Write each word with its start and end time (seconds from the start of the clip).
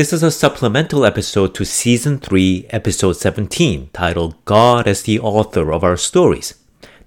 This 0.00 0.14
is 0.14 0.22
a 0.22 0.30
supplemental 0.30 1.04
episode 1.04 1.54
to 1.56 1.66
Season 1.66 2.18
3, 2.20 2.68
Episode 2.70 3.12
17, 3.12 3.90
titled 3.92 4.42
God 4.46 4.88
as 4.88 5.02
the 5.02 5.20
Author 5.20 5.70
of 5.74 5.84
Our 5.84 5.98
Stories. 5.98 6.54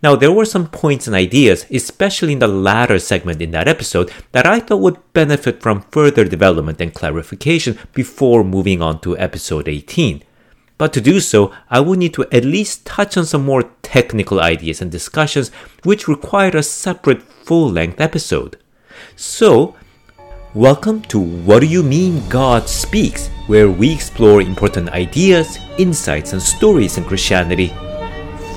Now, 0.04 0.16
there 0.16 0.32
were 0.32 0.46
some 0.46 0.68
points 0.68 1.08
and 1.08 1.16
ideas, 1.16 1.66
especially 1.72 2.34
in 2.34 2.38
the 2.38 2.48
latter 2.48 3.00
segment 3.00 3.42
in 3.42 3.50
that 3.50 3.68
episode, 3.68 4.12
that 4.32 4.46
I 4.46 4.60
thought 4.60 4.82
would 4.82 5.14
benefit 5.14 5.60
from 5.60 5.88
further 5.90 6.24
development 6.24 6.80
and 6.80 6.94
clarification 6.94 7.80
before 7.96 8.44
moving 8.44 8.84
on 8.84 9.02
to 9.02 9.18
episode 9.18 9.68
18. 9.68 10.24
But 10.78 10.94
to 10.94 11.02
do 11.02 11.20
so, 11.20 11.52
I 11.72 11.80
would 11.80 11.98
need 11.98 12.14
to 12.14 12.28
at 12.32 12.46
least 12.46 12.86
touch 12.86 13.18
on 13.18 13.26
some 13.26 13.44
more 13.44 13.72
technical 13.82 14.40
ideas 14.40 14.84
and 14.84 14.92
discussions 14.92 15.50
which 15.82 16.08
require 16.08 16.56
a 16.56 16.62
separate 16.62 17.24
full 17.24 17.72
length 17.72 18.00
episode. 18.00 18.60
So, 19.16 19.76
welcome 20.56 21.02
to 21.02 21.20
What 21.20 21.62
Do 21.62 21.66
You 21.66 21.82
Mean 21.82 22.22
God 22.30 22.70
Speaks, 22.70 23.30
where 23.48 23.72
we 23.72 23.92
explore 23.92 24.40
important 24.40 24.90
ideas, 24.90 25.58
insights, 25.80 26.34
and 26.34 26.42
stories 26.42 27.00
in 27.00 27.06
Christianity 27.06 27.70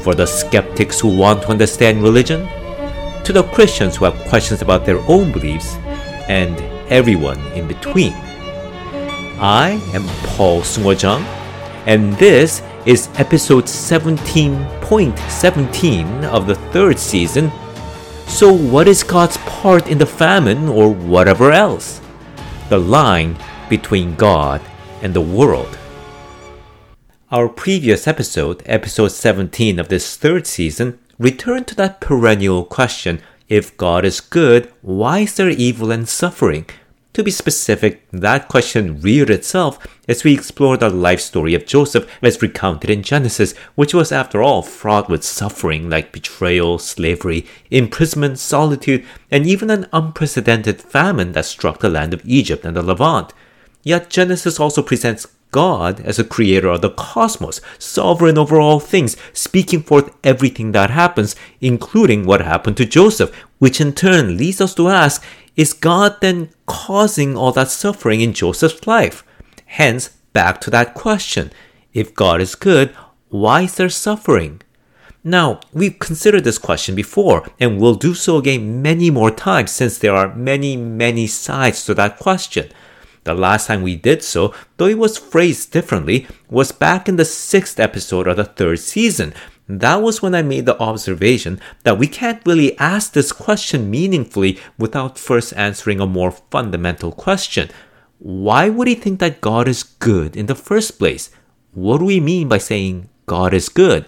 for 0.02 0.14
the 0.14 0.27
skeptics 0.27 1.01
who 1.01 1.16
want 1.16 1.40
to 1.42 1.48
understand 1.48 2.02
religion, 2.02 2.46
to 3.24 3.32
the 3.32 3.45
Christians 3.45 3.96
who 3.96 4.04
have 4.04 4.28
questions 4.28 4.60
about 4.60 4.84
their 4.84 4.98
own 5.09 5.32
beliefs, 5.32 5.77
and 6.28 6.60
everyone 6.92 7.38
in 7.52 7.66
between. 7.66 8.12
I 9.40 9.80
am 9.95 10.04
Paul 10.37 10.60
Seungoh 10.60 10.98
Chung, 10.98 11.23
and 11.87 12.12
this 12.16 12.60
is 12.84 13.09
episode 13.15 13.65
17.17 13.65 16.24
of 16.24 16.46
the 16.46 16.56
third 16.56 16.98
season. 16.98 17.51
So, 18.26 18.52
what 18.52 18.86
is 18.86 19.02
God's 19.02 19.38
part 19.38 19.88
in 19.88 19.98
the 19.98 20.04
famine 20.04 20.68
or 20.68 20.90
whatever 20.90 21.52
else? 21.52 22.00
The 22.68 22.78
line 22.78 23.36
between 23.70 24.14
God 24.16 24.60
and 25.00 25.14
the 25.14 25.22
world. 25.22 25.78
Our 27.30 27.48
previous 27.48 28.06
episode, 28.06 28.62
episode 28.66 29.09
17 29.09 29.78
of 29.78 29.88
this 29.88 30.16
third 30.16 30.46
season, 30.46 30.98
returned 31.18 31.66
to 31.68 31.74
that 31.76 32.01
perennial 32.01 32.64
question 32.64 33.23
if 33.48 33.76
God 33.76 34.04
is 34.04 34.20
good, 34.20 34.73
why 34.82 35.20
is 35.20 35.36
there 35.36 35.48
evil 35.48 35.90
and 35.90 36.08
suffering? 36.08 36.66
To 37.16 37.24
be 37.24 37.30
specific, 37.30 38.06
that 38.10 38.46
question 38.46 39.00
reared 39.00 39.30
itself 39.30 39.78
as 40.06 40.22
we 40.22 40.34
explored 40.34 40.80
the 40.80 40.90
life 40.90 41.23
story 41.23 41.54
of 41.54 41.64
Joseph 41.64 42.06
as 42.20 42.42
recounted 42.42 42.90
in 42.90 43.02
Genesis, 43.02 43.54
which 43.74 43.95
was 43.95 44.12
after 44.12 44.42
all 44.42 44.60
fraught 44.60 45.08
with 45.08 45.24
suffering 45.24 45.88
like 45.88 46.12
betrayal, 46.12 46.78
slavery, 46.78 47.46
imprisonment, 47.70 48.38
solitude, 48.38 49.02
and 49.30 49.46
even 49.46 49.70
an 49.70 49.86
unprecedented 49.95 50.82
famine 50.82 51.32
that 51.32 51.46
struck 51.46 51.80
the 51.80 51.88
land 51.88 52.12
of 52.12 52.20
Egypt 52.26 52.66
and 52.66 52.76
the 52.76 52.82
Levant. 52.82 53.32
Yet 53.82 54.10
Genesis 54.10 54.60
also 54.60 54.82
presents 54.82 55.26
God 55.52 56.01
as 56.01 56.18
a 56.18 56.24
creator 56.24 56.68
of 56.68 56.82
the 56.82 56.90
cosmos, 56.90 57.62
sovereign 57.78 58.36
over 58.36 58.60
all 58.60 58.78
things, 58.78 59.16
speaking 59.32 59.82
forth 59.82 60.14
everything 60.23 60.73
that 60.73 60.90
happens, 60.90 61.34
including 61.62 62.26
what 62.26 62.42
happened 62.42 62.76
to 62.76 62.84
Joseph, 62.84 63.34
which 63.58 63.80
in 63.80 63.95
turn 63.95 64.36
leads 64.36 64.60
us 64.60 64.75
to 64.75 64.91
ask, 64.91 65.25
is 65.56 65.72
God 65.72 66.20
then 66.20 66.50
causing 66.66 67.36
all 67.36 67.53
that 67.53 67.70
suffering 67.70 68.20
in 68.20 68.32
Joseph's 68.32 68.86
life? 68.86 69.25
Hence, 69.66 70.10
back 70.32 70.60
to 70.62 70.70
that 70.70 70.94
question. 70.94 71.53
If 71.92 72.14
God 72.14 72.41
is 72.41 72.54
good, 72.54 72.94
why 73.28 73.62
is 73.62 73.76
there 73.76 73.88
suffering? 73.88 74.60
Now, 75.25 75.58
we've 75.72 75.98
considered 75.98 76.44
this 76.44 76.58
question 76.58 76.94
before, 76.94 77.50
and 77.58 77.81
we'll 77.81 77.97
do 77.97 78.14
so 78.14 78.36
again 78.36 78.81
many 78.81 79.10
more 79.10 79.32
times 79.32 79.72
since 79.72 79.98
there 79.98 80.14
are 80.14 80.34
many, 80.36 80.76
many 80.76 81.26
sides 81.26 81.84
to 81.86 81.94
that 81.94 82.19
question. 82.19 82.70
The 83.25 83.34
last 83.34 83.66
time 83.66 83.82
we 83.82 83.97
did 83.97 84.22
so, 84.22 84.54
though 84.76 84.86
it 84.86 84.98
was 84.98 85.19
phrased 85.19 85.72
differently, 85.72 86.28
was 86.48 86.70
back 86.70 87.08
in 87.08 87.16
the 87.16 87.25
sixth 87.25 87.80
episode 87.80 88.28
of 88.28 88.36
the 88.36 88.44
third 88.44 88.78
season. 88.78 89.34
That 89.69 90.03
was 90.03 90.22
when 90.22 90.34
I 90.34 90.42
made 90.42 90.66
the 90.66 90.78
observation 90.81 91.60
that 91.82 91.98
we 91.98 92.06
can't 92.06 92.44
really 92.46 92.78
ask 92.78 93.12
this 93.12 93.32
question 93.32 93.91
meaningfully 93.91 94.60
without 94.78 95.18
first 95.18 95.52
answering 95.56 96.00
a 96.00 96.06
more 96.06 96.30
fundamental 96.30 97.10
question. 97.10 97.70
Why 98.18 98.68
would 98.68 98.86
he 98.86 98.94
think 98.94 99.18
that 99.20 99.41
God 99.41 99.66
is 99.66 99.82
good 99.82 100.36
in 100.36 100.46
the 100.46 100.54
first 100.54 100.98
place? 100.98 101.30
What 101.72 101.98
do 101.98 102.04
we 102.04 102.20
mean 102.20 102.48
by 102.48 102.58
saying 102.58 103.08
God 103.26 103.52
is 103.52 103.68
good? 103.68 104.06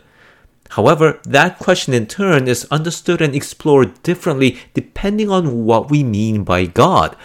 However, 0.71 1.19
that 1.25 1.59
question 1.59 1.93
in 1.95 2.07
turn 2.07 2.47
is 2.47 2.69
understood 2.71 3.21
and 3.21 3.35
explored 3.35 4.03
differently 4.03 4.59
depending 4.75 5.31
on 5.31 5.65
what 5.65 5.91
we 5.91 6.05
mean 6.05 6.45
by 6.45 6.67
God. 6.67 7.17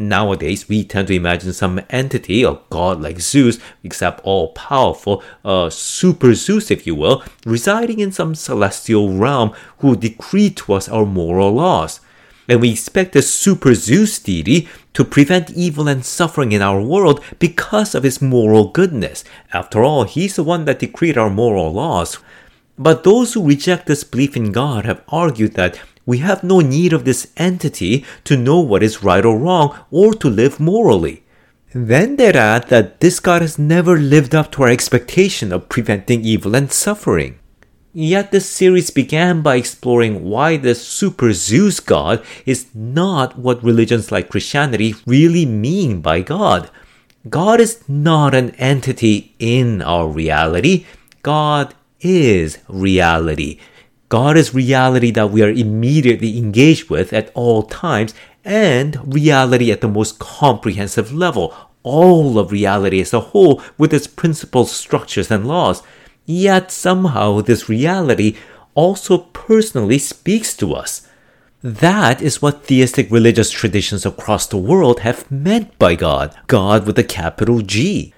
Nowadays, 0.00 0.66
we 0.66 0.82
tend 0.82 1.08
to 1.08 1.14
imagine 1.14 1.52
some 1.52 1.78
entity, 1.90 2.42
a 2.42 2.58
god 2.70 3.02
like 3.02 3.20
Zeus, 3.20 3.58
except 3.84 4.22
all 4.24 4.48
powerful, 4.52 5.22
uh, 5.44 5.68
super 5.68 6.32
Zeus, 6.32 6.70
if 6.70 6.86
you 6.86 6.94
will, 6.94 7.22
residing 7.44 7.98
in 7.98 8.10
some 8.10 8.34
celestial 8.34 9.12
realm 9.12 9.52
who 9.80 9.94
decree 9.94 10.48
to 10.48 10.72
us 10.72 10.88
our 10.88 11.04
moral 11.04 11.52
laws. 11.52 12.00
And 12.48 12.62
we 12.62 12.72
expect 12.72 13.12
this 13.12 13.30
super 13.30 13.74
Zeus 13.74 14.18
deity 14.18 14.70
to 14.94 15.04
prevent 15.04 15.50
evil 15.50 15.86
and 15.86 16.02
suffering 16.02 16.52
in 16.52 16.62
our 16.62 16.80
world 16.80 17.22
because 17.38 17.94
of 17.94 18.02
his 18.02 18.22
moral 18.22 18.68
goodness. 18.68 19.22
After 19.52 19.82
all, 19.82 20.04
he's 20.04 20.36
the 20.36 20.42
one 20.42 20.64
that 20.64 20.78
decreed 20.78 21.18
our 21.18 21.28
moral 21.28 21.74
laws. 21.74 22.16
But 22.78 23.04
those 23.04 23.34
who 23.34 23.46
reject 23.46 23.84
this 23.84 24.04
belief 24.04 24.34
in 24.34 24.50
God 24.50 24.86
have 24.86 25.04
argued 25.08 25.52
that 25.56 25.78
we 26.10 26.18
have 26.18 26.42
no 26.42 26.58
need 26.58 26.92
of 26.92 27.04
this 27.04 27.28
entity 27.36 28.04
to 28.24 28.36
know 28.36 28.58
what 28.60 28.82
is 28.82 29.02
right 29.08 29.24
or 29.24 29.38
wrong 29.38 29.78
or 29.90 30.12
to 30.14 30.28
live 30.28 30.58
morally. 30.58 31.22
Then 31.72 32.16
they 32.16 32.32
add 32.32 32.66
that 32.68 32.98
this 32.98 33.20
God 33.20 33.42
has 33.42 33.58
never 33.58 33.96
lived 33.96 34.34
up 34.34 34.50
to 34.52 34.64
our 34.64 34.68
expectation 34.68 35.52
of 35.52 35.68
preventing 35.68 36.24
evil 36.24 36.56
and 36.56 36.72
suffering. 36.72 37.38
Yet 37.92 38.32
this 38.32 38.48
series 38.48 38.90
began 38.90 39.42
by 39.42 39.54
exploring 39.56 40.24
why 40.24 40.56
this 40.56 40.86
super 40.86 41.32
Zeus 41.32 41.78
God 41.78 42.24
is 42.44 42.66
not 42.74 43.38
what 43.38 43.62
religions 43.62 44.10
like 44.10 44.30
Christianity 44.30 44.94
really 45.06 45.46
mean 45.46 46.00
by 46.00 46.22
God. 46.22 46.70
God 47.28 47.60
is 47.60 47.88
not 47.88 48.34
an 48.34 48.50
entity 48.72 49.34
in 49.38 49.82
our 49.82 50.08
reality. 50.08 50.86
God 51.22 51.74
is 52.00 52.58
reality. 52.68 53.58
God 54.10 54.36
is 54.36 54.52
reality 54.52 55.12
that 55.12 55.30
we 55.30 55.40
are 55.40 55.50
immediately 55.50 56.36
engaged 56.36 56.90
with 56.90 57.12
at 57.12 57.30
all 57.32 57.62
times 57.62 58.12
and 58.44 59.14
reality 59.14 59.70
at 59.70 59.82
the 59.82 59.88
most 59.88 60.18
comprehensive 60.18 61.12
level, 61.12 61.54
all 61.84 62.36
of 62.36 62.50
reality 62.50 63.00
as 63.00 63.14
a 63.14 63.20
whole 63.20 63.62
with 63.78 63.94
its 63.94 64.08
principles, 64.08 64.72
structures, 64.72 65.30
and 65.30 65.46
laws. 65.46 65.84
Yet 66.26 66.72
somehow 66.72 67.40
this 67.40 67.68
reality 67.68 68.36
also 68.74 69.18
personally 69.18 69.98
speaks 69.98 70.56
to 70.56 70.74
us. 70.74 71.06
That 71.62 72.20
is 72.20 72.42
what 72.42 72.64
theistic 72.64 73.12
religious 73.12 73.52
traditions 73.52 74.04
across 74.04 74.48
the 74.48 74.56
world 74.56 75.00
have 75.00 75.30
meant 75.30 75.78
by 75.78 75.94
God, 75.94 76.36
God 76.48 76.84
with 76.84 76.98
a 76.98 77.04
capital 77.04 77.60
G. 77.60 78.12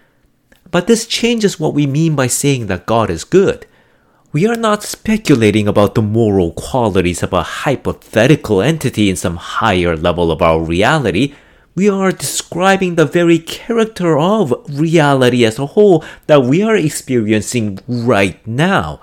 But 0.71 0.87
this 0.87 1.07
changes 1.07 1.61
what 1.61 1.75
we 1.75 1.87
mean 1.87 2.17
by 2.17 2.29
saying 2.29 2.69
that 2.69 2.87
God 2.87 3.11
is 3.11 3.25
good 3.25 3.67
we 4.33 4.47
are 4.47 4.57
not 4.57 4.83
speculating 4.83 5.69
about 5.69 5.95
the 5.95 6.01
moral 6.01 6.53
qualities 6.53 7.23
of 7.23 7.35
a 7.35 7.43
hypothetical 7.43 8.63
entity 8.63 9.11
in 9.11 9.17
some 9.17 9.37
higher 9.37 9.95
level 9.95 10.33
of 10.33 10.41
our 10.41 10.63
reality. 10.63 11.35
We 11.75 11.91
are 11.91 12.13
describing 12.13 12.95
the 12.95 13.05
very 13.05 13.39
character 13.39 14.19
of 14.19 14.55
reality 14.69 15.45
as 15.45 15.59
a 15.59 15.67
whole 15.67 16.03
that 16.29 16.45
we 16.45 16.63
are 16.63 16.77
experiencing 16.77 17.79
right 17.87 18.45
now. 18.47 19.01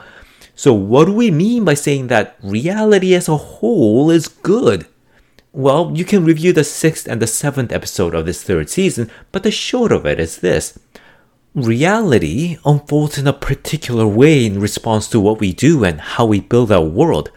So, 0.55 0.73
what 0.73 1.05
do 1.05 1.13
we 1.13 1.29
mean 1.29 1.63
by 1.63 1.75
saying 1.75 2.07
that 2.07 2.35
reality 2.41 3.13
as 3.13 3.29
a 3.29 3.37
whole 3.37 4.09
is 4.09 4.27
good? 4.27 4.87
Well, 5.53 5.91
you 5.95 6.05
can 6.05 6.25
review 6.25 6.53
the 6.53 6.63
sixth 6.63 7.07
and 7.07 7.21
the 7.21 7.27
seventh 7.27 7.71
episode 7.71 8.15
of 8.15 8.25
this 8.25 8.43
third 8.43 8.69
season, 8.69 9.09
but 9.31 9.43
the 9.43 9.51
short 9.51 9.91
of 9.91 10.05
it 10.05 10.19
is 10.19 10.37
this 10.37 10.77
reality 11.55 12.57
unfolds 12.65 13.17
in 13.17 13.27
a 13.27 13.33
particular 13.33 14.07
way 14.07 14.45
in 14.45 14.59
response 14.59 15.07
to 15.07 15.19
what 15.19 15.39
we 15.39 15.53
do 15.53 15.83
and 15.83 15.99
how 15.99 16.25
we 16.25 16.39
build 16.39 16.71
our 16.71 16.83
world. 16.83 17.31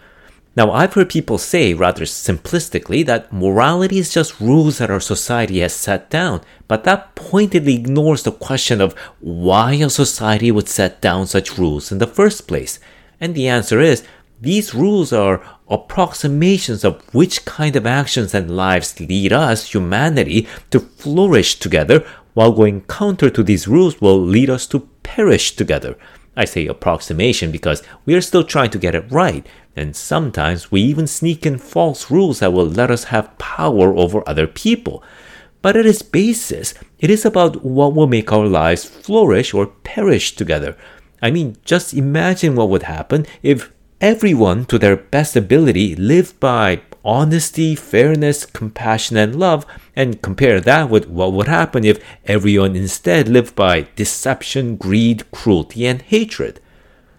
Now, 0.54 0.70
I've 0.70 0.92
heard 0.92 1.08
people 1.08 1.38
say 1.38 1.72
rather 1.72 2.04
simplistically 2.04 3.06
that 3.06 3.32
morality 3.32 3.98
is 3.98 4.12
just 4.12 4.38
rules 4.38 4.78
that 4.78 4.90
our 4.90 5.00
society 5.00 5.60
has 5.60 5.72
set 5.72 6.10
down, 6.10 6.42
but 6.68 6.84
that 6.84 7.14
pointedly 7.14 7.74
ignores 7.74 8.22
the 8.22 8.32
question 8.32 8.82
of 8.82 8.92
why 9.20 9.72
a 9.74 9.88
society 9.88 10.50
would 10.50 10.68
set 10.68 11.00
down 11.00 11.26
such 11.26 11.56
rules 11.56 11.90
in 11.90 11.98
the 11.98 12.06
first 12.06 12.46
place. 12.46 12.78
And 13.18 13.34
the 13.34 13.48
answer 13.48 13.80
is 13.80 14.04
these 14.42 14.74
rules 14.74 15.10
are 15.10 15.42
approximations 15.70 16.84
of 16.84 17.02
which 17.14 17.46
kind 17.46 17.74
of 17.74 17.86
actions 17.86 18.34
and 18.34 18.54
lives 18.54 19.00
lead 19.00 19.32
us, 19.32 19.72
humanity, 19.72 20.46
to 20.70 20.80
flourish 20.80 21.58
together 21.58 22.04
while 22.34 22.52
going 22.52 22.82
counter 22.82 23.30
to 23.30 23.42
these 23.42 23.68
rules 23.68 24.00
will 24.00 24.20
lead 24.20 24.50
us 24.50 24.66
to 24.68 24.88
perish 25.02 25.56
together. 25.56 25.96
I 26.36 26.46
say 26.46 26.66
approximation 26.66 27.50
because 27.50 27.82
we 28.06 28.14
are 28.14 28.22
still 28.22 28.44
trying 28.44 28.70
to 28.70 28.78
get 28.78 28.94
it 28.94 29.10
right, 29.10 29.46
and 29.76 29.94
sometimes 29.94 30.70
we 30.70 30.80
even 30.80 31.06
sneak 31.06 31.44
in 31.44 31.58
false 31.58 32.10
rules 32.10 32.38
that 32.38 32.52
will 32.52 32.66
let 32.66 32.90
us 32.90 33.04
have 33.04 33.36
power 33.38 33.94
over 33.96 34.26
other 34.26 34.46
people. 34.46 35.02
But 35.60 35.76
at 35.76 35.86
its 35.86 36.02
basis, 36.02 36.74
it 36.98 37.10
is 37.10 37.24
about 37.24 37.64
what 37.64 37.94
will 37.94 38.06
make 38.06 38.32
our 38.32 38.46
lives 38.46 38.84
flourish 38.84 39.54
or 39.54 39.66
perish 39.66 40.34
together. 40.34 40.76
I 41.20 41.30
mean, 41.30 41.56
just 41.64 41.94
imagine 41.94 42.56
what 42.56 42.68
would 42.68 42.84
happen 42.84 43.26
if 43.42 43.70
everyone, 44.00 44.64
to 44.66 44.78
their 44.78 44.96
best 44.96 45.36
ability, 45.36 45.94
lived 45.94 46.40
by 46.40 46.82
honesty, 47.04 47.74
fairness, 47.74 48.44
compassion, 48.44 49.16
and 49.16 49.36
love, 49.36 49.66
and 49.96 50.22
compare 50.22 50.60
that 50.60 50.88
with 50.88 51.08
what 51.08 51.32
would 51.32 51.48
happen 51.48 51.84
if 51.84 52.02
everyone 52.24 52.76
instead 52.76 53.28
lived 53.28 53.54
by 53.54 53.88
deception, 53.96 54.76
greed, 54.76 55.30
cruelty, 55.30 55.86
and 55.86 56.02
hatred. 56.02 56.60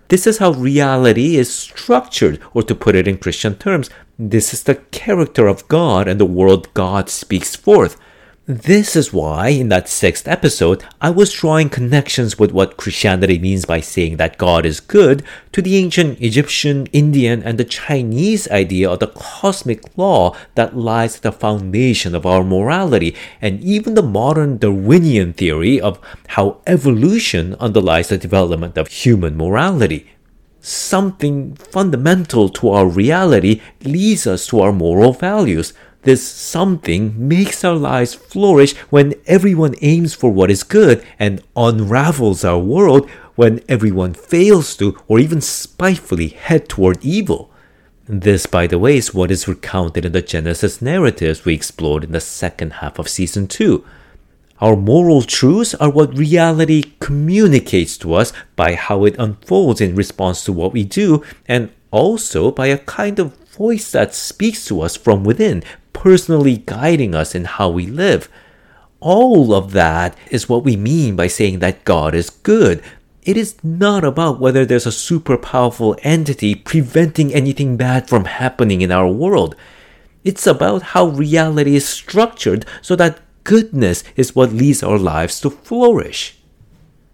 This 0.10 0.28
is 0.28 0.38
how 0.38 0.52
reality 0.52 1.38
is 1.38 1.54
structured, 1.54 2.40
or 2.54 2.64
to 2.64 2.76
put 2.76 2.96
it 2.96 3.08
in 3.08 3.18
Christian 3.18 3.56
terms, 3.56 3.90
this 4.20 4.54
is 4.54 4.64
the 4.64 4.76
character 4.76 5.48
of 5.48 5.68
God 5.68 6.08
and 6.08 6.20
the 6.20 6.26
world 6.26 6.74
God 6.74 7.10
speaks 7.10 7.56
forth. 7.56 8.00
This 8.46 8.98
is 8.98 9.14
why, 9.14 9.48
in 9.56 9.70
that 9.70 9.88
sixth 9.88 10.28
episode, 10.28 10.84
I 11.00 11.12
was 11.12 11.32
drawing 11.32 11.70
connections 11.70 12.38
with 12.38 12.52
what 12.52 12.76
Christianity 12.76 13.40
means 13.40 13.64
by 13.64 13.80
saying 13.80 14.18
that 14.18 14.38
God 14.38 14.66
is 14.66 14.82
good 14.82 15.24
to 15.54 15.62
the 15.62 15.78
ancient 15.78 16.20
Egyptian, 16.20 16.88
Indian, 16.88 17.42
and 17.42 17.58
the 17.58 17.64
Chinese 17.64 18.50
idea 18.52 18.90
of 18.90 19.00
the 19.00 19.08
cosmic 19.08 19.98
law 19.98 20.36
that 20.56 20.76
lies 20.76 21.16
at 21.16 21.22
the 21.22 21.32
foundation 21.32 22.14
of 22.14 22.26
our 22.26 22.44
morality, 22.44 23.16
and 23.42 23.62
even 23.62 23.94
the 23.94 24.04
modern 24.04 24.58
Darwinian 24.58 25.32
theory 25.32 25.80
of 25.80 25.98
how 26.36 26.60
evolution 26.68 27.56
underlies 27.62 28.10
the 28.10 28.18
development 28.18 28.78
of 28.78 28.90
human 28.90 29.38
morality. 29.38 30.12
Something 30.60 31.56
fundamental 31.56 32.50
to 32.50 32.72
our 32.72 32.88
reality 32.88 33.62
leads 33.86 34.28
us 34.28 34.46
to 34.48 34.60
our 34.60 34.74
moral 34.74 35.14
values 35.14 35.72
this 36.04 36.26
something 36.28 37.28
makes 37.28 37.64
our 37.64 37.76
lives 37.76 38.14
flourish 38.14 38.76
when 38.90 39.14
everyone 39.26 39.76
aims 39.82 40.14
for 40.14 40.32
what 40.32 40.52
is 40.52 40.64
good 40.64 41.06
and 41.18 41.42
unravels 41.56 42.44
our 42.44 42.60
world 42.60 43.10
when 43.36 43.62
everyone 43.68 44.14
fails 44.14 44.76
to 44.78 44.98
or 45.08 45.20
even 45.20 45.42
spitefully 45.42 46.28
head 46.28 46.70
toward 46.70 47.04
evil. 47.04 47.50
This, 48.06 48.46
by 48.46 48.68
the 48.68 48.78
way, 48.78 48.98
is 48.98 49.14
what 49.14 49.32
is 49.32 49.48
recounted 49.48 50.06
in 50.06 50.12
the 50.12 50.22
Genesis 50.22 50.82
narratives 50.82 51.46
we 51.46 51.54
explored 51.54 52.04
in 52.04 52.12
the 52.12 52.20
second 52.20 52.74
half 52.74 53.00
of 53.00 53.08
season 53.08 53.48
2. 53.48 53.84
Our 54.60 54.76
moral 54.76 55.22
truths 55.22 55.74
are 55.76 55.90
what 55.90 56.18
reality 56.18 56.94
communicates 57.00 57.98
to 58.00 58.14
us 58.14 58.34
by 58.56 58.76
how 58.76 59.06
it 59.06 59.16
unfolds 59.18 59.82
in 59.82 59.96
response 59.96 60.44
to 60.46 60.54
what 60.54 60.74
we 60.74 60.84
do, 60.84 61.24
and 61.48 61.72
also 61.92 62.52
by 62.52 62.68
a 62.68 62.78
kind 62.78 63.20
of 63.20 63.38
voice 63.48 63.92
that 63.92 64.14
speaks 64.14 64.66
to 64.66 64.82
us 64.82 64.98
from 64.98 65.24
within 65.24 65.64
personally 65.94 66.58
guiding 66.58 67.16
us 67.16 67.34
in 67.34 67.46
how 67.46 67.70
we 67.70 67.86
live. 67.86 68.30
All 69.00 69.54
of 69.54 69.72
that 69.72 70.18
is 70.32 70.50
what 70.50 70.64
we 70.64 70.76
mean 70.76 71.16
by 71.16 71.28
saying 71.28 71.60
that 71.60 71.86
God 71.86 72.14
is 72.16 72.30
good. 72.30 72.84
It 73.24 73.38
is 73.38 73.56
not 73.64 74.04
about 74.04 74.40
whether 74.40 74.66
there's 74.66 74.86
a 74.86 74.92
super 74.92 75.38
powerful 75.38 75.96
entity 76.04 76.56
preventing 76.56 77.34
anything 77.34 77.78
bad 77.78 78.10
from 78.10 78.26
happening 78.26 78.82
in 78.82 78.92
our 78.92 79.08
world. 79.08 79.56
It's 80.24 80.48
about 80.48 80.94
how 80.94 81.06
reality 81.06 81.76
is 81.76 81.88
structured 81.88 82.66
so 82.82 82.96
that 82.98 83.20
goodness 83.44 84.04
is 84.16 84.36
what 84.36 84.52
leads 84.52 84.84
our 84.84 84.98
lives 84.98 85.40
to 85.42 85.50
flourish. 85.50 86.38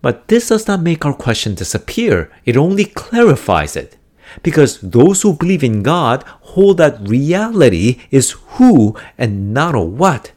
But 0.01 0.27
this 0.29 0.49
does 0.49 0.67
not 0.67 0.81
make 0.81 1.05
our 1.05 1.13
question 1.13 1.55
disappear, 1.55 2.31
it 2.45 2.55
only 2.55 2.85
clarifies 2.85 3.75
it 3.75 3.97
because 4.43 4.79
those 4.81 5.21
who 5.21 5.33
believe 5.33 5.63
in 5.63 5.83
God 5.83 6.23
hold 6.41 6.77
that 6.77 6.99
reality 7.07 7.99
is 8.11 8.31
who 8.57 8.95
and 9.17 9.53
not 9.53 9.75
a 9.75 9.81
what. 9.81 10.31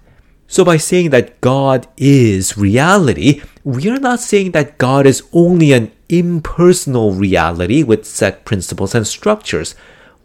So, 0.47 0.67
by 0.67 0.77
saying 0.77 1.11
that 1.11 1.41
God 1.41 1.89
is 1.97 2.59
reality, 2.59 3.43
we 3.65 3.89
are 3.89 3.99
not 3.99 4.21
saying 4.21 4.50
that 4.50 4.77
God 4.77 5.06
is 5.06 5.23
only 5.33 5.73
an 5.73 5.91
impersonal 6.11 7.15
reality 7.15 7.83
with 7.83 8.05
set 8.05 8.44
principles 8.44 8.94
and 8.94 9.06
structures. 9.06 9.75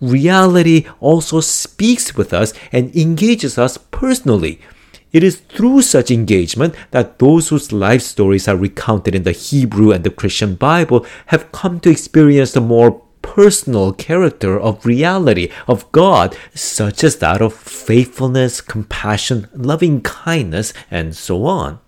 Reality 0.02 0.86
also 1.00 1.40
speaks 1.40 2.16
with 2.16 2.34
us 2.34 2.54
and 2.74 2.94
engages 2.94 3.58
us 3.58 3.78
personally. 3.78 4.60
It 5.14 5.24
is 5.24 5.38
through 5.38 5.84
such 5.84 6.12
engagement 6.12 6.76
that 6.92 7.20
those 7.20 7.48
whose 7.48 7.72
life 7.72 8.02
stories 8.02 8.48
are 8.48 8.58
recounted 8.58 9.16
in 9.16 9.24
the 9.24 9.32
Hebrew 9.32 9.92
and 9.92 10.04
the 10.04 10.10
Christian 10.10 10.56
Bible 10.56 11.06
have 11.28 11.52
come 11.54 11.80
to 11.80 11.90
experience 11.90 12.52
the 12.52 12.62
more 12.62 13.02
personal 13.28 13.92
character 13.92 14.58
of 14.60 14.86
reality 14.86 15.52
of 15.68 15.92
God, 15.92 16.36
such 16.56 17.04
as 17.04 17.18
that 17.18 17.42
of 17.42 17.54
faithfulness, 17.54 18.62
compassion, 18.62 19.48
loving 19.54 20.02
kindness, 20.02 20.74
and 20.90 21.16
so 21.16 21.46
on. 21.46 21.80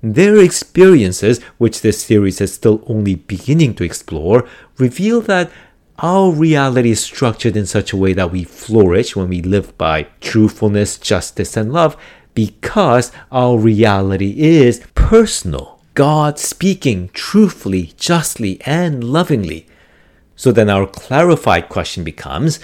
Their 0.00 0.36
experiences, 0.38 1.42
which 1.58 1.80
this 1.80 2.02
series 2.02 2.40
is 2.40 2.54
still 2.54 2.84
only 2.86 3.16
beginning 3.16 3.74
to 3.74 3.84
explore, 3.84 4.48
reveal 4.78 5.20
that 5.22 5.50
our 5.98 6.30
reality 6.30 6.90
is 6.90 7.00
structured 7.00 7.56
in 7.56 7.66
such 7.66 7.92
a 7.92 7.96
way 7.96 8.12
that 8.12 8.30
we 8.30 8.44
flourish 8.44 9.16
when 9.16 9.28
we 9.28 9.42
live 9.42 9.76
by 9.76 10.04
truthfulness, 10.20 10.98
justice, 10.98 11.56
and 11.56 11.72
love 11.72 11.96
because 12.34 13.10
our 13.32 13.58
reality 13.58 14.34
is 14.38 14.86
personal. 14.94 15.80
God 15.94 16.38
speaking 16.38 17.08
truthfully, 17.14 17.94
justly, 17.96 18.60
and 18.66 19.02
lovingly. 19.02 19.66
So 20.36 20.52
then 20.52 20.70
our 20.70 20.86
clarified 20.86 21.68
question 21.68 22.04
becomes 22.04 22.60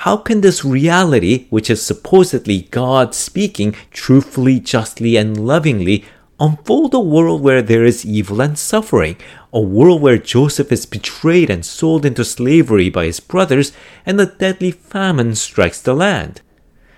how 0.00 0.18
can 0.18 0.42
this 0.42 0.64
reality, 0.64 1.46
which 1.50 1.70
is 1.70 1.82
supposedly 1.82 2.62
God 2.70 3.14
speaking 3.14 3.74
truthfully, 3.90 4.60
justly, 4.60 5.16
and 5.16 5.46
lovingly, 5.46 6.04
unfold 6.38 6.92
a 6.94 7.00
world 7.00 7.40
where 7.40 7.62
there 7.62 7.84
is 7.84 8.04
evil 8.04 8.40
and 8.40 8.58
suffering, 8.58 9.16
a 9.52 9.60
world 9.60 10.02
where 10.02 10.18
Joseph 10.18 10.70
is 10.70 10.84
betrayed 10.86 11.48
and 11.48 11.64
sold 11.64 12.04
into 12.04 12.24
slavery 12.24 12.90
by 12.90 13.06
his 13.06 13.20
brothers, 13.20 13.72
and 14.04 14.20
a 14.20 14.26
deadly 14.26 14.70
famine 14.70 15.34
strikes 15.34 15.80
the 15.80 15.94
land? 15.94 16.42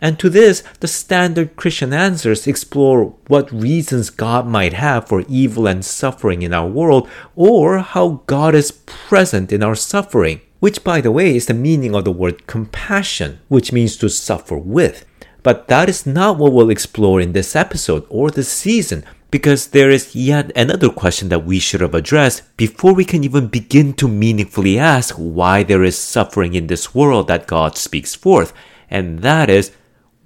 And 0.01 0.19
to 0.19 0.31
this, 0.31 0.63
the 0.81 0.89
standard 0.89 1.57
Christian 1.57 1.93
answers 1.93 2.47
explore 2.47 3.15
what 3.27 3.53
reasons 3.53 4.11
God 4.11 4.47
might 4.47 4.73
have 4.75 5.09
for 5.09 5.25
evil 5.29 5.67
and 5.67 5.85
suffering 5.85 6.43
in 6.43 6.53
our 6.53 6.69
world, 6.69 7.09
or 7.35 7.79
how 7.79 8.23
God 8.27 8.55
is 8.55 8.71
present 8.71 9.53
in 9.53 9.63
our 9.63 9.75
suffering, 9.75 10.41
which, 10.61 10.85
by 10.85 11.01
the 11.01 11.11
way, 11.11 11.35
is 11.35 11.47
the 11.47 11.55
meaning 11.55 11.95
of 11.95 12.05
the 12.05 12.13
word 12.13 12.47
compassion, 12.47 13.41
which 13.49 13.73
means 13.73 13.97
to 13.97 14.09
suffer 14.09 14.57
with. 14.57 15.05
But 15.43 15.69
that 15.69 15.89
is 15.89 16.07
not 16.07 16.39
what 16.39 16.53
we'll 16.53 16.71
explore 16.71 17.21
in 17.21 17.33
this 17.33 17.57
episode 17.57 18.07
or 18.09 18.31
this 18.31 18.49
season, 18.49 19.05
because 19.31 19.69
there 19.69 19.91
is 19.91 20.15
yet 20.17 20.51
another 20.57 20.89
question 20.89 21.29
that 21.29 21.45
we 21.45 21.59
should 21.59 21.81
have 21.81 21.95
addressed 21.95 22.57
before 22.57 22.95
we 22.95 23.05
can 23.05 23.25
even 23.25 23.47
begin 23.47 23.93
to 23.95 24.09
meaningfully 24.09 24.79
ask 24.79 25.15
why 25.17 25.63
there 25.63 25.85
is 25.85 25.99
suffering 25.99 26.55
in 26.55 26.67
this 26.67 26.95
world 26.95 27.29
that 27.29 27.47
God 27.47 27.77
speaks 27.77 28.15
forth, 28.15 28.53
and 28.91 29.21
that 29.21 29.51
is 29.51 29.71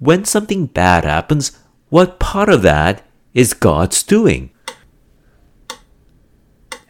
when 0.03 0.25
something 0.25 0.65
bad 0.65 1.05
happens, 1.05 1.57
what 1.87 2.19
part 2.19 2.49
of 2.49 2.61
that 2.61 3.05
is 3.33 3.53
God's 3.53 4.03
doing? 4.03 4.49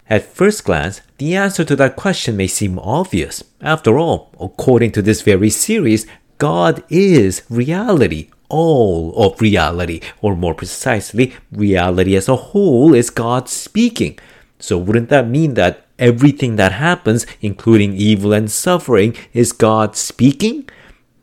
At 0.10 0.25
first 0.25 0.65
glance, 0.65 1.01
the 1.20 1.36
answer 1.36 1.63
to 1.63 1.75
that 1.75 1.96
question 1.96 2.36
may 2.36 2.48
seem 2.48 2.79
obvious. 2.79 3.43
After 3.62 4.00
all, 4.00 4.32
according 4.39 4.93
to 4.93 5.01
this 5.03 5.22
very 5.22 5.51
series, 5.51 6.08
God 6.39 6.84
is 6.89 7.43
reality, 7.50 8.32
all 8.50 9.13
of 9.15 9.39
reality, 9.39 10.01
or 10.22 10.36
more 10.36 10.55
precisely, 10.55 11.36
reality 11.51 12.15
as 12.15 12.27
a 12.27 12.36
whole 12.36 12.96
is 12.96 13.12
God 13.12 13.48
speaking. 13.48 14.17
So, 14.60 14.77
wouldn't 14.77 15.10
that 15.10 15.27
mean 15.27 15.53
that 15.53 15.86
everything 16.00 16.55
that 16.55 16.72
happens, 16.74 17.27
including 17.41 17.93
evil 17.93 18.34
and 18.34 18.50
suffering, 18.50 19.15
is 19.34 19.51
God 19.51 19.96
speaking? 19.96 20.67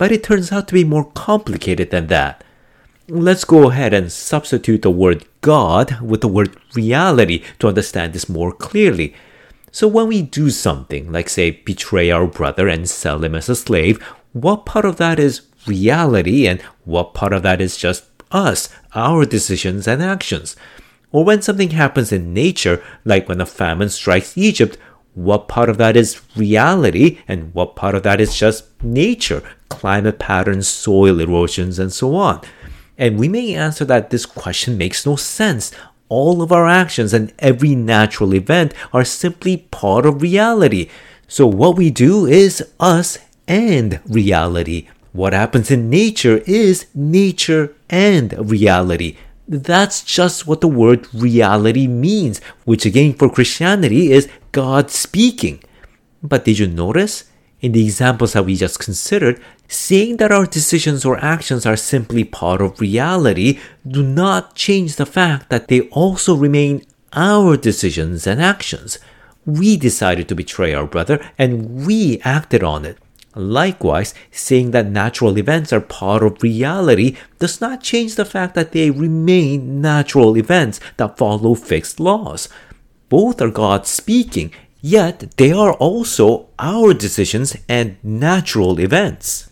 But 0.00 0.10
it 0.10 0.22
turns 0.22 0.50
out 0.50 0.66
to 0.66 0.72
be 0.72 0.82
more 0.82 1.04
complicated 1.12 1.90
than 1.90 2.06
that. 2.06 2.42
Let's 3.06 3.44
go 3.44 3.68
ahead 3.68 3.92
and 3.92 4.10
substitute 4.10 4.80
the 4.80 4.90
word 4.90 5.26
God 5.42 6.00
with 6.00 6.22
the 6.22 6.28
word 6.28 6.56
reality 6.74 7.44
to 7.58 7.68
understand 7.68 8.14
this 8.14 8.26
more 8.26 8.50
clearly. 8.50 9.14
So 9.70 9.86
when 9.86 10.06
we 10.08 10.22
do 10.22 10.48
something, 10.48 11.12
like 11.12 11.28
say 11.28 11.50
betray 11.50 12.10
our 12.10 12.26
brother 12.26 12.66
and 12.66 12.88
sell 12.88 13.22
him 13.22 13.34
as 13.34 13.50
a 13.50 13.54
slave, 13.54 14.02
what 14.32 14.64
part 14.64 14.86
of 14.86 14.96
that 14.96 15.18
is 15.18 15.42
reality 15.66 16.46
and 16.46 16.62
what 16.86 17.12
part 17.12 17.34
of 17.34 17.42
that 17.42 17.60
is 17.60 17.76
just 17.76 18.04
us, 18.30 18.70
our 18.94 19.26
decisions 19.26 19.86
and 19.86 20.02
actions? 20.02 20.56
Or 21.12 21.24
when 21.24 21.42
something 21.42 21.72
happens 21.72 22.10
in 22.10 22.32
nature, 22.32 22.82
like 23.04 23.28
when 23.28 23.42
a 23.42 23.44
famine 23.44 23.90
strikes 23.90 24.38
Egypt, 24.38 24.78
what 25.14 25.48
part 25.48 25.68
of 25.68 25.78
that 25.78 25.96
is 25.96 26.20
reality 26.36 27.18
and 27.26 27.52
what 27.54 27.76
part 27.76 27.94
of 27.94 28.02
that 28.04 28.20
is 28.20 28.36
just 28.36 28.64
nature, 28.82 29.42
climate 29.68 30.18
patterns, 30.18 30.68
soil 30.68 31.20
erosions, 31.20 31.78
and 31.78 31.92
so 31.92 32.14
on. 32.14 32.40
And 32.96 33.18
we 33.18 33.28
may 33.28 33.54
answer 33.54 33.84
that 33.86 34.10
this 34.10 34.26
question 34.26 34.76
makes 34.76 35.06
no 35.06 35.16
sense. 35.16 35.72
All 36.08 36.42
of 36.42 36.52
our 36.52 36.68
actions 36.68 37.12
and 37.12 37.32
every 37.38 37.74
natural 37.74 38.34
event 38.34 38.74
are 38.92 39.04
simply 39.04 39.56
part 39.56 40.04
of 40.04 40.22
reality. 40.22 40.88
So 41.26 41.46
what 41.46 41.76
we 41.76 41.90
do 41.90 42.26
is 42.26 42.62
us 42.78 43.18
and 43.48 44.00
reality. 44.06 44.88
What 45.12 45.32
happens 45.32 45.70
in 45.70 45.90
nature 45.90 46.38
is 46.46 46.86
nature 46.94 47.74
and 47.88 48.50
reality. 48.50 49.16
That's 49.50 50.04
just 50.04 50.46
what 50.46 50.60
the 50.60 50.68
word 50.68 51.12
reality 51.12 51.88
means, 51.88 52.40
which 52.64 52.86
again 52.86 53.14
for 53.14 53.28
Christianity 53.28 54.12
is 54.12 54.28
God 54.52 54.92
speaking. 54.92 55.60
But 56.22 56.44
did 56.44 56.60
you 56.60 56.68
notice? 56.68 57.24
In 57.60 57.72
the 57.72 57.84
examples 57.84 58.34
that 58.34 58.44
we 58.46 58.54
just 58.54 58.78
considered, 58.78 59.42
saying 59.66 60.18
that 60.18 60.30
our 60.30 60.46
decisions 60.46 61.04
or 61.04 61.18
actions 61.18 61.66
are 61.66 61.76
simply 61.76 62.22
part 62.22 62.62
of 62.62 62.80
reality 62.80 63.58
do 63.84 64.04
not 64.04 64.54
change 64.54 64.94
the 64.94 65.04
fact 65.04 65.50
that 65.50 65.66
they 65.66 65.80
also 65.88 66.36
remain 66.36 66.86
our 67.12 67.56
decisions 67.56 68.28
and 68.28 68.40
actions. 68.40 69.00
We 69.44 69.76
decided 69.76 70.28
to 70.28 70.36
betray 70.36 70.74
our 70.74 70.86
brother 70.86 71.18
and 71.36 71.84
we 71.86 72.20
acted 72.22 72.62
on 72.62 72.84
it. 72.84 72.98
Likewise, 73.34 74.12
saying 74.32 74.72
that 74.72 74.86
natural 74.86 75.38
events 75.38 75.72
are 75.72 75.80
part 75.80 76.22
of 76.22 76.42
reality 76.42 77.16
does 77.38 77.60
not 77.60 77.82
change 77.82 78.16
the 78.16 78.24
fact 78.24 78.54
that 78.54 78.72
they 78.72 78.90
remain 78.90 79.80
natural 79.80 80.36
events 80.36 80.80
that 80.96 81.16
follow 81.16 81.54
fixed 81.54 82.00
laws. 82.00 82.48
Both 83.08 83.40
are 83.40 83.50
God 83.50 83.86
speaking, 83.86 84.52
yet 84.80 85.36
they 85.36 85.52
are 85.52 85.74
also 85.74 86.48
our 86.58 86.92
decisions 86.92 87.56
and 87.68 87.96
natural 88.02 88.80
events. 88.80 89.48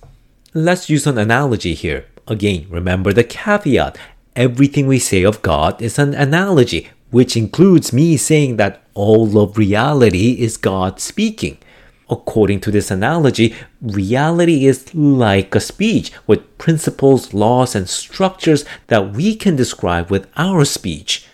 Let's 0.55 0.91
use 0.91 1.07
an 1.07 1.19
analogy 1.19 1.75
here. 1.75 2.07
Again, 2.27 2.67
remember 2.69 3.13
the 3.13 3.25
caveat. 3.25 3.97
Everything 4.35 4.87
we 4.87 4.99
say 4.99 5.23
of 5.23 5.43
God 5.43 5.81
is 5.81 5.99
an 5.99 6.15
analogy, 6.15 6.91
which 7.11 7.37
includes 7.37 7.93
me 7.93 8.17
saying 8.17 8.57
that 8.57 8.83
all 8.95 9.39
of 9.39 9.57
reality 9.57 10.33
is 10.33 10.57
God 10.57 11.01
speaking. 11.01 11.59
According 12.11 12.61
to 12.61 12.71
this 12.71 12.91
analogy, 12.91 13.55
reality 13.83 14.67
is 14.67 14.95
like 14.95 15.55
a 15.55 15.61
speech 15.61 16.11
with 16.27 16.57
principles, 16.57 17.35
laws, 17.35 17.75
and 17.75 17.89
structures 17.89 18.65
that 18.87 19.13
we 19.13 19.37
can 19.37 19.57
describe 19.57 20.11
with 20.11 20.27
our 20.37 20.65
speech. 20.65 21.27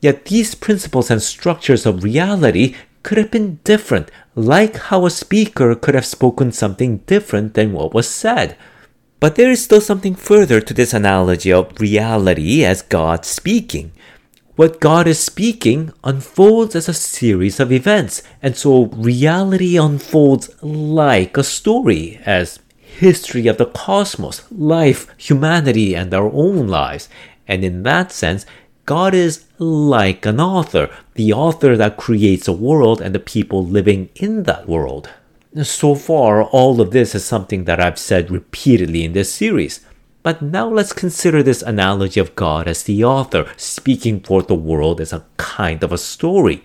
Yet 0.00 0.26
these 0.26 0.54
principles 0.54 1.10
and 1.10 1.20
structures 1.20 1.84
of 1.84 2.04
reality 2.04 2.76
could 3.02 3.18
have 3.18 3.30
been 3.30 3.58
different, 3.64 4.10
like 4.34 4.76
how 4.76 5.04
a 5.04 5.10
speaker 5.10 5.74
could 5.74 5.94
have 5.94 6.06
spoken 6.06 6.52
something 6.52 6.98
different 6.98 7.54
than 7.54 7.72
what 7.72 7.92
was 7.92 8.08
said. 8.08 8.56
But 9.18 9.34
there 9.34 9.50
is 9.50 9.62
still 9.62 9.80
something 9.80 10.14
further 10.14 10.60
to 10.60 10.72
this 10.72 10.94
analogy 10.94 11.52
of 11.52 11.78
reality 11.80 12.64
as 12.64 12.82
God 12.82 13.24
speaking. 13.24 13.92
What 14.56 14.80
God 14.80 15.06
is 15.06 15.18
speaking 15.18 15.92
unfolds 16.02 16.74
as 16.74 16.88
a 16.88 16.94
series 16.94 17.60
of 17.60 17.70
events, 17.72 18.22
and 18.42 18.56
so 18.56 18.86
reality 18.86 19.76
unfolds 19.78 20.50
like 20.62 21.36
a 21.36 21.44
story, 21.44 22.20
as 22.26 22.58
history 22.78 23.46
of 23.46 23.58
the 23.58 23.66
cosmos, 23.66 24.42
life, 24.50 25.06
humanity, 25.16 25.94
and 25.94 26.12
our 26.12 26.30
own 26.32 26.66
lives. 26.66 27.08
And 27.46 27.64
in 27.64 27.84
that 27.84 28.12
sense, 28.12 28.44
God 28.86 29.14
is 29.14 29.44
like 29.58 30.26
an 30.26 30.40
author, 30.40 30.90
the 31.14 31.32
author 31.32 31.76
that 31.76 31.96
creates 31.96 32.48
a 32.48 32.52
world 32.52 33.00
and 33.00 33.14
the 33.14 33.20
people 33.20 33.64
living 33.64 34.10
in 34.16 34.42
that 34.42 34.68
world. 34.68 35.08
So 35.62 35.94
far, 35.94 36.42
all 36.42 36.80
of 36.80 36.90
this 36.90 37.14
is 37.14 37.24
something 37.24 37.64
that 37.64 37.80
I've 37.80 37.98
said 37.98 38.30
repeatedly 38.30 39.04
in 39.04 39.12
this 39.12 39.32
series. 39.32 39.80
But 40.22 40.42
now 40.42 40.68
let's 40.68 40.92
consider 40.92 41.42
this 41.42 41.62
analogy 41.62 42.20
of 42.20 42.36
God 42.36 42.68
as 42.68 42.82
the 42.82 43.02
author, 43.02 43.50
speaking 43.56 44.20
for 44.20 44.42
the 44.42 44.54
world 44.54 45.00
as 45.00 45.14
a 45.14 45.24
kind 45.38 45.82
of 45.82 45.92
a 45.92 45.98
story. 45.98 46.62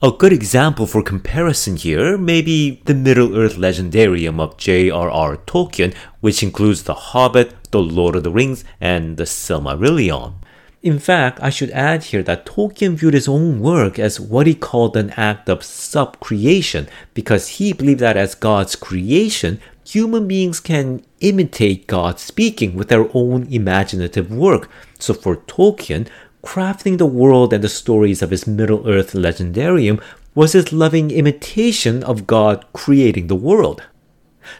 A 0.00 0.10
good 0.10 0.32
example 0.32 0.86
for 0.86 1.02
comparison 1.02 1.76
here 1.76 2.16
may 2.16 2.40
be 2.40 2.80
the 2.86 2.94
Middle 2.94 3.36
Earth 3.36 3.56
legendarium 3.56 4.40
of 4.40 4.56
J.R.R. 4.56 5.36
Tolkien, 5.38 5.94
which 6.20 6.42
includes 6.42 6.84
The 6.84 6.94
Hobbit, 6.94 7.72
The 7.72 7.80
Lord 7.80 8.16
of 8.16 8.22
the 8.22 8.30
Rings, 8.30 8.64
and 8.80 9.18
The 9.18 9.24
Silmarillion. 9.24 10.34
In 10.80 10.98
fact, 10.98 11.40
I 11.42 11.50
should 11.50 11.70
add 11.72 12.04
here 12.04 12.22
that 12.22 12.46
Tolkien 12.46 12.94
viewed 12.94 13.14
his 13.14 13.28
own 13.28 13.60
work 13.60 13.98
as 13.98 14.20
what 14.20 14.46
he 14.46 14.54
called 14.54 14.96
an 14.96 15.10
act 15.16 15.48
of 15.48 15.64
sub-creation 15.64 16.88
because 17.12 17.48
he 17.58 17.72
believed 17.72 18.00
that 18.00 18.16
as 18.16 18.36
God's 18.36 18.76
creation, 18.76 19.60
human 19.88 20.28
beings 20.28 20.60
can 20.60 21.02
imitate 21.20 21.86
God 21.86 22.20
speaking 22.20 22.74
with 22.74 22.88
their 22.88 23.08
own 23.14 23.46
imaginative 23.50 24.30
work. 24.30 24.68
So 24.98 25.14
for 25.14 25.36
Tolkien, 25.36 26.08
crafting 26.44 26.98
the 26.98 27.06
world 27.06 27.52
and 27.54 27.64
the 27.64 27.70
stories 27.70 28.20
of 28.20 28.30
his 28.30 28.46
Middle 28.46 28.86
Earth 28.86 29.12
legendarium 29.12 30.02
was 30.34 30.52
his 30.52 30.72
loving 30.72 31.10
imitation 31.10 32.04
of 32.04 32.26
God 32.26 32.66
creating 32.74 33.28
the 33.28 33.34
world. 33.34 33.82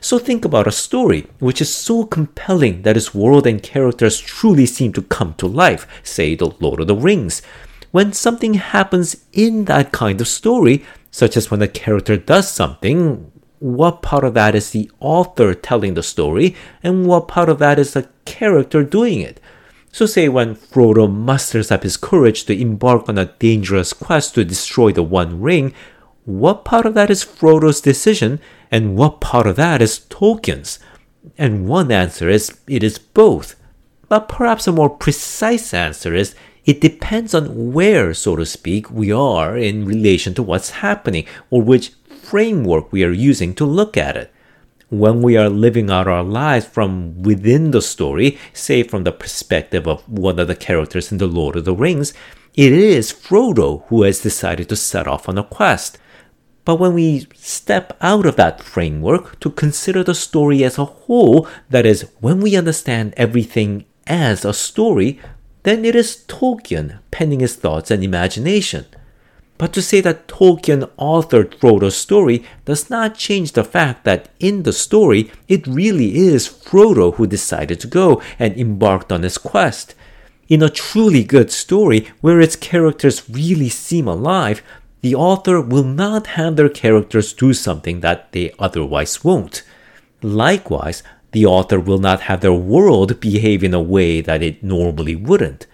So 0.01 0.19
think 0.19 0.45
about 0.45 0.67
a 0.67 0.73
story 0.73 1.27
which 1.39 1.61
is 1.61 1.75
so 1.75 2.05
compelling 2.05 2.83
that 2.83 2.97
its 2.97 3.15
world 3.15 3.47
and 3.47 3.63
characters 3.63 4.19
truly 4.19 4.67
seem 4.67 4.93
to 4.95 5.03
come 5.03 5.35
to 5.35 5.47
life, 5.47 5.87
say 6.03 6.35
The 6.35 6.55
Lord 6.59 6.81
of 6.81 6.87
the 6.87 6.97
Rings. 6.97 7.43
When 7.91 8.13
something 8.13 8.55
happens 8.55 9.25
in 9.33 9.67
that 9.67 9.93
kind 9.93 10.21
of 10.21 10.29
story, 10.29 10.85
such 11.11 11.37
as 11.37 11.51
when 11.51 11.63
a 11.63 11.69
character 11.69 12.17
does 12.17 12.51
something, 12.51 13.31
what 13.61 14.03
part 14.03 14.25
of 14.25 14.35
that 14.35 14.55
is 14.55 14.71
the 14.71 14.91
author 15.01 15.55
telling 15.55 15.95
the 15.95 16.03
story 16.03 16.55
and 16.83 17.07
what 17.07 17.29
part 17.29 17.49
of 17.49 17.59
that 17.59 17.79
is 17.79 17.93
the 17.93 18.09
character 18.25 18.83
doing 18.83 19.21
it. 19.21 19.41
So, 19.91 20.07
say 20.07 20.29
when 20.29 20.55
Frodo 20.55 21.11
musters 21.11 21.71
up 21.71 21.83
his 21.83 21.97
courage 21.97 22.45
to 22.45 22.61
embark 22.61 23.09
on 23.09 23.19
a 23.19 23.33
dangerous 23.39 23.93
quest 23.93 24.35
to 24.35 24.45
destroy 24.45 24.93
the 24.93 25.03
One 25.03 25.41
Ring, 25.41 25.73
what 26.25 26.65
part 26.65 26.85
of 26.85 26.95
that 26.95 27.11
is 27.11 27.25
Frodo's 27.25 27.81
decision 27.81 28.39
and 28.71 28.97
what 28.97 29.21
part 29.21 29.47
of 29.47 29.57
that 29.57 29.81
is 29.81 30.01
Tolkien's? 30.11 30.79
And 31.39 31.67
one 31.67 31.91
answer 31.91 32.29
is 32.29 32.61
it 32.67 32.83
is 32.83 32.99
both. 32.99 33.57
But 34.09 34.29
perhaps 34.29 34.67
a 34.67 34.73
more 34.73 34.91
precise 34.91 35.73
answer 35.73 36.15
is 36.15 36.35
it 36.65 36.83
depends 36.83 37.35
on 37.35 37.73
where, 37.73 38.13
so 38.13 38.37
to 38.37 38.45
speak, 38.45 38.91
we 38.91 39.11
are 39.11 39.57
in 39.57 39.87
relation 39.87 40.35
to 40.35 40.43
what's 40.43 40.71
happening 40.71 41.25
or 41.51 41.63
which 41.63 41.93
framework 42.29 42.93
we 42.93 43.03
are 43.03 43.11
using 43.11 43.55
to 43.55 43.65
look 43.65 43.97
at 43.97 44.15
it. 44.15 44.31
When 44.91 45.23
we 45.23 45.39
are 45.39 45.49
living 45.49 45.91
out 45.91 46.07
our 46.07 46.23
lives 46.23 46.67
from 46.67 47.23
within 47.23 47.71
the 47.71 47.81
story, 47.81 48.39
say 48.53 48.83
from 48.83 49.05
the 49.05 49.13
perspective 49.13 49.87
of 49.87 50.07
one 50.07 50.39
of 50.39 50.47
the 50.47 50.55
characters 50.55 51.11
in 51.11 51.17
The 51.17 51.27
Lord 51.27 51.57
of 51.57 51.65
the 51.65 51.75
Rings, 51.75 52.13
it 52.55 52.73
is 52.73 53.13
Frodo 53.13 53.87
who 53.87 54.03
has 54.03 54.21
decided 54.21 54.69
to 54.69 54.77
set 54.77 55.07
off 55.07 55.27
on 55.27 55.39
a 55.39 55.45
quest. 55.45 55.99
But 56.67 56.77
when 56.77 56.93
we 56.93 57.27
step 57.35 57.97
out 58.03 58.27
of 58.27 58.37
that 58.37 58.63
framework 58.63 59.41
to 59.41 59.51
consider 59.51 60.05
the 60.05 60.15
story 60.15 60.63
as 60.65 60.77
a 60.77 60.85
whole, 60.85 61.49
that 61.71 61.87
is, 61.87 62.11
when 62.21 62.43
we 62.43 62.57
understand 62.57 63.15
everything 63.17 63.87
as 64.07 64.45
a 64.45 64.53
story, 64.53 65.19
then 65.63 65.87
it 65.87 65.95
is 65.95 66.25
Tolkien 66.29 66.99
penning 67.11 67.41
his 67.41 67.57
thoughts 67.57 67.91
and 67.91 68.05
imagination. 68.05 68.85
But 69.59 69.73
to 69.73 69.83
say 69.83 70.01
that 70.03 70.29
Tolkien 70.29 70.89
authored 70.97 71.59
Frodo's 71.59 71.97
story 71.97 72.45
does 72.65 72.89
not 72.89 73.17
change 73.17 73.53
the 73.53 73.65
fact 73.65 74.05
that 74.05 74.29
in 74.39 74.63
the 74.63 74.73
story, 74.73 75.33
it 75.49 75.67
really 75.67 76.17
is 76.17 76.49
Frodo 76.49 77.15
who 77.15 77.27
decided 77.27 77.81
to 77.81 77.89
go 77.89 78.23
and 78.39 78.57
embarked 78.57 79.11
on 79.11 79.25
his 79.25 79.37
quest. 79.37 79.97
In 80.49 80.63
a 80.63 80.71
truly 80.71 81.25
good 81.25 81.51
story, 81.51 82.09
where 82.21 82.41
its 82.41 82.57
characters 82.57 83.29
really 83.29 83.69
seem 83.69 84.07
alive, 84.07 84.63
the 85.03 85.15
author 85.15 85.61
will 85.61 85.85
not 85.85 86.29
have 86.39 86.57
their 86.57 86.69
characters 86.69 87.33
do 87.33 87.53
something 87.53 88.01
that 88.01 88.33
they 88.33 88.53
otherwise 88.59 89.25
won't. 89.25 89.63
Likewise, 90.23 91.03
the 91.33 91.45
author 91.45 91.79
will 91.79 91.99
not 91.99 92.23
have 92.23 92.41
their 92.41 92.53
world 92.53 93.21
behave 93.21 93.63
in 93.63 93.75
a 93.75 93.83
way 93.83 94.21
that 94.21 94.43
it 94.43 94.63
normally 94.63 95.15
wouldn't. 95.15 95.67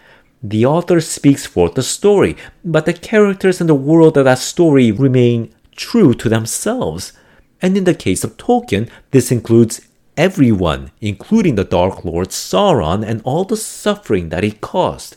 The 0.47 0.67
author 0.67 1.01
speaks 1.01 1.47
forth 1.47 1.73
the 1.73 1.83
story, 1.83 2.37
but 2.63 2.85
the 2.85 2.93
characters 2.93 3.63
and 3.63 3.69
the 3.69 3.75
world 3.75 4.19
of 4.19 4.27
that 4.27 4.39
story 4.39 4.93
remain 4.93 5.55
true 5.75 6.13
to 6.13 6.29
themselves. 6.29 7.15
And 7.63 7.79
in 7.79 7.85
the 7.85 7.95
case 7.95 8.25
of 8.25 8.37
Tolkien, 8.37 8.91
this 9.11 9.33
includes 9.33 9.81
everyone, 10.19 10.91
including 11.01 11.55
the 11.55 11.65
Dark 11.65 12.05
Lord 12.05 12.29
Sauron 12.29 13.03
and 13.03 13.23
all 13.25 13.47
the 13.47 13.57
suffering 13.57 14.29
that 14.29 14.43
he 14.43 14.51
caused. 14.53 15.17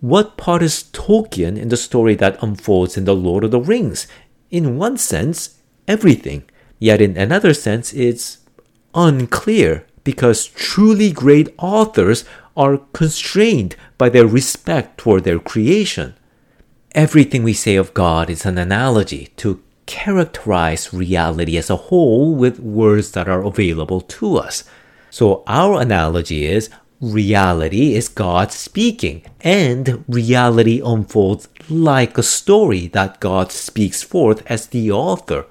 What 0.00 0.36
part 0.36 0.62
is 0.62 0.84
Tolkien 0.92 1.58
in 1.58 1.70
the 1.70 1.76
story 1.76 2.14
that 2.14 2.40
unfolds 2.40 2.96
in 2.96 3.04
The 3.04 3.16
Lord 3.16 3.42
of 3.42 3.50
the 3.50 3.60
Rings? 3.60 4.06
In 4.52 4.78
one 4.78 4.96
sense, 4.96 5.58
everything. 5.88 6.44
Yet 6.78 7.00
in 7.00 7.16
another 7.16 7.52
sense, 7.52 7.92
it's 7.92 8.38
unclear 8.94 9.84
because 10.04 10.46
truly 10.46 11.10
great 11.10 11.52
authors 11.58 12.24
are 12.58 12.78
constrained 12.92 13.76
by 13.96 14.08
their 14.08 14.26
respect 14.26 14.98
toward 14.98 15.24
their 15.24 15.38
creation. 15.38 16.14
Everything 16.92 17.44
we 17.44 17.52
say 17.52 17.76
of 17.76 17.94
God 17.94 18.28
is 18.28 18.44
an 18.44 18.58
analogy 18.58 19.28
to 19.36 19.62
characterize 19.86 20.92
reality 20.92 21.56
as 21.56 21.70
a 21.70 21.76
whole 21.76 22.34
with 22.34 22.60
words 22.60 23.12
that 23.12 23.28
are 23.28 23.42
available 23.42 24.00
to 24.02 24.36
us. 24.36 24.64
So 25.08 25.44
our 25.46 25.80
analogy 25.80 26.44
is 26.44 26.68
reality 27.00 27.94
is 27.94 28.08
God 28.08 28.50
speaking, 28.50 29.22
and 29.40 30.04
reality 30.08 30.82
unfolds 30.84 31.48
like 31.70 32.18
a 32.18 32.22
story 32.22 32.88
that 32.88 33.20
God 33.20 33.52
speaks 33.52 34.02
forth 34.02 34.42
as 34.46 34.66
the 34.66 34.90
author. 34.90 35.46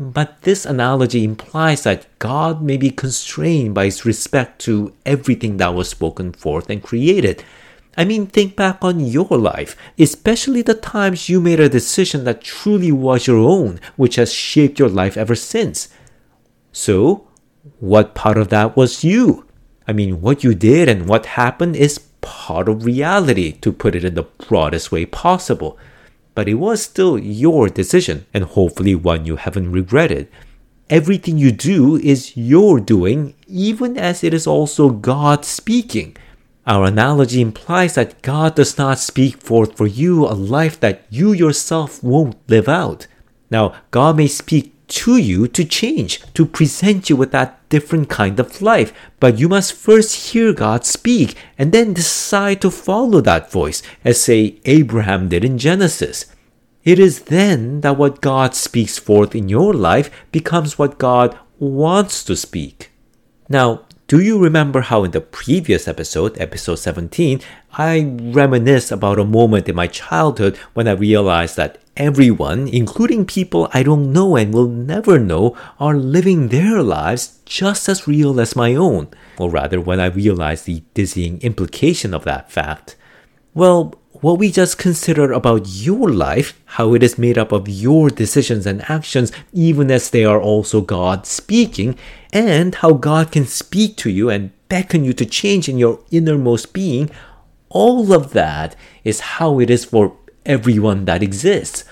But 0.00 0.40
this 0.42 0.64
analogy 0.64 1.24
implies 1.24 1.82
that 1.82 2.06
God 2.18 2.62
may 2.62 2.78
be 2.78 2.90
constrained 2.90 3.74
by 3.74 3.84
his 3.84 4.06
respect 4.06 4.58
to 4.62 4.94
everything 5.04 5.58
that 5.58 5.74
was 5.74 5.90
spoken 5.90 6.32
forth 6.32 6.70
and 6.70 6.82
created. 6.82 7.44
I 7.98 8.06
mean, 8.06 8.26
think 8.26 8.56
back 8.56 8.78
on 8.80 9.00
your 9.00 9.28
life, 9.28 9.76
especially 9.98 10.62
the 10.62 10.72
times 10.72 11.28
you 11.28 11.38
made 11.38 11.60
a 11.60 11.68
decision 11.68 12.24
that 12.24 12.40
truly 12.40 12.90
was 12.90 13.26
your 13.26 13.40
own, 13.40 13.78
which 13.96 14.16
has 14.16 14.32
shaped 14.32 14.78
your 14.78 14.88
life 14.88 15.18
ever 15.18 15.34
since. 15.34 15.90
So, 16.72 17.28
what 17.78 18.14
part 18.14 18.38
of 18.38 18.48
that 18.48 18.78
was 18.78 19.04
you? 19.04 19.44
I 19.86 19.92
mean, 19.92 20.22
what 20.22 20.42
you 20.42 20.54
did 20.54 20.88
and 20.88 21.06
what 21.06 21.26
happened 21.26 21.76
is 21.76 21.98
part 22.22 22.70
of 22.70 22.86
reality, 22.86 23.52
to 23.60 23.70
put 23.70 23.94
it 23.94 24.04
in 24.04 24.14
the 24.14 24.22
broadest 24.22 24.90
way 24.90 25.04
possible. 25.04 25.76
But 26.40 26.48
it 26.48 26.54
was 26.54 26.82
still 26.82 27.18
your 27.18 27.68
decision, 27.68 28.24
and 28.32 28.44
hopefully 28.44 28.94
one 28.94 29.26
you 29.26 29.36
haven't 29.36 29.72
regretted. 29.72 30.26
Everything 30.88 31.36
you 31.36 31.52
do 31.52 31.96
is 31.96 32.34
your 32.34 32.80
doing, 32.80 33.34
even 33.46 33.98
as 33.98 34.24
it 34.24 34.32
is 34.32 34.46
also 34.46 34.88
God 34.88 35.44
speaking. 35.44 36.16
Our 36.66 36.86
analogy 36.86 37.42
implies 37.42 37.96
that 37.96 38.22
God 38.22 38.54
does 38.54 38.78
not 38.78 38.98
speak 38.98 39.36
forth 39.36 39.76
for 39.76 39.86
you 39.86 40.24
a 40.24 40.32
life 40.32 40.80
that 40.80 41.04
you 41.10 41.34
yourself 41.34 42.02
won't 42.02 42.38
live 42.48 42.70
out. 42.70 43.06
Now, 43.50 43.74
God 43.90 44.16
may 44.16 44.26
speak 44.26 44.72
to 45.02 45.18
you 45.18 45.46
to 45.46 45.62
change, 45.62 46.22
to 46.32 46.46
present 46.46 47.10
you 47.10 47.16
with 47.16 47.32
that 47.32 47.59
different 47.70 48.10
kind 48.10 48.38
of 48.38 48.60
life. 48.60 48.92
But 49.18 49.38
you 49.38 49.48
must 49.48 49.72
first 49.72 50.32
hear 50.32 50.52
God 50.52 50.84
speak 50.84 51.34
and 51.56 51.72
then 51.72 51.94
decide 51.94 52.60
to 52.60 52.70
follow 52.70 53.22
that 53.22 53.50
voice, 53.50 53.82
as 54.04 54.20
say 54.20 54.60
Abraham 54.66 55.30
did 55.30 55.42
in 55.42 55.56
Genesis. 55.56 56.26
It 56.84 56.98
is 56.98 57.22
then 57.22 57.80
that 57.80 57.96
what 57.96 58.20
God 58.20 58.54
speaks 58.54 58.98
forth 58.98 59.34
in 59.34 59.48
your 59.48 59.72
life 59.72 60.10
becomes 60.32 60.78
what 60.78 60.98
God 60.98 61.38
wants 61.58 62.24
to 62.24 62.36
speak. 62.36 62.90
Now, 63.48 63.86
do 64.10 64.18
you 64.18 64.38
remember 64.38 64.80
how 64.80 65.04
in 65.04 65.12
the 65.12 65.20
previous 65.20 65.86
episode, 65.86 66.36
episode 66.40 66.76
17, 66.76 67.40
I 67.74 68.16
reminisce 68.18 68.90
about 68.90 69.20
a 69.20 69.24
moment 69.24 69.68
in 69.68 69.76
my 69.76 69.86
childhood 69.86 70.56
when 70.74 70.88
I 70.88 70.92
realized 70.92 71.56
that 71.56 71.78
everyone, 72.00 72.66
including 72.66 73.26
people 73.26 73.68
I 73.74 73.82
don't 73.82 74.10
know 74.10 74.34
and 74.34 74.54
will 74.54 74.66
never 74.66 75.18
know, 75.18 75.54
are 75.78 75.94
living 75.94 76.48
their 76.48 76.82
lives 76.82 77.38
just 77.44 77.88
as 77.88 78.08
real 78.08 78.40
as 78.40 78.56
my 78.56 78.74
own? 78.74 79.08
Or 79.38 79.50
rather, 79.50 79.80
when 79.80 80.00
I 80.00 80.06
realize 80.06 80.62
the 80.62 80.82
dizzying 80.94 81.40
implication 81.42 82.14
of 82.14 82.24
that 82.24 82.50
fact. 82.50 82.96
Well, 83.52 83.94
what 84.12 84.38
we 84.38 84.50
just 84.50 84.78
considered 84.78 85.32
about 85.32 85.66
your 85.66 86.10
life, 86.10 86.60
how 86.64 86.94
it 86.94 87.02
is 87.02 87.18
made 87.18 87.38
up 87.38 87.52
of 87.52 87.68
your 87.68 88.08
decisions 88.08 88.66
and 88.66 88.88
actions, 88.90 89.30
even 89.52 89.90
as 89.90 90.10
they 90.10 90.24
are 90.24 90.40
also 90.40 90.80
God 90.80 91.26
speaking, 91.26 91.96
and 92.32 92.74
how 92.76 92.94
God 92.94 93.30
can 93.30 93.46
speak 93.46 93.96
to 93.98 94.10
you 94.10 94.30
and 94.30 94.52
beckon 94.68 95.04
you 95.04 95.12
to 95.12 95.26
change 95.26 95.68
in 95.68 95.78
your 95.78 96.00
innermost 96.10 96.72
being, 96.72 97.10
all 97.70 98.12
of 98.12 98.32
that 98.32 98.74
is 99.04 99.20
how 99.20 99.60
it 99.60 99.70
is 99.70 99.84
for 99.84 100.16
everyone 100.46 101.04
that 101.04 101.22
exists. 101.22 101.84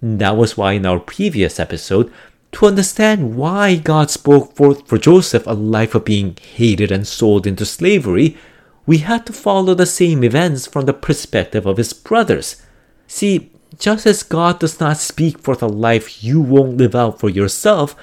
That 0.00 0.36
was 0.36 0.56
why 0.56 0.72
in 0.72 0.86
our 0.86 0.98
previous 0.98 1.60
episode, 1.60 2.12
to 2.52 2.66
understand 2.66 3.36
why 3.36 3.76
God 3.76 4.10
spoke 4.10 4.54
forth 4.54 4.86
for 4.86 4.98
Joseph 4.98 5.46
a 5.46 5.54
life 5.54 5.94
of 5.94 6.04
being 6.04 6.36
hated 6.36 6.92
and 6.92 7.06
sold 7.06 7.46
into 7.46 7.64
slavery, 7.64 8.36
we 8.84 8.98
had 8.98 9.26
to 9.26 9.32
follow 9.32 9.74
the 9.74 9.86
same 9.86 10.24
events 10.24 10.66
from 10.66 10.86
the 10.86 10.92
perspective 10.92 11.66
of 11.66 11.78
his 11.78 11.92
brothers. 11.92 12.60
See, 13.06 13.50
just 13.78 14.06
as 14.06 14.22
God 14.22 14.58
does 14.58 14.80
not 14.80 14.98
speak 14.98 15.38
forth 15.38 15.62
a 15.62 15.66
life 15.66 16.22
you 16.22 16.40
won't 16.40 16.76
live 16.76 16.94
out 16.94 17.18
for 17.18 17.30
yourself, 17.30 17.96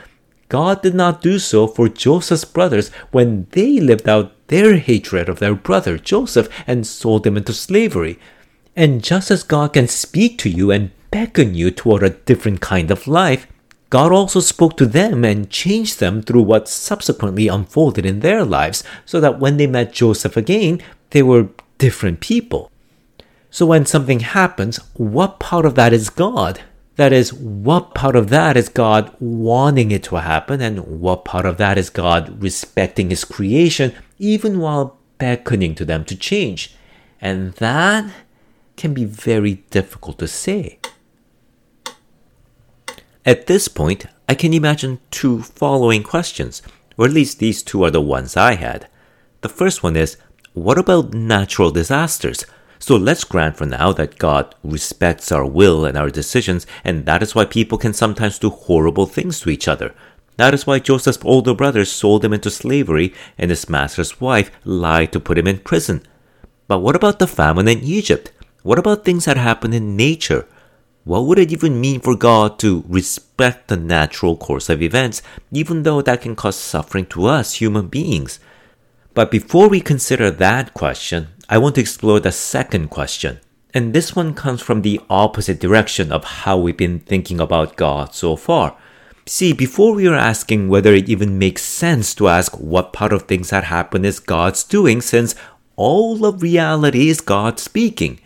God 0.48 0.82
did 0.82 0.96
not 0.96 1.22
do 1.22 1.38
so 1.38 1.68
for 1.68 1.88
Joseph's 1.88 2.46
brothers 2.46 2.90
when 3.12 3.46
they 3.52 3.80
lived 3.80 4.10
out 4.10 4.48
their 4.48 4.78
hatred 4.78 5.30
of 5.30 5.38
their 5.38 5.54
brother 5.54 6.00
Joseph 6.00 6.50
and 6.66 6.88
sold 6.88 7.28
him 7.28 7.38
into 7.38 7.54
slavery. 7.54 8.18
And 8.76 9.04
just 9.04 9.32
as 9.32 9.44
God 9.44 9.74
can 9.74 9.88
speak 9.88 10.38
to 10.40 10.50
you 10.50 10.72
and 10.72 10.92
beckon 11.12 11.56
you 11.56 11.72
toward 11.72 12.04
a 12.04 12.12
different 12.12 12.62
kind 12.62 12.92
of 12.92 13.08
life, 13.08 13.48
God 13.90 14.12
also 14.12 14.40
spoke 14.40 14.78
to 14.78 14.86
them 14.86 15.26
and 15.26 15.50
changed 15.50 16.00
them 16.00 16.22
through 16.22 16.44
what 16.44 16.70
subsequently 16.70 17.48
unfolded 17.48 18.06
in 18.06 18.20
their 18.20 18.46
lives, 18.46 18.84
so 19.06 19.20
that 19.20 19.40
when 19.40 19.58
they 19.58 19.66
met 19.66 19.92
Joseph 19.92 20.38
again, 20.38 20.82
they 21.10 21.24
were 21.24 21.50
different 21.80 22.20
people. 22.20 22.72
So 23.50 23.66
when 23.66 23.88
something 23.88 24.20
happens, 24.20 24.78
what 24.94 25.40
part 25.40 25.66
of 25.66 25.74
that 25.74 25.92
is 25.92 26.12
God? 26.12 26.62
That 26.98 27.12
is, 27.12 27.34
what 27.34 27.96
part 27.96 28.16
of 28.16 28.30
that 28.30 28.56
is 28.56 28.70
God 28.70 29.16
wanting 29.20 29.90
it 29.90 30.04
to 30.04 30.18
happen, 30.18 30.62
and 30.62 31.02
what 31.02 31.26
part 31.26 31.48
of 31.48 31.58
that 31.58 31.78
is 31.78 31.90
God 31.90 32.44
respecting 32.44 33.10
His 33.10 33.26
creation, 33.26 33.96
even 34.20 34.60
while 34.60 35.00
beckoning 35.18 35.74
to 35.76 35.86
them 35.86 36.06
to 36.06 36.16
change? 36.16 36.76
And 37.20 37.54
that 37.54 38.12
can 38.80 38.94
be 38.94 39.06
very 39.06 39.56
difficult 39.70 40.18
to 40.18 40.28
say. 40.28 40.80
At 43.26 43.46
this 43.46 43.68
point, 43.68 44.06
I 44.28 44.34
can 44.34 44.54
imagine 44.54 45.02
two 45.12 45.42
following 45.44 46.02
questions, 46.02 46.64
or 46.98 47.06
at 47.06 47.12
least 47.12 47.40
these 47.40 47.62
two 47.62 47.84
are 47.84 47.92
the 47.92 48.02
ones 48.02 48.38
I 48.38 48.56
had. 48.56 48.88
The 49.42 49.50
first 49.50 49.84
one 49.84 49.98
is 49.98 50.18
what 50.54 50.80
about 50.80 51.14
natural 51.14 51.72
disasters? 51.72 52.46
So 52.80 52.96
let's 52.96 53.26
grant 53.26 53.58
for 53.58 53.66
now 53.66 53.92
that 53.94 54.18
God 54.18 54.56
respects 54.64 55.32
our 55.32 55.46
will 55.46 55.84
and 55.84 55.98
our 55.98 56.10
decisions, 56.10 56.66
and 56.86 57.06
that 57.06 57.22
is 57.22 57.36
why 57.36 57.44
people 57.44 57.78
can 57.78 57.94
sometimes 57.94 58.40
do 58.40 58.50
horrible 58.50 59.06
things 59.06 59.42
to 59.42 59.50
each 59.50 59.68
other. 59.68 59.94
That 60.38 60.54
is 60.54 60.66
why 60.66 60.80
Joseph's 60.80 61.20
older 61.26 61.54
brothers 61.54 61.92
sold 61.92 62.24
him 62.24 62.32
into 62.32 62.50
slavery 62.50 63.14
and 63.38 63.52
his 63.52 63.70
master's 63.70 64.22
wife 64.22 64.50
lied 64.64 65.12
to 65.12 65.20
put 65.20 65.38
him 65.38 65.48
in 65.48 65.60
prison. 65.60 66.02
But 66.70 66.80
what 66.80 66.96
about 66.96 67.20
the 67.20 67.28
famine 67.28 67.68
in 67.68 67.84
Egypt? 67.84 68.32
What 68.62 68.80
about 68.80 69.06
things 69.06 69.26
that 69.26 69.38
happen 69.38 69.74
in 69.74 69.96
nature? 69.96 70.46
What 71.06 71.26
would 71.26 71.40
it 71.40 71.52
even 71.52 71.80
mean 71.80 72.02
for 72.02 72.16
God 72.16 72.60
to 72.60 72.84
respect 72.88 73.68
the 73.68 73.78
natural 73.78 74.36
course 74.36 74.70
of 74.70 74.82
events, 74.82 75.22
even 75.52 75.84
though 75.84 76.02
that 76.02 76.22
can 76.22 76.36
cause 76.36 76.58
suffering 76.58 77.06
to 77.08 77.26
us 77.26 77.54
human 77.54 77.88
beings? 77.88 78.40
But 79.14 79.32
before 79.32 79.70
we 79.70 79.82
consider 79.82 80.30
that 80.30 80.74
question, 80.74 81.30
I 81.48 81.58
want 81.58 81.76
to 81.76 81.82
explore 81.82 82.20
the 82.20 82.32
second 82.32 82.90
question. 82.90 83.40
And 83.74 83.94
this 83.94 84.16
one 84.16 84.34
comes 84.34 84.62
from 84.62 84.82
the 84.82 85.00
opposite 85.10 85.60
direction 85.60 86.12
of 86.12 86.24
how 86.24 86.58
we've 86.58 86.78
been 86.78 87.00
thinking 87.00 87.40
about 87.40 87.76
God 87.76 88.14
so 88.14 88.36
far. 88.36 88.78
See, 89.26 89.54
before 89.54 89.94
we 89.94 90.10
were 90.10 90.16
asking 90.16 90.70
whether 90.70 90.94
it 90.94 91.08
even 91.08 91.40
makes 91.40 91.64
sense 91.64 92.14
to 92.16 92.28
ask 92.28 92.54
what 92.60 92.94
part 92.94 93.14
of 93.14 93.24
things 93.24 93.52
that 93.52 93.66
happen 93.66 94.04
is 94.04 94.20
God's 94.20 94.64
doing, 94.64 95.02
since 95.02 95.36
all 95.76 96.26
of 96.26 96.42
reality 96.42 97.10
is 97.10 97.22
God 97.22 97.60
speaking. 97.60 98.20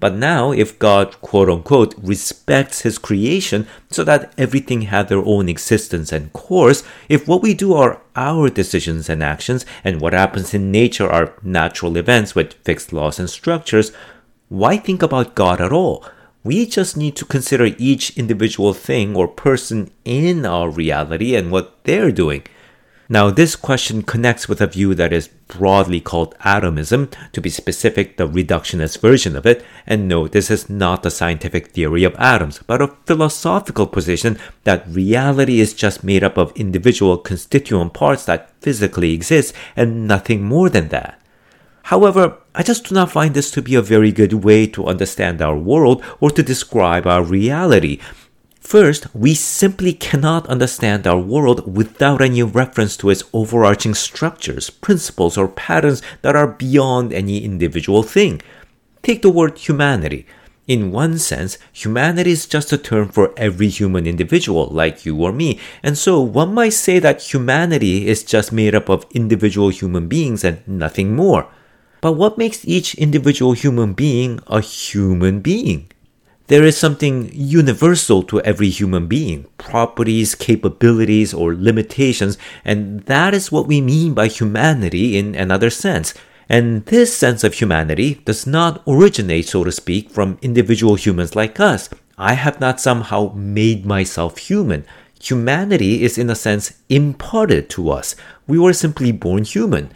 But 0.00 0.14
now, 0.14 0.50
if 0.50 0.78
God, 0.78 1.20
quote 1.20 1.50
unquote, 1.50 1.94
respects 2.02 2.80
His 2.80 2.96
creation 2.96 3.66
so 3.90 4.02
that 4.04 4.32
everything 4.38 4.82
had 4.82 5.08
their 5.08 5.24
own 5.24 5.48
existence 5.48 6.10
and 6.10 6.32
course, 6.32 6.82
if 7.08 7.28
what 7.28 7.42
we 7.42 7.52
do 7.52 7.74
are 7.74 8.00
our 8.16 8.48
decisions 8.48 9.10
and 9.10 9.22
actions, 9.22 9.66
and 9.84 10.00
what 10.00 10.14
happens 10.14 10.54
in 10.54 10.72
nature 10.72 11.08
are 11.08 11.34
natural 11.42 11.98
events 11.98 12.34
with 12.34 12.54
fixed 12.64 12.92
laws 12.94 13.18
and 13.18 13.28
structures, 13.28 13.92
why 14.48 14.78
think 14.78 15.02
about 15.02 15.34
God 15.34 15.60
at 15.60 15.72
all? 15.72 16.04
We 16.42 16.64
just 16.64 16.96
need 16.96 17.16
to 17.16 17.26
consider 17.26 17.66
each 17.76 18.16
individual 18.16 18.72
thing 18.72 19.14
or 19.14 19.28
person 19.28 19.90
in 20.06 20.46
our 20.46 20.70
reality 20.70 21.36
and 21.36 21.52
what 21.52 21.84
they're 21.84 22.10
doing. 22.10 22.44
Now, 23.12 23.28
this 23.28 23.56
question 23.56 24.04
connects 24.04 24.48
with 24.48 24.60
a 24.60 24.68
view 24.68 24.94
that 24.94 25.12
is 25.12 25.26
broadly 25.48 26.00
called 26.00 26.36
atomism, 26.44 27.10
to 27.32 27.40
be 27.40 27.50
specific, 27.50 28.16
the 28.16 28.28
reductionist 28.28 29.00
version 29.00 29.34
of 29.34 29.44
it. 29.44 29.64
And 29.84 30.06
no, 30.06 30.28
this 30.28 30.48
is 30.48 30.70
not 30.70 31.02
the 31.02 31.10
scientific 31.10 31.72
theory 31.72 32.04
of 32.04 32.14
atoms, 32.14 32.60
but 32.64 32.80
a 32.80 32.94
philosophical 33.06 33.88
position 33.88 34.38
that 34.62 34.86
reality 34.86 35.58
is 35.58 35.74
just 35.74 36.04
made 36.04 36.22
up 36.22 36.38
of 36.38 36.52
individual 36.52 37.18
constituent 37.18 37.94
parts 37.94 38.24
that 38.26 38.52
physically 38.60 39.12
exist 39.12 39.56
and 39.74 40.06
nothing 40.06 40.44
more 40.44 40.70
than 40.70 40.90
that. 40.90 41.20
However, 41.82 42.36
I 42.54 42.62
just 42.62 42.84
do 42.84 42.94
not 42.94 43.10
find 43.10 43.34
this 43.34 43.50
to 43.50 43.60
be 43.60 43.74
a 43.74 43.82
very 43.82 44.12
good 44.12 44.44
way 44.44 44.68
to 44.68 44.86
understand 44.86 45.42
our 45.42 45.58
world 45.58 46.04
or 46.20 46.30
to 46.30 46.44
describe 46.44 47.08
our 47.08 47.24
reality, 47.24 47.98
First, 48.70 49.12
we 49.12 49.34
simply 49.34 49.92
cannot 49.92 50.46
understand 50.46 51.04
our 51.04 51.18
world 51.18 51.76
without 51.76 52.22
any 52.22 52.44
reference 52.44 52.96
to 52.98 53.10
its 53.10 53.24
overarching 53.32 53.94
structures, 53.94 54.70
principles, 54.70 55.36
or 55.36 55.48
patterns 55.48 56.02
that 56.22 56.36
are 56.36 56.46
beyond 56.46 57.12
any 57.12 57.42
individual 57.42 58.04
thing. 58.04 58.40
Take 59.02 59.22
the 59.22 59.28
word 59.28 59.58
humanity. 59.58 60.24
In 60.68 60.92
one 60.92 61.18
sense, 61.18 61.58
humanity 61.72 62.30
is 62.30 62.46
just 62.46 62.72
a 62.72 62.78
term 62.78 63.08
for 63.08 63.34
every 63.36 63.66
human 63.66 64.06
individual, 64.06 64.68
like 64.68 65.04
you 65.04 65.16
or 65.16 65.32
me, 65.32 65.58
and 65.82 65.98
so 65.98 66.20
one 66.20 66.54
might 66.54 66.74
say 66.74 67.00
that 67.00 67.34
humanity 67.34 68.06
is 68.06 68.22
just 68.22 68.52
made 68.52 68.76
up 68.76 68.88
of 68.88 69.04
individual 69.10 69.70
human 69.70 70.06
beings 70.06 70.44
and 70.44 70.62
nothing 70.68 71.16
more. 71.16 71.50
But 72.00 72.12
what 72.12 72.38
makes 72.38 72.64
each 72.64 72.94
individual 72.94 73.54
human 73.54 73.94
being 73.94 74.38
a 74.46 74.60
human 74.60 75.40
being? 75.40 75.90
There 76.50 76.64
is 76.64 76.76
something 76.76 77.30
universal 77.32 78.24
to 78.24 78.40
every 78.40 78.70
human 78.70 79.06
being 79.06 79.46
properties, 79.56 80.34
capabilities, 80.34 81.32
or 81.32 81.54
limitations, 81.54 82.38
and 82.64 83.02
that 83.06 83.34
is 83.34 83.52
what 83.52 83.68
we 83.68 83.80
mean 83.80 84.14
by 84.14 84.26
humanity 84.26 85.16
in 85.16 85.36
another 85.36 85.70
sense. 85.70 86.12
And 86.48 86.84
this 86.86 87.16
sense 87.16 87.44
of 87.44 87.54
humanity 87.54 88.14
does 88.24 88.48
not 88.48 88.82
originate, 88.84 89.46
so 89.46 89.62
to 89.62 89.70
speak, 89.70 90.10
from 90.10 90.38
individual 90.42 90.96
humans 90.96 91.36
like 91.36 91.60
us. 91.60 91.88
I 92.18 92.32
have 92.32 92.58
not 92.58 92.80
somehow 92.80 93.32
made 93.32 93.86
myself 93.86 94.38
human. 94.38 94.84
Humanity 95.22 96.02
is, 96.02 96.18
in 96.18 96.28
a 96.30 96.34
sense, 96.34 96.72
imparted 96.88 97.70
to 97.70 97.90
us. 97.90 98.16
We 98.48 98.58
were 98.58 98.72
simply 98.72 99.12
born 99.12 99.44
human. 99.44 99.92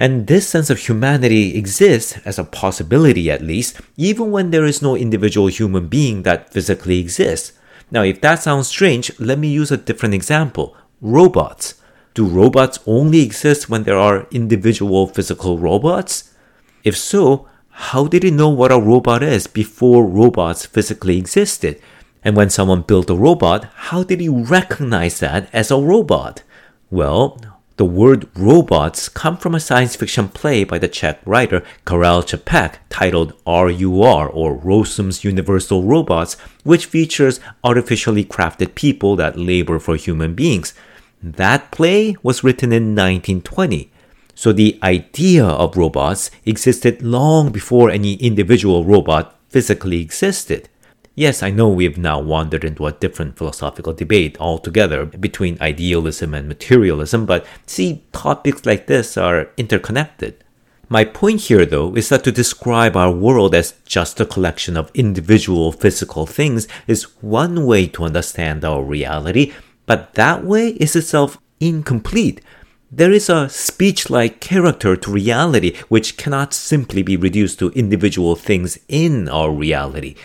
And 0.00 0.28
this 0.28 0.48
sense 0.48 0.70
of 0.70 0.78
humanity 0.78 1.58
exists, 1.58 2.16
as 2.24 2.38
a 2.38 2.44
possibility 2.44 3.30
at 3.30 3.42
least, 3.42 3.78
even 3.98 4.30
when 4.30 4.50
there 4.50 4.64
is 4.64 4.80
no 4.80 4.96
individual 4.96 5.48
human 5.48 5.88
being 5.88 6.22
that 6.22 6.50
physically 6.50 6.98
exists. 6.98 7.52
Now, 7.90 8.02
if 8.02 8.22
that 8.22 8.42
sounds 8.42 8.68
strange, 8.68 9.12
let 9.20 9.38
me 9.38 9.48
use 9.48 9.70
a 9.70 9.76
different 9.76 10.14
example 10.14 10.74
robots. 11.02 11.74
Do 12.14 12.24
robots 12.24 12.78
only 12.86 13.20
exist 13.20 13.68
when 13.68 13.82
there 13.82 13.98
are 13.98 14.26
individual 14.30 15.06
physical 15.06 15.58
robots? 15.58 16.32
If 16.82 16.96
so, 16.96 17.46
how 17.68 18.06
did 18.06 18.22
he 18.22 18.30
know 18.30 18.48
what 18.48 18.72
a 18.72 18.80
robot 18.80 19.22
is 19.22 19.46
before 19.46 20.06
robots 20.06 20.64
physically 20.64 21.18
existed? 21.18 21.78
And 22.24 22.36
when 22.36 22.48
someone 22.48 22.82
built 22.82 23.10
a 23.10 23.14
robot, 23.14 23.68
how 23.74 24.02
did 24.02 24.20
he 24.20 24.30
recognize 24.30 25.20
that 25.20 25.50
as 25.52 25.70
a 25.70 25.76
robot? 25.76 26.42
Well, 26.90 27.38
the 27.80 27.86
word 27.86 28.28
robots 28.36 29.08
come 29.08 29.38
from 29.38 29.54
a 29.54 29.58
science 29.58 29.96
fiction 29.96 30.28
play 30.28 30.64
by 30.64 30.76
the 30.78 30.86
Czech 30.86 31.18
writer 31.24 31.64
Karel 31.86 32.22
Čapek 32.22 32.74
titled 32.90 33.32
RUR 33.46 34.28
or 34.28 34.54
Rossum's 34.54 35.24
Universal 35.24 35.84
Robots, 35.84 36.36
which 36.62 36.84
features 36.84 37.40
artificially 37.64 38.22
crafted 38.22 38.74
people 38.74 39.16
that 39.16 39.38
labor 39.38 39.78
for 39.78 39.96
human 39.96 40.34
beings. 40.34 40.74
That 41.22 41.70
play 41.70 42.16
was 42.22 42.44
written 42.44 42.70
in 42.70 42.94
1920. 42.94 43.90
So 44.34 44.52
the 44.52 44.78
idea 44.82 45.46
of 45.46 45.78
robots 45.78 46.30
existed 46.44 47.00
long 47.00 47.50
before 47.50 47.88
any 47.88 48.16
individual 48.16 48.84
robot 48.84 49.38
physically 49.48 50.02
existed. 50.02 50.68
Yes, 51.20 51.42
I 51.42 51.50
know 51.50 51.68
we've 51.68 51.98
now 51.98 52.18
wandered 52.18 52.64
into 52.64 52.86
a 52.86 52.92
different 52.92 53.36
philosophical 53.36 53.92
debate 53.92 54.40
altogether 54.40 55.04
between 55.04 55.60
idealism 55.60 56.32
and 56.32 56.48
materialism, 56.48 57.26
but 57.26 57.44
see, 57.66 58.02
topics 58.10 58.64
like 58.64 58.86
this 58.86 59.18
are 59.18 59.50
interconnected. 59.58 60.42
My 60.88 61.04
point 61.04 61.42
here, 61.42 61.66
though, 61.66 61.94
is 61.94 62.08
that 62.08 62.24
to 62.24 62.32
describe 62.32 62.96
our 62.96 63.12
world 63.12 63.54
as 63.54 63.74
just 63.84 64.18
a 64.18 64.24
collection 64.24 64.78
of 64.78 64.90
individual 64.94 65.72
physical 65.72 66.24
things 66.24 66.66
is 66.86 67.02
one 67.20 67.66
way 67.66 67.86
to 67.88 68.04
understand 68.04 68.64
our 68.64 68.82
reality, 68.82 69.52
but 69.84 70.14
that 70.14 70.42
way 70.42 70.68
is 70.68 70.96
itself 70.96 71.36
incomplete. 71.60 72.40
There 72.90 73.12
is 73.12 73.28
a 73.28 73.50
speech 73.50 74.08
like 74.08 74.40
character 74.40 74.96
to 74.96 75.12
reality 75.12 75.76
which 75.90 76.16
cannot 76.16 76.54
simply 76.54 77.02
be 77.02 77.18
reduced 77.18 77.58
to 77.58 77.72
individual 77.72 78.36
things 78.36 78.78
in 78.88 79.28
our 79.28 79.52
reality. 79.52 80.16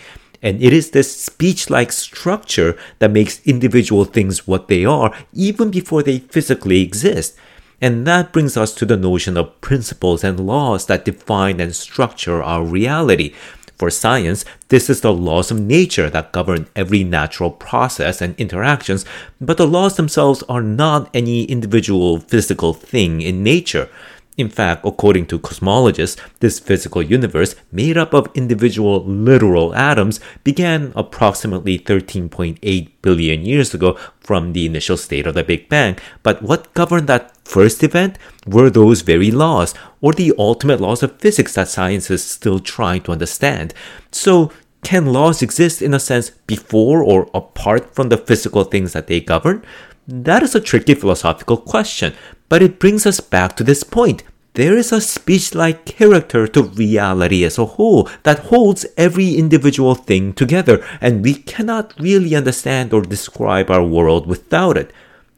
And 0.42 0.62
it 0.62 0.72
is 0.72 0.90
this 0.90 1.14
speech 1.14 1.70
like 1.70 1.92
structure 1.92 2.78
that 2.98 3.10
makes 3.10 3.44
individual 3.46 4.04
things 4.04 4.46
what 4.46 4.68
they 4.68 4.84
are 4.84 5.14
even 5.32 5.70
before 5.70 6.02
they 6.02 6.20
physically 6.20 6.80
exist. 6.82 7.36
And 7.80 8.06
that 8.06 8.32
brings 8.32 8.56
us 8.56 8.74
to 8.76 8.86
the 8.86 8.96
notion 8.96 9.36
of 9.36 9.60
principles 9.60 10.24
and 10.24 10.40
laws 10.40 10.86
that 10.86 11.04
define 11.04 11.60
and 11.60 11.74
structure 11.74 12.42
our 12.42 12.64
reality. 12.64 13.34
For 13.78 13.90
science, 13.90 14.46
this 14.68 14.88
is 14.88 15.02
the 15.02 15.12
laws 15.12 15.50
of 15.50 15.60
nature 15.60 16.08
that 16.08 16.32
govern 16.32 16.66
every 16.74 17.04
natural 17.04 17.50
process 17.50 18.22
and 18.22 18.34
interactions, 18.40 19.04
but 19.38 19.58
the 19.58 19.66
laws 19.66 19.96
themselves 19.96 20.42
are 20.48 20.62
not 20.62 21.10
any 21.12 21.44
individual 21.44 22.18
physical 22.18 22.72
thing 22.72 23.20
in 23.20 23.42
nature. 23.42 23.90
In 24.36 24.50
fact, 24.50 24.84
according 24.84 25.26
to 25.26 25.38
cosmologists, 25.38 26.20
this 26.40 26.60
physical 26.60 27.02
universe, 27.02 27.54
made 27.72 27.96
up 27.96 28.12
of 28.12 28.28
individual 28.34 29.02
literal 29.04 29.74
atoms, 29.74 30.20
began 30.44 30.92
approximately 30.94 31.78
13.8 31.78 32.90
billion 33.00 33.46
years 33.46 33.72
ago 33.72 33.98
from 34.20 34.52
the 34.52 34.66
initial 34.66 34.98
state 34.98 35.26
of 35.26 35.34
the 35.34 35.42
Big 35.42 35.70
Bang. 35.70 35.96
But 36.22 36.42
what 36.42 36.72
governed 36.74 37.06
that 37.06 37.34
first 37.46 37.82
event 37.82 38.18
were 38.46 38.68
those 38.68 39.00
very 39.00 39.30
laws, 39.30 39.74
or 40.02 40.12
the 40.12 40.34
ultimate 40.38 40.80
laws 40.80 41.02
of 41.02 41.18
physics 41.18 41.54
that 41.54 41.68
science 41.68 42.10
is 42.10 42.22
still 42.22 42.58
trying 42.58 43.02
to 43.02 43.12
understand. 43.12 43.72
So, 44.10 44.52
can 44.82 45.06
laws 45.06 45.42
exist 45.42 45.82
in 45.82 45.94
a 45.94 45.98
sense 45.98 46.30
before 46.46 47.02
or 47.02 47.28
apart 47.34 47.94
from 47.94 48.10
the 48.10 48.18
physical 48.18 48.64
things 48.64 48.92
that 48.92 49.06
they 49.06 49.20
govern? 49.20 49.64
That 50.08 50.44
is 50.44 50.54
a 50.54 50.60
tricky 50.60 50.94
philosophical 50.94 51.56
question, 51.56 52.14
but 52.48 52.62
it 52.62 52.78
brings 52.78 53.06
us 53.06 53.18
back 53.18 53.56
to 53.56 53.64
this 53.64 53.82
point. 53.82 54.22
There 54.54 54.76
is 54.76 54.92
a 54.92 55.00
speech 55.00 55.54
like 55.54 55.84
character 55.84 56.46
to 56.46 56.62
reality 56.62 57.44
as 57.44 57.58
a 57.58 57.66
whole 57.66 58.08
that 58.22 58.50
holds 58.50 58.86
every 58.96 59.34
individual 59.34 59.96
thing 59.96 60.32
together, 60.32 60.82
and 61.00 61.24
we 61.24 61.34
cannot 61.34 61.92
really 61.98 62.34
understand 62.36 62.94
or 62.94 63.02
describe 63.02 63.68
our 63.68 63.84
world 63.84 64.26
without 64.26 64.78
it. 64.78 64.92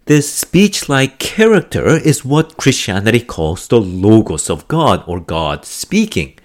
This 0.05 0.33
speech 0.33 0.89
like 0.89 1.19
character 1.19 1.87
is 1.87 2.25
what 2.25 2.57
Christianity 2.59 3.21
calls 3.21 3.67
the 3.67 3.81
Logos 3.81 4.51
of 4.51 4.69
God 4.69 5.03
or 5.07 5.19
God 5.19 5.65
speaking. 5.65 6.39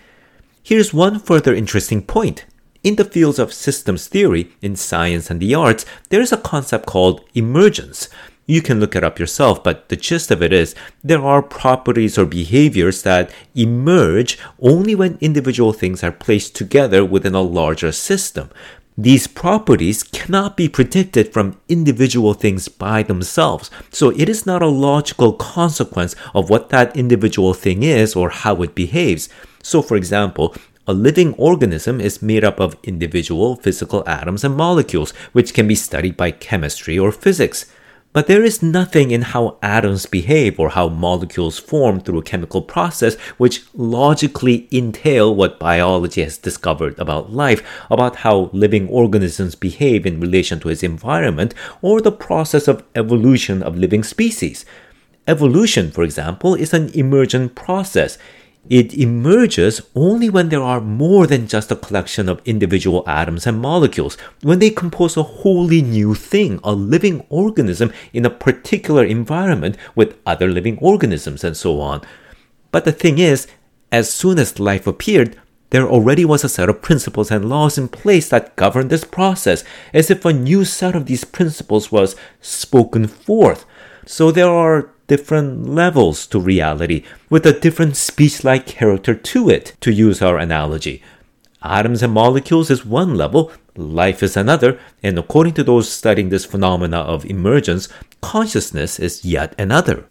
Here's 0.64 0.94
one 0.94 1.20
further 1.20 1.54
interesting 1.54 2.02
point. 2.02 2.46
In 2.84 2.98
the 2.98 3.06
fields 3.06 3.40
of 3.40 3.54
systems 3.54 4.08
theory, 4.08 4.52
in 4.62 4.76
science 4.76 5.32
and 5.32 5.40
the 5.40 5.56
arts, 5.56 5.86
there 6.10 6.20
is 6.20 6.34
a 6.34 6.38
concept 6.38 6.86
called 6.86 7.24
emergence. 7.34 8.10
You 8.46 8.62
can 8.62 8.82
look 8.82 8.94
it 8.94 9.06
up 9.06 9.20
yourself, 9.20 9.64
but 9.64 9.88
the 9.88 9.96
gist 9.96 10.30
of 10.32 10.44
it 10.44 10.52
is 10.52 10.76
there 11.02 11.24
are 11.24 11.42
properties 11.42 12.18
or 12.18 12.26
behaviors 12.26 13.04
that 13.04 13.32
emerge 13.56 14.38
only 14.60 14.96
when 14.96 15.18
individual 15.22 15.72
things 15.72 16.04
are 16.04 16.12
placed 16.12 16.58
together 16.58 17.06
within 17.06 17.36
a 17.36 17.42
larger 17.42 17.94
system. 17.94 18.50
These 18.98 19.28
properties 19.28 20.04
cannot 20.04 20.58
be 20.58 20.68
predicted 20.68 21.32
from 21.32 21.58
individual 21.70 22.34
things 22.34 22.68
by 22.68 23.02
themselves, 23.02 23.72
so 23.92 24.10
it 24.10 24.28
is 24.28 24.46
not 24.46 24.62
a 24.62 24.68
logical 24.68 25.32
consequence 25.32 26.18
of 26.36 26.50
what 26.50 26.68
that 26.70 26.98
individual 26.98 27.54
thing 27.54 27.82
is 27.82 28.14
or 28.14 28.30
how 28.30 28.62
it 28.62 28.76
behaves. 28.76 29.30
So, 29.64 29.82
for 29.82 29.96
example, 29.96 30.54
a 30.88 30.94
living 30.94 31.34
organism 31.36 32.02
is 32.02 32.22
made 32.22 32.44
up 32.44 32.60
of 32.60 32.78
individual 32.84 33.56
physical 33.56 34.04
atoms 34.08 34.44
and 34.44 34.56
molecules, 34.56 35.12
which 35.32 35.54
can 35.54 35.68
be 35.68 35.76
studied 35.76 36.18
by 36.18 36.32
chemistry 36.32 37.00
or 37.00 37.12
physics. 37.12 37.72
But 38.12 38.28
there 38.28 38.44
is 38.44 38.62
nothing 38.62 39.10
in 39.10 39.24
how 39.24 39.58
atoms 39.64 40.06
behave 40.06 40.60
or 40.60 40.70
how 40.70 40.88
molecules 40.90 41.58
form 41.58 42.00
through 42.00 42.20
a 42.20 42.24
chemical 42.24 42.62
process 42.62 43.16
which 43.40 43.64
logically 43.74 44.68
entail 44.72 45.34
what 45.34 45.58
biology 45.58 46.22
has 46.22 46.38
discovered 46.38 47.00
about 47.00 47.34
life, 47.34 47.64
about 47.90 48.18
how 48.18 48.52
living 48.54 48.88
organisms 48.90 49.56
behave 49.56 50.06
in 50.06 50.20
relation 50.20 50.60
to 50.60 50.70
its 50.70 50.84
environment, 50.84 51.56
or 51.82 52.02
the 52.02 52.12
process 52.12 52.68
of 52.68 52.84
evolution 52.94 53.64
of 53.64 53.80
living 53.80 54.04
species. 54.04 54.64
Evolution, 55.26 55.90
for 55.90 56.04
example, 56.04 56.54
is 56.54 56.74
an 56.74 56.90
emergent 56.90 57.56
process. 57.56 58.20
It 58.70 58.94
emerges 58.94 59.82
only 59.94 60.30
when 60.30 60.48
there 60.48 60.64
are 60.64 60.80
more 60.80 61.28
than 61.28 61.48
just 61.48 61.70
a 61.70 61.76
collection 61.76 62.30
of 62.30 62.42
individual 62.46 63.04
atoms 63.06 63.46
and 63.46 63.60
molecules, 63.60 64.18
when 64.42 64.60
they 64.60 64.70
compose 64.70 65.18
a 65.18 65.24
wholly 65.24 65.82
new 65.82 66.16
thing, 66.16 66.62
a 66.64 66.72
living 66.72 67.26
organism 67.30 67.92
in 68.14 68.26
a 68.26 68.30
particular 68.30 69.04
environment 69.04 69.76
with 69.96 70.16
other 70.26 70.48
living 70.48 70.78
organisms 70.78 71.44
and 71.44 71.58
so 71.58 71.82
on. 71.82 72.02
But 72.72 72.86
the 72.86 72.94
thing 72.94 73.20
is, 73.20 73.48
as 73.92 74.10
soon 74.10 74.40
as 74.40 74.60
life 74.60 74.88
appeared, 74.88 75.38
there 75.72 75.88
already 75.88 76.24
was 76.24 76.46
a 76.46 76.50
set 76.50 76.70
of 76.70 76.82
principles 76.82 77.32
and 77.32 77.50
laws 77.50 77.78
in 77.78 77.90
place 77.90 78.30
that 78.30 78.56
govern 78.56 78.88
this 78.88 79.04
process, 79.04 79.66
as 79.94 80.10
if 80.10 80.24
a 80.24 80.32
new 80.32 80.64
set 80.64 80.96
of 80.96 81.08
these 81.08 81.26
principles 81.26 81.92
was 81.92 82.16
spoken 82.40 83.08
forth. 83.08 83.66
So 84.06 84.32
there 84.32 84.50
are 84.50 84.90
different 85.14 85.70
levels 85.70 86.26
to 86.26 86.40
reality 86.40 87.04
with 87.30 87.46
a 87.46 87.60
different 87.66 87.96
speech 87.96 88.44
like 88.44 88.66
character 88.66 89.14
to 89.14 89.48
it, 89.48 89.66
to 89.80 89.92
use 89.92 90.24
our 90.24 90.40
analogy. 90.40 91.04
Atoms 91.62 92.02
and 92.02 92.12
molecules 92.12 92.72
is 92.72 92.84
one 92.84 93.14
level, 93.14 93.52
life 93.76 94.24
is 94.24 94.36
another, 94.36 94.80
and 95.04 95.20
according 95.20 95.54
to 95.54 95.64
those 95.64 95.88
studying 95.88 96.30
this 96.30 96.46
phenomena 96.46 96.98
of 96.98 97.26
emergence, 97.26 97.90
consciousness 98.22 99.00
is 99.00 99.24
yet 99.24 99.54
another. 99.60 100.10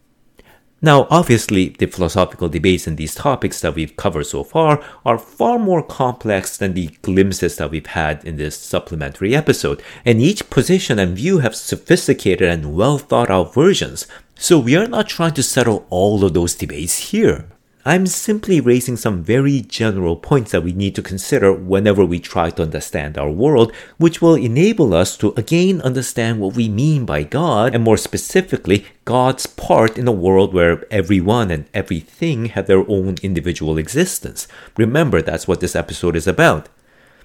Now, 0.85 1.07
obviously, 1.11 1.69
the 1.69 1.87
philosophical 1.87 2.49
debates 2.49 2.89
in 2.89 2.97
these 2.97 3.15
topics 3.15 3.61
that 3.61 3.77
we've 3.77 3.97
covered 3.97 4.27
so 4.27 4.43
far 4.43 4.83
are 5.05 5.19
far 5.19 5.57
more 5.57 5.83
complex 5.83 6.57
than 6.57 6.75
the 6.75 6.91
glimpses 7.03 7.57
that 7.57 7.71
we've 7.71 7.87
had 7.87 8.25
in 8.25 8.37
this 8.37 8.57
supplementary 8.57 9.35
episode, 9.35 9.81
and 10.05 10.21
each 10.21 10.49
position 10.51 10.99
and 10.99 11.17
view 11.17 11.39
have 11.39 11.55
sophisticated 11.55 12.49
and 12.49 12.75
well 12.75 12.99
thought 12.99 13.31
out 13.31 13.55
versions, 13.55 14.09
so 14.43 14.59
we 14.59 14.75
are 14.75 14.89
not 14.89 15.09
trying 15.09 15.33
to 15.33 15.41
settle 15.43 15.87
all 15.89 16.25
of 16.25 16.35
those 16.35 16.57
debates 16.57 17.13
here. 17.13 17.47
I'm 17.85 18.09
simply 18.09 18.61
raising 18.61 18.97
some 18.97 19.23
very 19.23 19.61
general 19.61 20.17
points 20.17 20.51
that 20.51 20.65
we 20.65 20.73
need 20.73 20.97
to 20.97 21.03
consider 21.03 21.53
whenever 21.53 22.05
we 22.05 22.19
try 22.19 22.51
to 22.51 22.63
understand 22.65 23.17
our 23.17 23.31
world, 23.31 23.73
which 23.99 24.21
will 24.21 24.35
enable 24.35 24.95
us 24.95 25.17
to 25.19 25.33
again 25.37 25.81
understand 25.83 26.41
what 26.41 26.57
we 26.57 26.69
mean 26.69 27.07
by 27.07 27.23
God, 27.23 27.73
and 27.73 27.85
more 27.85 27.97
specifically, 27.97 28.85
God's 29.05 29.47
part 29.47 29.97
in 29.97 30.09
a 30.09 30.13
world 30.13 30.53
where 30.53 30.93
everyone 30.93 31.53
and 31.53 31.67
everything 31.73 32.47
have 32.47 32.67
their 32.67 32.85
own 32.91 33.19
individual 33.23 33.79
existence. 33.79 34.49
Remember, 34.77 35.23
that's 35.23 35.47
what 35.47 35.61
this 35.61 35.77
episode 35.77 36.17
is 36.17 36.27
about. 36.27 36.69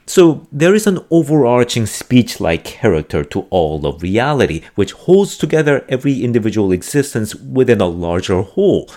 So 0.09 0.47
there 0.53 0.73
is 0.73 0.87
an 0.87 0.99
overarching 1.11 1.85
speech 1.85 2.39
like 2.39 2.63
character 2.63 3.25
to 3.25 3.41
all 3.49 3.85
of 3.85 4.01
reality, 4.01 4.61
which 4.75 4.93
holds 4.93 5.37
together 5.37 5.85
every 5.89 6.23
individual 6.23 6.71
existence 6.71 7.35
within 7.35 7.81
a 7.81 7.87
larger 7.87 8.41
whole. 8.41 8.89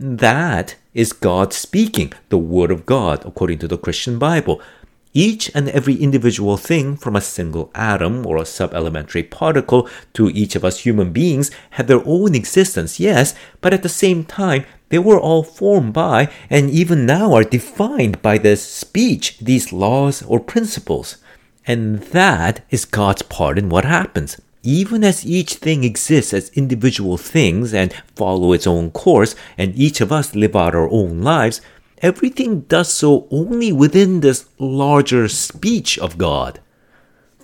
That 0.00 0.76
is 0.94 1.12
God 1.12 1.52
speaking, 1.52 2.14
the 2.30 2.38
Word 2.38 2.70
of 2.70 2.86
God, 2.86 3.26
according 3.26 3.58
to 3.58 3.68
the 3.68 3.76
Christian 3.76 4.18
Bible. 4.18 4.62
Each 5.12 5.50
and 5.54 5.68
every 5.68 5.96
individual 5.96 6.56
thing, 6.56 6.96
from 6.96 7.14
a 7.14 7.20
single 7.20 7.70
atom 7.74 8.26
or 8.26 8.38
a 8.38 8.46
sub-elementary 8.46 9.22
particle 9.22 9.88
to 10.14 10.30
each 10.30 10.56
of 10.56 10.64
us 10.64 10.80
human 10.80 11.12
beings, 11.12 11.50
have 11.72 11.88
their 11.88 12.02
own 12.06 12.34
existence, 12.34 12.98
yes, 12.98 13.34
but 13.60 13.74
at 13.74 13.82
the 13.82 13.88
same 13.88 14.24
time, 14.24 14.64
they 14.94 15.00
were 15.00 15.18
all 15.18 15.42
formed 15.42 15.92
by 15.92 16.30
and 16.48 16.70
even 16.70 17.04
now 17.04 17.34
are 17.34 17.42
defined 17.42 18.22
by 18.22 18.38
this 18.38 18.62
speech, 18.62 19.36
these 19.40 19.72
laws 19.72 20.22
or 20.22 20.38
principles. 20.38 21.16
And 21.66 21.98
that 22.14 22.64
is 22.70 22.84
God's 22.84 23.22
part 23.22 23.58
in 23.58 23.68
what 23.68 23.84
happens 23.84 24.40
even 24.62 25.02
as 25.02 25.26
each 25.26 25.54
thing 25.54 25.82
exists 25.82 26.32
as 26.32 26.48
individual 26.50 27.16
things 27.18 27.74
and 27.74 27.92
follow 28.14 28.52
its 28.52 28.68
own 28.68 28.90
course, 28.92 29.34
and 29.58 29.76
each 29.76 30.00
of 30.00 30.10
us 30.10 30.34
live 30.34 30.56
out 30.56 30.74
our 30.74 30.88
own 30.90 31.20
lives, 31.20 31.60
everything 31.98 32.60
does 32.60 32.90
so 32.90 33.26
only 33.30 33.70
within 33.72 34.20
this 34.20 34.46
larger 34.58 35.28
speech 35.28 35.98
of 35.98 36.16
God. 36.16 36.60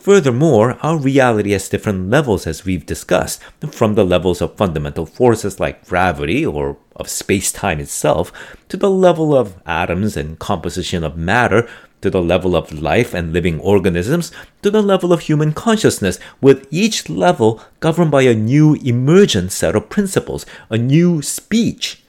Furthermore, 0.01 0.79
our 0.81 0.97
reality 0.97 1.51
has 1.51 1.69
different 1.69 2.09
levels 2.09 2.47
as 2.47 2.65
we've 2.65 2.87
discussed, 2.87 3.43
from 3.71 3.97
the 3.97 4.05
levels 4.05 4.41
of 4.41 4.57
fundamental 4.57 5.05
forces 5.05 5.61
like 5.61 5.87
gravity 5.87 6.45
or 6.45 6.79
of 6.97 7.07
space 7.07 7.53
time 7.53 7.79
itself, 7.81 8.33
to 8.71 8.79
the 8.79 8.89
level 8.89 9.37
of 9.37 9.61
atoms 9.67 10.17
and 10.17 10.39
composition 10.39 11.05
of 11.05 11.19
matter, 11.19 11.69
to 12.01 12.09
the 12.09 12.23
level 12.23 12.57
of 12.57 12.73
life 12.73 13.13
and 13.13 13.35
living 13.35 13.61
organisms, 13.61 14.33
to 14.63 14.71
the 14.71 14.81
level 14.81 15.13
of 15.13 15.21
human 15.21 15.53
consciousness, 15.53 16.19
with 16.41 16.67
each 16.71 17.11
level 17.11 17.63
governed 17.81 18.11
by 18.11 18.23
a 18.23 18.35
new 18.35 18.77
emergent 18.77 19.53
set 19.53 19.77
of 19.77 19.91
principles, 19.91 20.47
a 20.71 20.79
new 20.79 21.21
speech. 21.21 22.03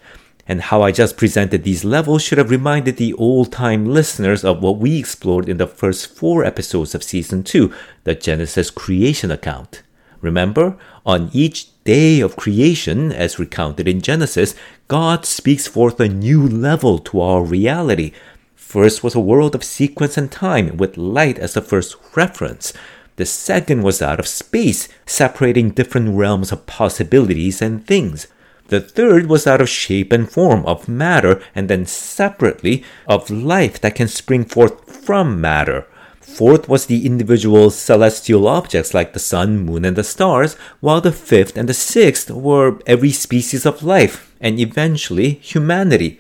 And 0.52 0.60
how 0.60 0.82
I 0.82 0.92
just 0.92 1.16
presented 1.16 1.64
these 1.64 1.86
levels 1.86 2.22
should 2.22 2.38
have 2.38 2.52
reminded 2.52 2.98
the 2.98 3.14
old 3.14 3.54
time 3.54 3.86
listeners 3.86 4.44
of 4.44 4.62
what 4.62 4.80
we 4.80 5.00
explored 5.00 5.48
in 5.48 5.56
the 5.56 5.66
first 5.66 6.14
four 6.14 6.44
episodes 6.44 6.94
of 6.94 7.06
season 7.06 7.42
2, 7.42 7.74
the 8.04 8.16
Genesis 8.16 8.70
creation 8.70 9.32
account. 9.32 9.82
Remember, 10.20 10.78
on 11.06 11.30
each 11.32 11.70
day 11.86 12.20
of 12.20 12.36
creation, 12.36 13.14
as 13.14 13.40
recounted 13.40 13.88
in 13.88 14.02
Genesis, 14.02 14.54
God 14.90 15.26
speaks 15.26 15.68
forth 15.68 15.98
a 16.02 16.10
new 16.10 16.46
level 16.46 17.00
to 17.00 17.22
our 17.22 17.42
reality, 17.42 18.12
First 18.54 19.06
was 19.06 19.16
a 19.16 19.22
world 19.22 19.56
of 19.56 19.64
sequence 19.64 20.18
and 20.18 20.30
time, 20.30 20.76
with 20.76 20.98
light 20.98 21.40
as 21.40 21.54
the 21.54 21.62
first 21.62 21.96
reference. 22.14 22.74
The 23.16 23.26
second 23.26 23.84
was 23.84 24.00
that 24.00 24.20
of 24.20 24.28
space, 24.28 24.90
separating 25.06 25.72
different 25.72 26.18
realms 26.18 26.52
of 26.52 26.66
possibilities 26.66 27.62
and 27.62 27.88
things. 27.88 28.28
The 28.72 28.80
third 28.80 29.28
was 29.28 29.46
out 29.48 29.60
of 29.60 29.68
shape 29.68 30.14
and 30.14 30.32
form, 30.32 30.66
of 30.66 30.88
matter, 30.88 31.42
and 31.54 31.70
then 31.70 31.86
separately, 31.86 32.86
of 33.06 33.30
life 33.30 33.82
that 33.82 33.96
can 33.96 34.08
spring 34.08 34.46
forth 34.46 34.90
from 35.06 35.42
matter. 35.42 35.86
Fourth 36.22 36.70
was 36.70 36.86
the 36.86 37.06
individual 37.06 37.70
celestial 37.70 38.48
objects 38.48 38.94
like 38.94 39.12
the 39.12 39.20
sun, 39.20 39.66
moon, 39.66 39.84
and 39.84 39.98
the 39.98 40.06
stars, 40.06 40.54
while 40.80 41.02
the 41.02 41.12
fifth 41.12 41.58
and 41.58 41.68
the 41.68 41.74
sixth 41.74 42.32
were 42.32 42.80
every 42.88 43.12
species 43.12 43.66
of 43.66 43.84
life, 43.84 44.34
and 44.40 44.58
eventually 44.58 45.32
humanity. 45.32 46.18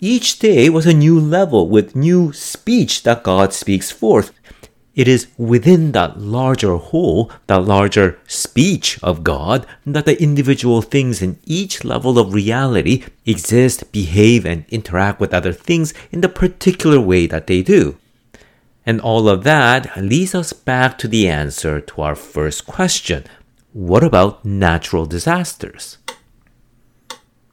Each 0.00 0.40
day 0.40 0.68
was 0.68 0.86
a 0.86 0.92
new 0.92 1.20
level 1.20 1.68
with 1.68 1.94
new 1.94 2.32
speech 2.32 3.04
that 3.04 3.22
God 3.22 3.52
speaks 3.52 3.92
forth. 3.92 4.32
It 4.94 5.08
is 5.08 5.28
within 5.38 5.92
that 5.92 6.20
larger 6.20 6.76
whole, 6.76 7.30
that 7.46 7.64
larger 7.64 8.20
speech 8.26 9.02
of 9.02 9.24
God, 9.24 9.66
that 9.86 10.04
the 10.04 10.22
individual 10.22 10.82
things 10.82 11.22
in 11.22 11.38
each 11.44 11.82
level 11.82 12.18
of 12.18 12.34
reality 12.34 13.04
exist, 13.24 13.90
behave, 13.90 14.44
and 14.44 14.66
interact 14.68 15.18
with 15.18 15.32
other 15.32 15.52
things 15.52 15.94
in 16.10 16.20
the 16.20 16.28
particular 16.28 17.00
way 17.00 17.26
that 17.26 17.46
they 17.46 17.62
do. 17.62 17.96
And 18.84 19.00
all 19.00 19.28
of 19.28 19.44
that 19.44 19.96
leads 19.96 20.34
us 20.34 20.52
back 20.52 20.98
to 20.98 21.08
the 21.08 21.26
answer 21.26 21.80
to 21.80 22.02
our 22.02 22.14
first 22.14 22.66
question. 22.66 23.24
What 23.72 24.04
about 24.04 24.44
natural 24.44 25.06
disasters? 25.06 25.96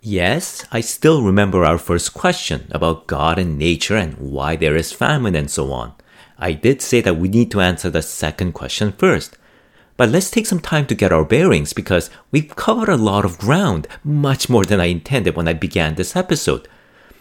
Yes, 0.01 0.65
I 0.71 0.81
still 0.81 1.23
remember 1.23 1.63
our 1.63 1.77
first 1.77 2.13
question 2.13 2.67
about 2.71 3.07
God 3.07 3.37
and 3.37 3.57
nature 3.57 3.95
and 3.95 4.17
why 4.17 4.55
there 4.55 4.75
is 4.75 4.91
famine 4.91 5.35
and 5.35 5.49
so 5.49 5.71
on. 5.71 5.93
I 6.39 6.53
did 6.53 6.81
say 6.81 7.01
that 7.01 7.17
we 7.17 7.27
need 7.27 7.51
to 7.51 7.61
answer 7.61 7.89
the 7.89 8.01
second 8.01 8.53
question 8.53 8.91
first. 8.93 9.37
But 9.97 10.09
let's 10.09 10.31
take 10.31 10.45
some 10.45 10.61
time 10.61 10.87
to 10.87 10.95
get 10.95 11.11
our 11.11 11.25
bearings 11.25 11.73
because 11.73 12.09
we've 12.31 12.55
covered 12.55 12.89
a 12.89 12.95
lot 12.95 13.25
of 13.25 13.37
ground, 13.37 13.87
much 14.03 14.49
more 14.49 14.63
than 14.63 14.79
I 14.79 14.85
intended 14.85 15.35
when 15.35 15.47
I 15.47 15.53
began 15.53 15.95
this 15.95 16.15
episode. 16.15 16.67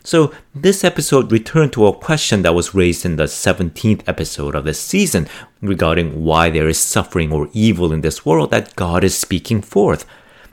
So, 0.05 0.33
this 0.55 0.85
episode 0.85 1.33
returned 1.33 1.73
to 1.75 1.87
a 1.87 1.93
question 1.93 2.43
that 2.43 2.55
was 2.55 2.75
raised 2.75 3.05
in 3.05 3.17
the 3.17 3.25
17th 3.25 4.03
episode 4.07 4.55
of 4.55 4.65
this 4.65 4.81
season 4.81 5.29
regarding 5.61 6.25
why 6.25 6.49
there 6.49 6.69
is 6.69 6.79
suffering 6.79 7.33
or 7.33 7.51
evil 7.53 7.93
in 7.93 8.01
this 8.01 8.25
world 8.25 8.53
that 8.53 8.77
God 8.77 9.03
is 9.03 9.19
speaking 9.19 9.61
forth. 9.61 10.07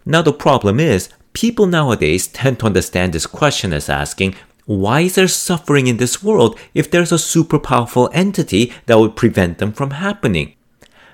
Now, 0.03 0.23
the 0.23 0.33
problem 0.33 0.79
is, 0.79 1.09
People 1.35 1.65
nowadays 1.67 2.27
tend 2.27 2.59
to 2.59 2.65
understand 2.65 3.11
this 3.11 3.27
question 3.27 3.73
as 3.73 3.89
asking, 3.89 4.35
why 4.65 5.01
is 5.01 5.15
there 5.15 5.27
suffering 5.27 5.87
in 5.87 5.97
this 5.97 6.23
world 6.23 6.59
if 6.73 6.89
there's 6.89 7.11
a 7.11 7.19
super 7.19 7.59
powerful 7.59 8.09
entity 8.13 8.73
that 8.87 8.99
would 8.99 9.15
prevent 9.15 9.59
them 9.59 9.71
from 9.71 9.91
happening? 9.91 10.55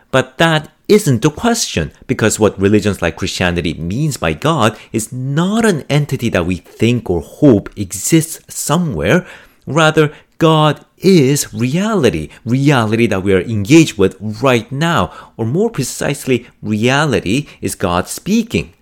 But 0.09 0.37
that 0.37 0.71
isn't 0.87 1.21
the 1.21 1.29
question, 1.29 1.91
because 2.05 2.39
what 2.39 2.59
religions 2.59 3.01
like 3.01 3.15
Christianity 3.15 3.73
means 3.73 4.17
by 4.17 4.33
God 4.33 4.77
is 4.91 5.11
not 5.11 5.63
an 5.65 5.85
entity 5.89 6.27
that 6.29 6.45
we 6.45 6.57
think 6.57 7.09
or 7.09 7.21
hope 7.21 7.69
exists 7.77 8.41
somewhere. 8.53 9.25
Rather, 9.65 10.13
God 10.37 10.85
is 10.97 11.53
reality, 11.53 12.29
reality 12.43 13.07
that 13.07 13.23
we 13.23 13.33
are 13.33 13.41
engaged 13.41 13.97
with 13.97 14.17
right 14.19 14.69
now, 14.71 15.13
or 15.37 15.45
more 15.45 15.69
precisely, 15.69 16.47
reality 16.61 17.47
is 17.61 17.75
God 17.75 18.07
speaking. 18.07 18.73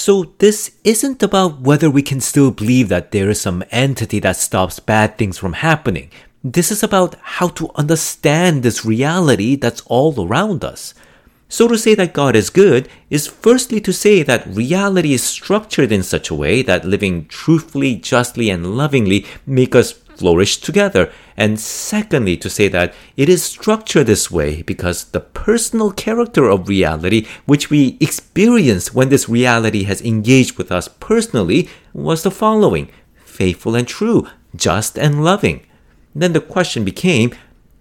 So 0.00 0.32
this 0.38 0.70
isn't 0.84 1.24
about 1.24 1.60
whether 1.60 1.90
we 1.90 2.02
can 2.02 2.20
still 2.20 2.52
believe 2.52 2.88
that 2.88 3.10
there 3.10 3.28
is 3.28 3.40
some 3.40 3.64
entity 3.72 4.20
that 4.20 4.36
stops 4.36 4.78
bad 4.78 5.18
things 5.18 5.38
from 5.38 5.54
happening. 5.54 6.12
This 6.44 6.70
is 6.70 6.84
about 6.84 7.16
how 7.20 7.48
to 7.58 7.72
understand 7.74 8.62
this 8.62 8.84
reality 8.84 9.56
that's 9.56 9.82
all 9.86 10.14
around 10.24 10.62
us. 10.62 10.94
So 11.48 11.66
to 11.66 11.76
say 11.76 11.96
that 11.96 12.12
God 12.12 12.36
is 12.36 12.48
good 12.48 12.88
is 13.10 13.26
firstly 13.26 13.80
to 13.80 13.92
say 13.92 14.22
that 14.22 14.46
reality 14.46 15.14
is 15.14 15.24
structured 15.24 15.90
in 15.90 16.04
such 16.04 16.30
a 16.30 16.34
way 16.34 16.62
that 16.62 16.84
living 16.84 17.26
truthfully, 17.26 17.96
justly, 17.96 18.50
and 18.50 18.76
lovingly 18.76 19.26
make 19.46 19.74
us 19.74 19.94
flourish 20.18 20.58
together. 20.58 21.12
And 21.36 21.60
secondly, 21.60 22.36
to 22.38 22.50
say 22.50 22.68
that 22.68 22.92
it 23.16 23.28
is 23.28 23.42
structured 23.42 24.06
this 24.06 24.30
way 24.30 24.62
because 24.62 25.04
the 25.04 25.20
personal 25.20 25.92
character 25.92 26.48
of 26.48 26.68
reality, 26.68 27.26
which 27.46 27.70
we 27.70 27.96
experience 28.00 28.92
when 28.92 29.08
this 29.08 29.28
reality 29.28 29.84
has 29.84 30.02
engaged 30.02 30.58
with 30.58 30.72
us 30.72 30.88
personally, 30.88 31.68
was 31.92 32.22
the 32.22 32.30
following 32.30 32.90
faithful 33.24 33.76
and 33.76 33.86
true, 33.86 34.26
just 34.56 34.98
and 34.98 35.24
loving. 35.24 35.64
Then 36.14 36.32
the 36.32 36.40
question 36.40 36.84
became 36.84 37.32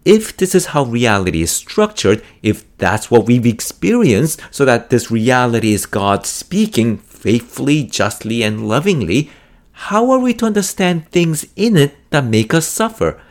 if 0.06 0.38
this 0.38 0.56
is 0.56 0.68
how 0.68 0.84
reality 0.84 1.42
is 1.42 1.52
structured, 1.52 2.24
if 2.42 2.64
that's 2.78 3.12
what 3.12 3.26
we've 3.26 3.46
experienced, 3.46 4.40
so 4.52 4.64
that 4.64 4.90
this 4.90 5.12
reality 5.12 5.74
is 5.74 5.86
God 5.86 6.26
speaking 6.26 6.98
faithfully, 7.00 7.84
justly, 7.84 8.42
and 8.42 8.70
lovingly, 8.70 9.30
how 9.72 10.10
are 10.12 10.20
we 10.20 10.34
to 10.36 10.46
understand 10.46 11.10
things 11.10 11.46
in 11.58 11.76
it 11.76 11.97
that 12.10 12.26
make 12.26 12.54
us 12.54 12.68
suffer? 12.68 13.22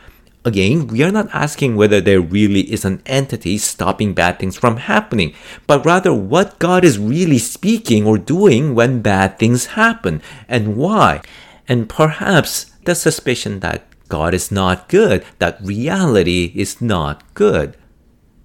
Again, 0.45 0.87
we 0.87 1.03
are 1.03 1.11
not 1.11 1.27
asking 1.33 1.75
whether 1.75 1.99
there 1.99 2.21
really 2.21 2.71
is 2.71 2.85
an 2.85 3.01
entity 3.05 3.57
stopping 3.57 4.13
bad 4.13 4.39
things 4.39 4.55
from 4.55 4.77
happening, 4.77 5.33
but 5.67 5.85
rather 5.85 6.13
what 6.13 6.57
God 6.57 6.85
is 6.85 6.97
really 6.97 7.37
speaking 7.37 8.05
or 8.05 8.17
doing 8.17 8.73
when 8.73 9.01
bad 9.01 9.39
things 9.39 9.75
happen 9.75 10.21
and 10.47 10.77
why. 10.77 11.21
And 11.67 11.89
perhaps 11.89 12.71
the 12.85 12.95
suspicion 12.95 13.59
that 13.59 13.83
God 14.07 14.33
is 14.33 14.51
not 14.51 14.87
good, 14.87 15.25
that 15.39 15.59
reality 15.61 16.53
is 16.55 16.79
not 16.79 17.23
good. 17.33 17.75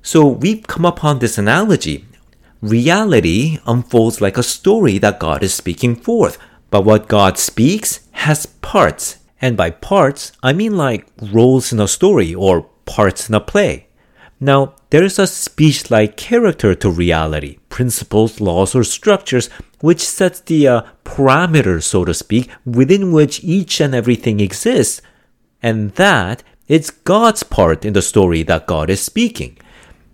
So 0.03 0.27
we've 0.27 0.67
come 0.67 0.85
upon 0.85 1.21
this 1.21 1.39
analogy. 1.39 2.05
Reality 2.61 3.59
unfolds 3.65 4.21
like 4.21 4.37
a 4.37 4.43
story 4.43 4.99
that 4.99 5.21
God 5.21 5.45
is 5.45 5.55
speaking 5.55 5.95
forth. 5.95 6.37
But 6.71 6.85
what 6.85 7.07
God 7.07 7.39
speaks 7.39 8.01
has 8.13 8.47
parts, 8.47 9.19
And 9.43 9.57
by 9.57 9.71
parts, 9.71 10.31
I 10.41 10.53
mean 10.53 10.77
like 10.77 11.09
roles 11.21 11.73
in 11.73 11.81
a 11.81 11.89
story 11.89 12.33
or 12.33 12.71
parts 12.87 13.29
in 13.29 13.35
a 13.35 13.41
play. 13.41 13.89
Now, 14.39 14.75
there 14.91 15.05
is 15.05 15.19
a 15.19 15.27
speech 15.27 15.91
like 15.91 16.17
character 16.17 16.75
to 16.77 16.91
reality, 16.91 17.59
principles, 17.69 18.41
laws, 18.41 18.75
or 18.75 18.85
structures 18.85 19.51
which 19.81 20.01
sets 20.01 20.41
the 20.41 20.69
uh, 20.69 20.83
parameters, 21.05 21.83
so 21.83 22.05
to 22.05 22.15
speak, 22.15 22.51
within 22.65 23.13
which 23.13 23.43
each 23.43 23.81
and 23.81 23.95
everything 23.95 24.39
exists. 24.41 25.03
And 25.63 25.93
that 25.93 26.43
is 26.69 26.91
God's 26.91 27.43
part 27.43 27.85
in 27.85 27.93
the 27.93 28.03
story 28.03 28.43
that 28.45 28.67
God 28.67 28.91
is 28.91 29.03
speaking. 29.03 29.59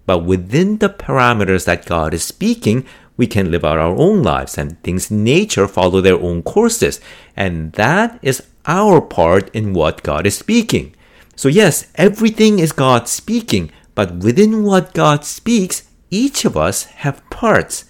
But 0.06 0.24
within 0.24 0.78
the 0.78 0.88
parameters 0.88 1.66
that 1.66 1.84
God 1.84 2.14
is 2.14 2.24
speaking, 2.24 2.86
we 3.18 3.26
can 3.26 3.50
live 3.50 3.64
out 3.64 3.76
our 3.76 3.94
own 3.94 4.22
lives 4.22 4.56
and 4.56 4.82
things 4.82 5.10
in 5.10 5.24
nature 5.24 5.68
follow 5.68 6.00
their 6.00 6.18
own 6.18 6.42
courses. 6.42 7.00
And 7.36 7.72
that 7.72 8.18
is 8.22 8.42
our 8.64 9.02
part 9.02 9.54
in 9.54 9.74
what 9.74 10.02
God 10.02 10.26
is 10.26 10.38
speaking. 10.38 10.94
So, 11.36 11.48
yes, 11.48 11.90
everything 11.96 12.58
is 12.58 12.72
God 12.72 13.08
speaking, 13.08 13.70
but 13.94 14.16
within 14.16 14.62
what 14.62 14.94
God 14.94 15.24
speaks, 15.24 15.82
each 16.10 16.44
of 16.44 16.56
us 16.56 16.84
have 16.84 17.28
parts. 17.28 17.84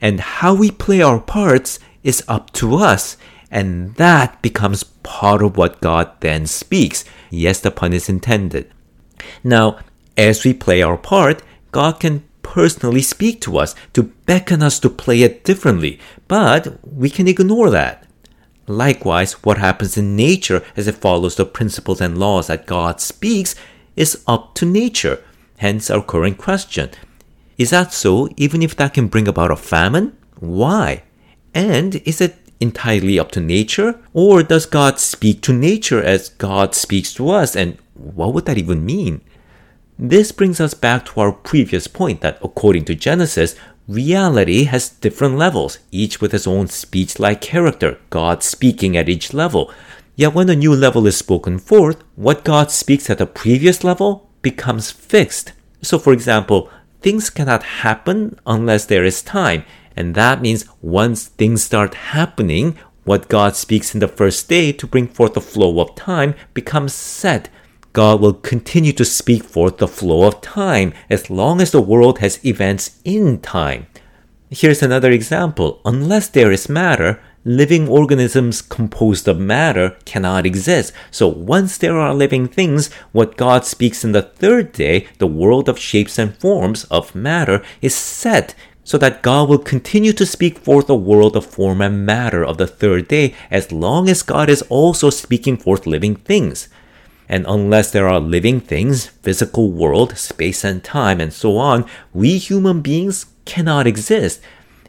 And 0.00 0.18
how 0.20 0.54
we 0.54 0.70
play 0.70 1.02
our 1.02 1.20
parts 1.20 1.78
is 2.02 2.24
up 2.26 2.50
to 2.54 2.76
us. 2.76 3.18
And 3.50 3.94
that 3.96 4.40
becomes 4.40 4.84
part 4.84 5.42
of 5.42 5.56
what 5.56 5.80
God 5.80 6.10
then 6.20 6.46
speaks. 6.46 7.04
Yes, 7.28 7.60
the 7.60 7.70
pun 7.70 7.92
is 7.92 8.08
intended. 8.08 8.70
Now, 9.44 9.78
as 10.16 10.44
we 10.44 10.54
play 10.54 10.80
our 10.80 10.96
part, 10.96 11.42
God 11.72 12.00
can 12.00 12.24
personally 12.42 13.02
speak 13.02 13.40
to 13.42 13.58
us 13.58 13.74
to 13.92 14.02
beckon 14.26 14.62
us 14.62 14.78
to 14.80 14.90
play 14.90 15.22
it 15.22 15.44
differently, 15.44 15.98
but 16.28 16.78
we 16.86 17.10
can 17.10 17.28
ignore 17.28 17.70
that. 17.70 18.06
Likewise, 18.66 19.32
what 19.42 19.58
happens 19.58 19.96
in 19.96 20.14
nature 20.14 20.62
as 20.76 20.86
it 20.86 20.96
follows 20.96 21.36
the 21.36 21.44
principles 21.44 22.00
and 22.00 22.18
laws 22.18 22.46
that 22.46 22.66
God 22.66 23.00
speaks 23.00 23.54
is 23.96 24.22
up 24.26 24.54
to 24.54 24.64
nature. 24.64 25.22
Hence 25.58 25.90
our 25.90 26.02
current 26.02 26.38
question. 26.38 26.90
Is 27.58 27.70
that 27.70 27.92
so 27.92 28.28
even 28.36 28.62
if 28.62 28.76
that 28.76 28.94
can 28.94 29.08
bring 29.08 29.28
about 29.28 29.50
a 29.50 29.56
famine? 29.56 30.16
Why? 30.38 31.02
And 31.52 31.96
is 32.06 32.20
it 32.20 32.36
entirely 32.60 33.18
up 33.18 33.32
to 33.32 33.40
nature? 33.40 34.00
Or 34.14 34.42
does 34.42 34.66
God 34.66 34.98
speak 34.98 35.42
to 35.42 35.52
nature 35.52 36.02
as 36.02 36.28
God 36.28 36.74
speaks 36.74 37.12
to 37.14 37.30
us? 37.30 37.56
And 37.56 37.76
what 37.94 38.32
would 38.32 38.46
that 38.46 38.58
even 38.58 38.86
mean? 38.86 39.20
This 40.02 40.32
brings 40.32 40.62
us 40.62 40.72
back 40.72 41.04
to 41.06 41.20
our 41.20 41.30
previous 41.30 41.86
point 41.86 42.22
that 42.22 42.38
according 42.42 42.86
to 42.86 42.94
Genesis, 42.94 43.54
reality 43.86 44.64
has 44.64 44.88
different 44.88 45.36
levels, 45.36 45.78
each 45.90 46.22
with 46.22 46.32
its 46.32 46.46
own 46.46 46.68
speech 46.68 47.18
like 47.18 47.42
character, 47.42 47.98
God 48.08 48.42
speaking 48.42 48.96
at 48.96 49.10
each 49.10 49.34
level. 49.34 49.70
Yet 50.16 50.32
when 50.32 50.48
a 50.48 50.56
new 50.56 50.74
level 50.74 51.06
is 51.06 51.18
spoken 51.18 51.58
forth, 51.58 52.02
what 52.16 52.44
God 52.44 52.70
speaks 52.70 53.10
at 53.10 53.18
the 53.18 53.26
previous 53.26 53.84
level 53.84 54.30
becomes 54.40 54.90
fixed. 54.90 55.52
So, 55.82 55.98
for 55.98 56.14
example, 56.14 56.70
things 57.02 57.28
cannot 57.28 57.62
happen 57.62 58.38
unless 58.46 58.86
there 58.86 59.04
is 59.04 59.20
time. 59.20 59.66
And 59.94 60.14
that 60.14 60.40
means 60.40 60.64
once 60.80 61.26
things 61.26 61.62
start 61.62 61.92
happening, 61.92 62.78
what 63.04 63.28
God 63.28 63.54
speaks 63.54 63.92
in 63.92 64.00
the 64.00 64.08
first 64.08 64.48
day 64.48 64.72
to 64.72 64.86
bring 64.86 65.08
forth 65.08 65.34
the 65.34 65.42
flow 65.42 65.78
of 65.78 65.94
time 65.94 66.34
becomes 66.54 66.94
set. 66.94 67.50
God 67.92 68.20
will 68.20 68.34
continue 68.34 68.92
to 68.92 69.04
speak 69.04 69.42
forth 69.42 69.78
the 69.78 69.88
flow 69.88 70.26
of 70.26 70.40
time 70.40 70.92
as 71.08 71.28
long 71.28 71.60
as 71.60 71.72
the 71.72 71.82
world 71.82 72.20
has 72.20 72.44
events 72.44 73.00
in 73.04 73.40
time. 73.40 73.86
Here's 74.48 74.82
another 74.82 75.10
example. 75.10 75.80
Unless 75.84 76.28
there 76.28 76.52
is 76.52 76.68
matter, 76.68 77.20
living 77.44 77.88
organisms 77.88 78.62
composed 78.62 79.26
of 79.26 79.38
matter 79.38 79.96
cannot 80.04 80.46
exist. 80.46 80.92
So 81.10 81.26
once 81.26 81.78
there 81.78 81.98
are 81.98 82.14
living 82.14 82.46
things, 82.46 82.92
what 83.12 83.36
God 83.36 83.64
speaks 83.64 84.04
in 84.04 84.12
the 84.12 84.22
third 84.22 84.72
day, 84.72 85.08
the 85.18 85.26
world 85.26 85.68
of 85.68 85.78
shapes 85.78 86.18
and 86.18 86.36
forms 86.36 86.84
of 86.84 87.14
matter, 87.14 87.62
is 87.80 87.94
set 87.94 88.54
so 88.84 88.98
that 88.98 89.22
God 89.22 89.48
will 89.48 89.58
continue 89.58 90.12
to 90.12 90.26
speak 90.26 90.58
forth 90.58 90.86
the 90.86 90.94
world 90.94 91.36
of 91.36 91.46
form 91.46 91.80
and 91.80 92.04
matter 92.04 92.44
of 92.44 92.58
the 92.58 92.66
third 92.66 93.08
day 93.08 93.34
as 93.50 93.72
long 93.72 94.08
as 94.08 94.22
God 94.22 94.48
is 94.48 94.62
also 94.62 95.10
speaking 95.10 95.56
forth 95.56 95.86
living 95.86 96.16
things. 96.16 96.68
And 97.30 97.46
unless 97.46 97.92
there 97.92 98.08
are 98.08 98.18
living 98.18 98.60
things, 98.60 99.06
physical 99.06 99.70
world, 99.70 100.18
space 100.18 100.64
and 100.64 100.82
time, 100.82 101.20
and 101.20 101.32
so 101.32 101.58
on, 101.58 101.86
we 102.12 102.38
human 102.38 102.80
beings 102.80 103.26
cannot 103.44 103.86
exist. 103.86 104.40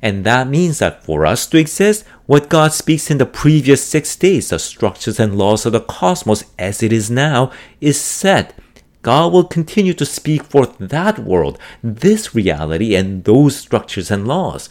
And 0.01 0.25
that 0.25 0.47
means 0.47 0.79
that 0.79 1.05
for 1.05 1.23
us 1.23 1.45
to 1.45 1.59
exist, 1.59 2.03
what 2.25 2.49
God 2.49 2.73
speaks 2.73 3.11
in 3.11 3.19
the 3.19 3.27
previous 3.27 3.85
six 3.85 4.15
days, 4.15 4.49
the 4.49 4.57
structures 4.57 5.19
and 5.19 5.37
laws 5.37 5.67
of 5.67 5.73
the 5.73 5.81
cosmos 5.81 6.43
as 6.57 6.81
it 6.81 6.91
is 6.91 7.11
now, 7.11 7.51
is 7.79 8.01
set. 8.01 8.57
God 9.03 9.31
will 9.31 9.43
continue 9.43 9.93
to 9.93 10.05
speak 10.05 10.43
forth 10.43 10.75
that 10.79 11.19
world, 11.19 11.59
this 11.83 12.33
reality, 12.33 12.95
and 12.95 13.23
those 13.23 13.55
structures 13.55 14.09
and 14.09 14.27
laws. 14.27 14.69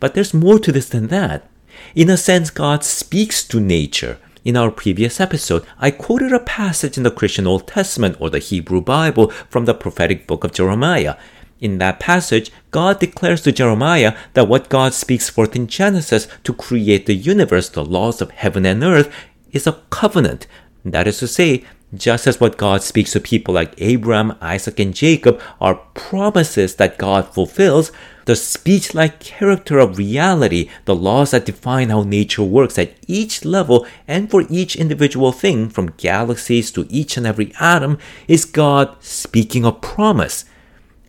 But 0.00 0.14
there's 0.14 0.34
more 0.34 0.58
to 0.58 0.72
this 0.72 0.88
than 0.88 1.06
that. 1.08 1.48
In 1.94 2.10
a 2.10 2.16
sense, 2.16 2.50
God 2.50 2.82
speaks 2.82 3.44
to 3.44 3.60
nature. 3.60 4.18
In 4.44 4.58
our 4.58 4.70
previous 4.70 5.20
episode, 5.20 5.64
I 5.78 5.90
quoted 5.90 6.30
a 6.30 6.38
passage 6.38 6.98
in 6.98 7.02
the 7.02 7.10
Christian 7.10 7.46
Old 7.46 7.66
Testament 7.66 8.18
or 8.20 8.28
the 8.28 8.38
Hebrew 8.38 8.82
Bible 8.82 9.30
from 9.48 9.64
the 9.64 9.72
prophetic 9.72 10.26
book 10.26 10.44
of 10.44 10.52
Jeremiah. 10.52 11.16
In 11.60 11.78
that 11.78 11.98
passage, 11.98 12.50
God 12.70 13.00
declares 13.00 13.40
to 13.42 13.52
Jeremiah 13.52 14.14
that 14.34 14.46
what 14.46 14.68
God 14.68 14.92
speaks 14.92 15.30
forth 15.30 15.56
in 15.56 15.66
Genesis 15.66 16.28
to 16.42 16.52
create 16.52 17.06
the 17.06 17.14
universe, 17.14 17.70
the 17.70 17.82
laws 17.82 18.20
of 18.20 18.32
heaven 18.32 18.66
and 18.66 18.84
earth, 18.84 19.10
is 19.52 19.66
a 19.66 19.80
covenant. 19.88 20.46
That 20.84 21.08
is 21.08 21.20
to 21.20 21.26
say, 21.26 21.64
just 21.94 22.26
as 22.26 22.38
what 22.38 22.58
God 22.58 22.82
speaks 22.82 23.12
to 23.12 23.20
people 23.20 23.54
like 23.54 23.72
Abraham, 23.78 24.36
Isaac, 24.42 24.78
and 24.78 24.92
Jacob 24.92 25.40
are 25.58 25.76
promises 25.94 26.74
that 26.74 26.98
God 26.98 27.32
fulfills, 27.32 27.92
the 28.24 28.36
speech 28.36 28.94
like 28.94 29.20
character 29.20 29.78
of 29.78 29.98
reality, 29.98 30.70
the 30.84 30.94
laws 30.94 31.32
that 31.32 31.46
define 31.46 31.90
how 31.90 32.02
nature 32.02 32.42
works 32.42 32.78
at 32.78 32.94
each 33.06 33.44
level 33.44 33.86
and 34.08 34.30
for 34.30 34.44
each 34.48 34.76
individual 34.76 35.32
thing, 35.32 35.68
from 35.68 35.94
galaxies 35.96 36.70
to 36.72 36.86
each 36.88 37.16
and 37.16 37.26
every 37.26 37.52
atom, 37.60 37.98
is 38.26 38.44
God 38.44 38.96
speaking 39.00 39.64
a 39.64 39.72
promise. 39.72 40.44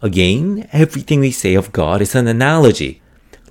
Again, 0.02 0.68
everything 0.72 1.22
we 1.22 1.32
say 1.32 1.56
of 1.56 1.72
God 1.72 2.02
is 2.02 2.16
an 2.16 2.28
analogy. 2.28 3.02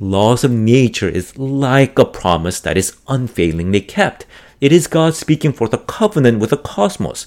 Laws 0.00 0.44
of 0.44 0.50
nature 0.50 1.09
is 1.09 1.38
like 1.38 1.98
a 1.98 2.05
promise 2.05 2.61
that 2.61 2.77
is 2.77 2.96
unfailingly 3.09 3.81
kept. 3.81 4.27
It 4.61 4.72
is 4.72 4.87
God 4.87 5.14
speaking 5.14 5.53
forth 5.53 5.72
a 5.72 5.79
covenant 5.79 6.40
with 6.40 6.50
the 6.50 6.57
cosmos. 6.57 7.27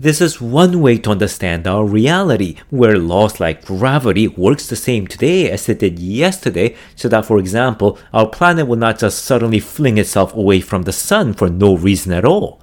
This 0.00 0.20
is 0.20 0.40
one 0.40 0.80
way 0.80 0.96
to 0.98 1.10
understand 1.10 1.66
our 1.66 1.84
reality, 1.84 2.54
where 2.70 2.96
laws 2.96 3.40
like 3.40 3.64
gravity 3.64 4.28
works 4.28 4.68
the 4.68 4.76
same 4.76 5.08
today 5.08 5.50
as 5.50 5.68
it 5.68 5.80
did 5.80 5.98
yesterday, 5.98 6.76
so 6.94 7.08
that, 7.08 7.26
for 7.26 7.36
example, 7.36 7.98
our 8.12 8.28
planet 8.28 8.68
will 8.68 8.76
not 8.76 9.00
just 9.00 9.24
suddenly 9.24 9.58
fling 9.58 9.98
itself 9.98 10.32
away 10.34 10.60
from 10.60 10.82
the 10.82 10.92
sun 10.92 11.32
for 11.34 11.50
no 11.50 11.76
reason 11.76 12.12
at 12.12 12.24
all. 12.24 12.60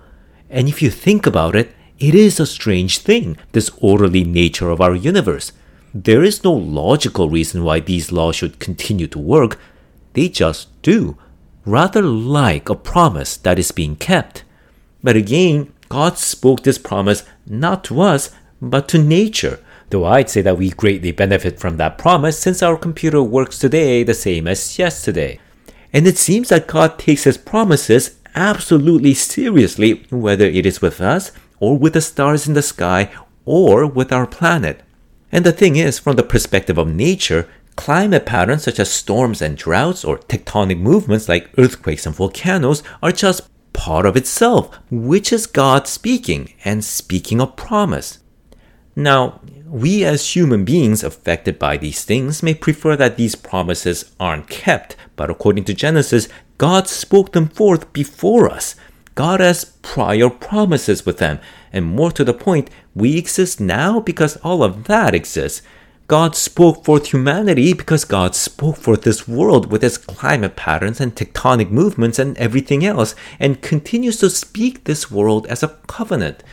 And 0.49 0.69
if 0.69 0.81
you 0.81 0.89
think 0.89 1.27
about 1.27 1.57
it, 1.57 1.75
it 1.99 2.15
is 2.15 2.39
a 2.39 2.45
strange 2.45 2.99
thing, 2.99 3.35
this 3.51 3.69
orderly 3.81 4.23
nature 4.23 4.69
of 4.69 4.79
our 4.79 4.95
universe. 4.95 5.51
There 5.93 6.23
is 6.23 6.45
no 6.45 6.53
logical 6.53 7.29
reason 7.29 7.65
why 7.65 7.81
these 7.81 8.13
laws 8.13 8.37
should 8.37 8.59
continue 8.59 9.07
to 9.07 9.19
work. 9.19 9.59
They 10.13 10.29
just 10.29 10.69
do, 10.81 11.17
rather 11.65 12.01
like 12.01 12.69
a 12.69 12.75
promise 12.75 13.35
that 13.35 13.59
is 13.59 13.73
being 13.73 13.97
kept. 13.97 14.45
But 15.03 15.17
again, 15.17 15.71
God 15.95 16.17
spoke 16.17 16.63
this 16.63 16.77
promise 16.77 17.23
not 17.47 17.85
to 17.85 18.01
us, 18.01 18.29
but 18.61 18.89
to 18.89 18.97
nature. 18.97 19.61
Though 19.91 20.03
I'd 20.03 20.29
say 20.29 20.41
that 20.41 20.57
we 20.57 20.71
greatly 20.71 21.13
benefit 21.13 21.57
from 21.57 21.77
that 21.77 21.97
promise 21.97 22.37
since 22.37 22.61
our 22.61 22.75
computer 22.75 23.23
works 23.23 23.57
today 23.57 24.03
the 24.03 24.13
same 24.13 24.45
as 24.45 24.77
yesterday. 24.77 25.39
And 25.93 26.05
it 26.05 26.17
seems 26.17 26.49
that 26.49 26.67
God 26.67 26.99
takes 26.99 27.23
his 27.23 27.37
promises 27.37 28.19
absolutely 28.35 29.13
seriously, 29.13 30.05
whether 30.09 30.43
it 30.43 30.65
is 30.65 30.81
with 30.81 30.99
us, 30.99 31.31
or 31.61 31.77
with 31.77 31.93
the 31.93 32.01
stars 32.01 32.45
in 32.45 32.55
the 32.55 32.61
sky, 32.61 33.09
or 33.45 33.87
with 33.87 34.11
our 34.11 34.27
planet. 34.27 34.81
And 35.31 35.45
the 35.45 35.53
thing 35.53 35.77
is, 35.77 35.97
from 35.97 36.17
the 36.17 36.23
perspective 36.23 36.77
of 36.77 36.93
nature, 36.93 37.47
climate 37.77 38.25
patterns 38.25 38.63
such 38.63 38.81
as 38.81 38.91
storms 38.91 39.41
and 39.41 39.55
droughts 39.55 40.03
or 40.03 40.17
tectonic 40.17 40.77
movements 40.77 41.29
like 41.29 41.57
earthquakes 41.57 42.05
and 42.05 42.13
volcanoes 42.13 42.83
are 43.01 43.13
just 43.13 43.49
part 43.75 44.05
of 44.05 44.17
itself, 44.17 44.75
which 44.89 45.31
is 45.31 45.45
God 45.45 45.85
speaking 45.87 46.53
and 46.63 46.83
speaking 46.83 47.39
a 47.39 47.45
promise. 47.45 48.19
Now, 48.95 49.41
we 49.67 50.05
as 50.05 50.35
human 50.35 50.63
beings 50.63 51.03
affected 51.03 51.59
by 51.59 51.75
these 51.75 52.05
things 52.05 52.41
may 52.41 52.53
prefer 52.53 52.95
that 52.95 53.17
these 53.17 53.35
promises 53.35 54.15
aren't 54.19 54.49
kept, 54.49 54.95
but 55.17 55.29
according 55.29 55.65
to 55.65 55.73
Genesis, 55.73 56.29
God 56.57 56.87
spoke 56.87 57.33
them 57.33 57.49
forth 57.49 57.91
before 57.91 58.49
us. 58.49 58.75
God 59.13 59.41
has 59.41 59.65
prior 59.81 60.29
promises 60.29 61.05
with 61.05 61.17
them, 61.17 61.39
and 61.73 61.85
more 61.85 62.11
to 62.11 62.23
the 62.23 62.33
point, 62.33 62.69
we 62.95 63.17
exist 63.17 63.59
now 63.59 63.99
because 63.99 64.37
all 64.37 64.63
of 64.63 64.85
that 64.85 65.13
exists. 65.13 65.61
God 66.07 66.35
spoke 66.35 66.85
forth 66.85 67.07
humanity 67.07 67.73
because 67.73 68.05
God 68.05 68.35
spoke 68.35 68.77
forth 68.77 69.01
this 69.01 69.27
world 69.27 69.71
with 69.71 69.83
its 69.83 69.97
climate 69.97 70.55
patterns 70.55 71.01
and 71.01 71.15
tectonic 71.15 71.71
movements 71.71 72.19
and 72.19 72.37
everything 72.37 72.85
else, 72.85 73.15
and 73.39 73.61
continues 73.63 74.17
to 74.17 74.29
speak 74.29 74.83
this 74.83 75.09
world 75.09 75.47
as 75.47 75.63
a 75.63 75.75
covenant. 75.87 76.43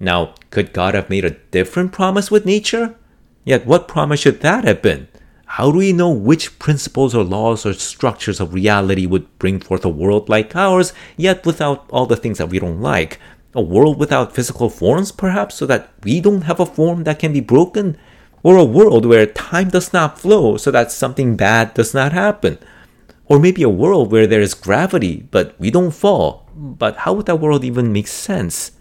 Now, 0.00 0.34
could 0.50 0.72
God 0.72 0.94
have 0.94 1.10
made 1.10 1.24
a 1.24 1.38
different 1.52 1.92
promise 1.92 2.28
with 2.28 2.44
nature? 2.44 2.96
Yet, 3.44 3.66
what 3.66 3.86
promise 3.86 4.18
should 4.20 4.40
that 4.40 4.64
have 4.64 4.82
been? 4.82 5.06
How 5.46 5.70
do 5.70 5.78
we 5.78 5.92
know 5.92 6.10
which 6.10 6.58
principles 6.58 7.14
or 7.14 7.22
laws 7.22 7.64
or 7.64 7.74
structures 7.74 8.40
of 8.40 8.52
reality 8.52 9.06
would 9.06 9.38
bring 9.38 9.60
forth 9.60 9.84
a 9.84 9.88
world 9.88 10.28
like 10.28 10.56
ours, 10.56 10.92
yet 11.16 11.46
without 11.46 11.88
all 11.90 12.06
the 12.06 12.16
things 12.16 12.38
that 12.38 12.50
we 12.50 12.58
don't 12.58 12.82
like? 12.82 13.20
A 13.54 13.62
world 13.62 13.98
without 13.98 14.34
physical 14.34 14.68
forms, 14.68 15.12
perhaps, 15.12 15.54
so 15.54 15.66
that 15.66 15.90
we 16.02 16.20
don't 16.20 16.42
have 16.42 16.58
a 16.58 16.66
form 16.66 17.04
that 17.04 17.20
can 17.20 17.32
be 17.32 17.40
broken? 17.40 17.96
Or 18.42 18.56
a 18.56 18.64
world 18.64 19.04
where 19.04 19.26
time 19.26 19.68
does 19.68 19.92
not 19.92 20.18
flow 20.18 20.56
so 20.56 20.70
that 20.70 20.92
something 20.92 21.36
bad 21.36 21.74
does 21.74 21.94
not 21.94 22.12
happen? 22.12 22.58
Or 23.26 23.38
maybe 23.38 23.62
a 23.62 23.68
world 23.68 24.10
where 24.10 24.26
there 24.26 24.40
is 24.40 24.54
gravity, 24.54 25.26
but 25.30 25.54
we 25.58 25.70
don't 25.70 25.90
fall. 25.90 26.48
But 26.54 26.96
how 26.98 27.12
would 27.14 27.26
that 27.26 27.40
world 27.40 27.64
even 27.64 27.92
make 27.92 28.06
sense? 28.06 28.72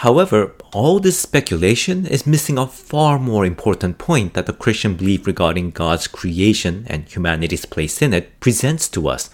However, 0.00 0.52
all 0.74 1.00
this 1.00 1.18
speculation 1.18 2.06
is 2.06 2.26
missing 2.26 2.58
a 2.58 2.66
far 2.66 3.18
more 3.18 3.46
important 3.46 3.96
point 3.96 4.34
that 4.34 4.44
the 4.44 4.52
Christian 4.52 4.94
belief 4.94 5.26
regarding 5.26 5.70
God's 5.70 6.06
creation 6.06 6.84
and 6.86 7.08
humanity's 7.08 7.64
place 7.64 8.02
in 8.02 8.12
it 8.12 8.38
presents 8.38 8.88
to 8.88 9.08
us. 9.08 9.30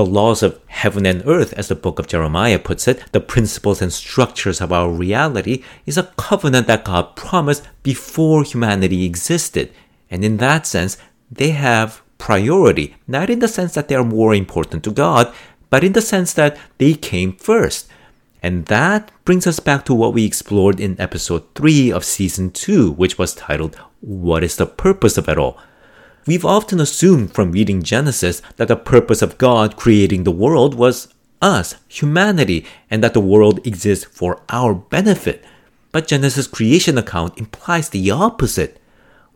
The 0.00 0.06
laws 0.06 0.42
of 0.42 0.58
heaven 0.68 1.04
and 1.04 1.22
earth, 1.26 1.52
as 1.58 1.68
the 1.68 1.74
book 1.74 1.98
of 1.98 2.06
Jeremiah 2.06 2.58
puts 2.58 2.88
it, 2.88 3.04
the 3.12 3.20
principles 3.20 3.82
and 3.82 3.92
structures 3.92 4.62
of 4.62 4.72
our 4.72 4.90
reality, 4.90 5.62
is 5.84 5.98
a 5.98 6.10
covenant 6.16 6.68
that 6.68 6.86
God 6.86 7.16
promised 7.16 7.68
before 7.82 8.42
humanity 8.42 9.04
existed. 9.04 9.70
And 10.10 10.24
in 10.24 10.38
that 10.38 10.66
sense, 10.66 10.96
they 11.30 11.50
have 11.50 12.00
priority, 12.16 12.96
not 13.06 13.28
in 13.28 13.40
the 13.40 13.46
sense 13.46 13.74
that 13.74 13.88
they 13.88 13.94
are 13.94 14.02
more 14.02 14.34
important 14.34 14.84
to 14.84 14.90
God, 14.90 15.34
but 15.68 15.84
in 15.84 15.92
the 15.92 16.00
sense 16.00 16.32
that 16.32 16.56
they 16.78 16.94
came 16.94 17.34
first. 17.36 17.86
And 18.42 18.64
that 18.72 19.10
brings 19.26 19.46
us 19.46 19.60
back 19.60 19.84
to 19.84 19.92
what 19.92 20.14
we 20.14 20.24
explored 20.24 20.80
in 20.80 20.98
episode 20.98 21.44
3 21.54 21.92
of 21.92 22.06
season 22.06 22.52
2, 22.52 22.92
which 22.92 23.18
was 23.18 23.34
titled, 23.34 23.76
What 24.00 24.44
is 24.44 24.56
the 24.56 24.64
Purpose 24.64 25.18
of 25.18 25.28
It 25.28 25.36
All? 25.36 25.58
We've 26.26 26.44
often 26.44 26.80
assumed 26.80 27.34
from 27.34 27.52
reading 27.52 27.82
Genesis 27.82 28.42
that 28.56 28.68
the 28.68 28.76
purpose 28.76 29.22
of 29.22 29.38
God 29.38 29.76
creating 29.76 30.24
the 30.24 30.30
world 30.30 30.74
was 30.74 31.12
us, 31.40 31.76
humanity, 31.88 32.66
and 32.90 33.02
that 33.02 33.14
the 33.14 33.20
world 33.20 33.66
exists 33.66 34.04
for 34.04 34.42
our 34.48 34.74
benefit. 34.74 35.44
But 35.92 36.06
Genesis' 36.06 36.46
creation 36.46 36.98
account 36.98 37.38
implies 37.38 37.88
the 37.88 38.10
opposite. 38.10 38.80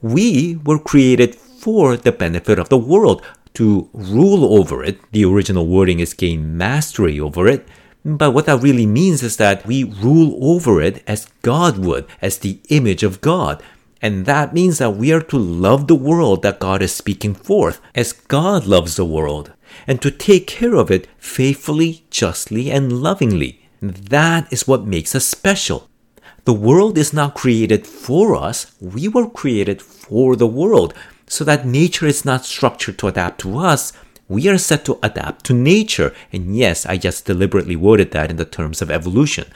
We 0.03 0.57
were 0.64 0.78
created 0.78 1.35
for 1.35 1.97
the 1.97 2.12
benefit 2.12 2.59
of 2.59 2.68
the 2.68 2.78
world, 2.78 3.22
to 3.55 3.89
rule 3.93 4.59
over 4.59 4.82
it. 4.82 4.99
The 5.12 5.24
original 5.24 5.66
wording 5.66 6.01
is 6.01 6.12
gain 6.12 6.57
mastery 6.57 7.20
over 7.20 7.47
it 7.47 7.66
but 8.05 8.32
what 8.32 8.45
that 8.47 8.62
really 8.62 8.85
means 8.85 9.22
is 9.22 9.39
that 9.39 9.64
we 9.66 9.85
rule 9.85 10.39
over 10.43 10.82
it 10.82 11.03
as 11.07 11.26
God 11.41 11.78
would, 11.78 12.07
as 12.20 12.39
the 12.39 12.61
image 12.68 13.03
of 13.03 13.22
God. 13.22 13.62
And 14.05 14.26
that 14.26 14.52
means 14.52 14.76
that 14.76 14.96
we 14.96 15.14
are 15.14 15.22
to 15.22 15.38
love 15.38 15.86
the 15.86 15.94
world 15.94 16.42
that 16.42 16.61
God 16.61 16.82
is 16.82 16.94
speaking 16.94 17.34
forth, 17.34 17.80
as 17.94 18.12
God 18.12 18.66
loves 18.66 18.96
the 18.96 19.05
world, 19.07 19.55
and 19.86 20.02
to 20.02 20.11
take 20.11 20.46
care 20.46 20.74
of 20.74 20.90
it 20.90 21.09
faithfully, 21.16 22.05
justly, 22.11 22.70
and 22.70 23.02
lovingly. 23.02 23.66
That 23.80 24.52
is 24.52 24.68
what 24.68 24.84
makes 24.84 25.14
us 25.14 25.24
special. 25.24 25.88
The 26.44 26.52
world 26.52 26.98
is 26.98 27.14
not 27.14 27.34
created 27.34 27.86
for 27.86 28.36
us, 28.36 28.76
we 28.78 29.09
were 29.09 29.26
created 29.26 29.80
for 29.80 30.36
the 30.36 30.46
world, 30.46 30.92
so 31.26 31.42
that 31.44 31.66
nature 31.66 32.05
is 32.05 32.26
not 32.26 32.44
structured 32.44 32.98
to 32.98 33.09
adapt 33.09 33.40
to 33.40 33.57
us, 33.57 33.94
we 34.28 34.48
are 34.48 34.59
set 34.59 34.84
to 34.84 34.98
adapt 35.02 35.46
to 35.46 35.55
nature. 35.55 36.14
And 36.30 36.55
yes, 36.55 36.84
I 36.84 36.98
just 36.98 37.24
deliberately 37.24 37.74
worded 37.74 38.11
that 38.11 38.30
in 38.30 38.36
the 38.36 38.44
terms 38.44 38.82
of 38.82 38.90
evolution. 38.90 39.46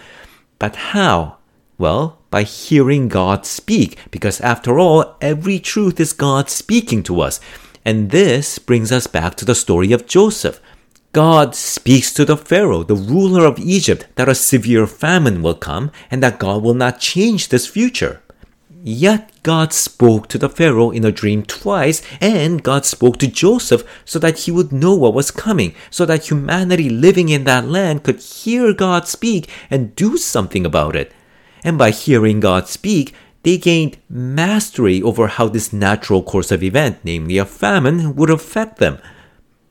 But 0.58 0.76
how? 0.76 1.36
Well, 1.76 2.17
by 2.30 2.42
hearing 2.42 3.08
God 3.08 3.46
speak, 3.46 3.98
because 4.10 4.40
after 4.40 4.78
all, 4.78 5.16
every 5.20 5.58
truth 5.58 5.98
is 6.00 6.12
God 6.12 6.50
speaking 6.50 7.02
to 7.04 7.20
us. 7.20 7.40
And 7.84 8.10
this 8.10 8.58
brings 8.58 8.92
us 8.92 9.06
back 9.06 9.34
to 9.36 9.44
the 9.44 9.54
story 9.54 9.92
of 9.92 10.06
Joseph. 10.06 10.60
God 11.12 11.54
speaks 11.54 12.12
to 12.12 12.24
the 12.24 12.36
Pharaoh, 12.36 12.82
the 12.82 12.94
ruler 12.94 13.46
of 13.46 13.58
Egypt, 13.58 14.06
that 14.16 14.28
a 14.28 14.34
severe 14.34 14.86
famine 14.86 15.42
will 15.42 15.54
come 15.54 15.90
and 16.10 16.22
that 16.22 16.38
God 16.38 16.62
will 16.62 16.74
not 16.74 17.00
change 17.00 17.48
this 17.48 17.66
future. 17.66 18.22
Yet 18.84 19.32
God 19.42 19.72
spoke 19.72 20.28
to 20.28 20.38
the 20.38 20.48
Pharaoh 20.48 20.90
in 20.90 21.04
a 21.04 21.10
dream 21.10 21.42
twice, 21.42 22.00
and 22.20 22.62
God 22.62 22.84
spoke 22.84 23.16
to 23.18 23.26
Joseph 23.26 23.82
so 24.04 24.18
that 24.20 24.40
he 24.40 24.52
would 24.52 24.70
know 24.70 24.94
what 24.94 25.14
was 25.14 25.30
coming, 25.30 25.74
so 25.90 26.06
that 26.06 26.30
humanity 26.30 26.88
living 26.88 27.28
in 27.28 27.44
that 27.44 27.66
land 27.66 28.04
could 28.04 28.20
hear 28.20 28.72
God 28.72 29.08
speak 29.08 29.50
and 29.70 29.96
do 29.96 30.16
something 30.16 30.64
about 30.64 30.94
it. 30.94 31.12
And 31.68 31.76
by 31.76 31.90
hearing 31.90 32.40
God 32.40 32.66
speak, 32.66 33.12
they 33.42 33.58
gained 33.58 33.98
mastery 34.08 35.02
over 35.02 35.26
how 35.26 35.48
this 35.48 35.70
natural 35.70 36.22
course 36.22 36.50
of 36.50 36.62
event, 36.62 36.96
namely 37.04 37.36
a 37.36 37.44
famine, 37.44 38.16
would 38.16 38.30
affect 38.30 38.78
them. 38.78 38.96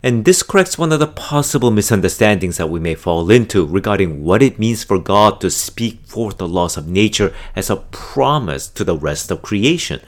And 0.03 0.23
this 0.23 0.43
corrects 0.43 0.77
one 0.77 0.91
of 0.91 0.99
the 0.99 1.07
possible 1.07 1.71
misunderstandings 1.71 2.57
that 2.57 2.69
we 2.69 2.79
may 2.79 2.93
fall 2.93 3.31
into 3.31 3.65
regarding 3.65 4.23
what 4.23 4.43
it 4.43 4.59
means 4.59 4.83
for 4.83 4.99
God 4.99 5.41
to 5.41 5.49
speak 5.49 6.05
forth 6.05 6.37
the 6.37 6.47
laws 6.47 6.77
of 6.77 6.87
nature 6.87 7.33
as 7.55 7.71
a 7.71 7.77
promise 7.77 8.67
to 8.67 8.83
the 8.83 8.95
rest 8.95 9.31
of 9.31 9.41
creation. 9.41 9.99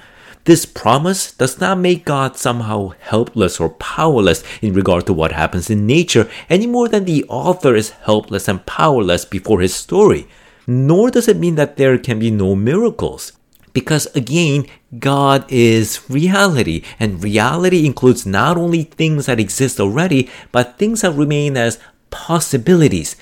This 0.43 0.67
promise 0.67 1.31
does 1.31 1.59
not 1.59 1.79
make 1.79 2.05
God 2.05 2.37
somehow 2.37 2.93
helpless 2.99 3.59
or 3.59 3.69
powerless 3.71 4.43
in 4.61 4.73
regard 4.75 5.07
to 5.07 5.13
what 5.13 5.31
happens 5.31 5.71
in 5.71 5.87
nature 5.87 6.29
any 6.51 6.67
more 6.67 6.87
than 6.87 7.05
the 7.05 7.25
author 7.29 7.73
is 7.73 7.89
helpless 7.89 8.47
and 8.47 8.63
powerless 8.67 9.25
before 9.25 9.61
his 9.61 9.73
story. 9.73 10.27
Nor 10.69 11.09
does 11.09 11.27
it 11.27 11.37
mean 11.37 11.55
that 11.55 11.77
there 11.77 11.97
can 11.97 12.19
be 12.19 12.29
no 12.29 12.53
miracles. 12.53 13.33
Because 13.73 14.05
again, 14.15 14.67
God 14.99 15.43
is 15.49 16.07
reality, 16.07 16.83
and 16.99 17.23
reality 17.23 17.87
includes 17.87 18.27
not 18.27 18.55
only 18.55 18.83
things 18.83 19.25
that 19.25 19.39
exist 19.39 19.79
already, 19.79 20.29
but 20.51 20.77
things 20.77 21.01
that 21.01 21.13
remain 21.13 21.57
as 21.57 21.79
possibilities. 22.11 23.15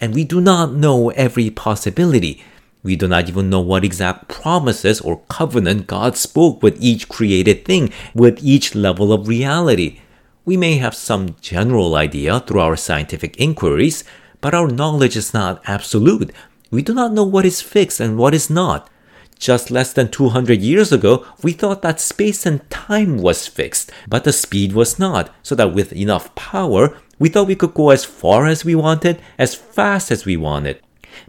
And 0.00 0.14
we 0.14 0.24
do 0.24 0.40
not 0.40 0.72
know 0.72 1.10
every 1.10 1.50
possibility. 1.50 2.42
We 2.82 2.96
do 2.96 3.06
not 3.06 3.28
even 3.28 3.50
know 3.50 3.60
what 3.60 3.84
exact 3.84 4.28
promises 4.28 4.98
or 4.98 5.20
covenant 5.28 5.88
God 5.88 6.16
spoke 6.16 6.62
with 6.62 6.80
each 6.80 7.10
created 7.10 7.66
thing, 7.66 7.92
with 8.14 8.38
each 8.42 8.74
level 8.74 9.12
of 9.12 9.28
reality. 9.28 10.00
We 10.46 10.56
may 10.56 10.78
have 10.78 10.94
some 10.94 11.36
general 11.42 11.96
idea 11.96 12.40
through 12.40 12.60
our 12.60 12.76
scientific 12.76 13.38
inquiries, 13.38 14.04
but 14.40 14.54
our 14.54 14.68
knowledge 14.68 15.16
is 15.16 15.34
not 15.34 15.60
absolute. 15.66 16.32
We 16.70 16.82
do 16.82 16.92
not 16.92 17.12
know 17.12 17.24
what 17.24 17.46
is 17.46 17.62
fixed 17.62 17.98
and 17.98 18.18
what 18.18 18.34
is 18.34 18.50
not. 18.50 18.90
Just 19.38 19.70
less 19.70 19.92
than 19.92 20.10
200 20.10 20.60
years 20.60 20.92
ago, 20.92 21.24
we 21.42 21.52
thought 21.52 21.80
that 21.82 22.00
space 22.00 22.44
and 22.44 22.68
time 22.70 23.18
was 23.18 23.46
fixed, 23.46 23.90
but 24.08 24.24
the 24.24 24.32
speed 24.32 24.72
was 24.72 24.98
not, 24.98 25.34
so 25.42 25.54
that 25.54 25.72
with 25.72 25.92
enough 25.92 26.34
power, 26.34 26.98
we 27.18 27.28
thought 27.28 27.46
we 27.46 27.54
could 27.54 27.72
go 27.72 27.90
as 27.90 28.04
far 28.04 28.46
as 28.46 28.64
we 28.64 28.74
wanted, 28.74 29.20
as 29.38 29.54
fast 29.54 30.10
as 30.10 30.24
we 30.24 30.36
wanted. 30.36 30.80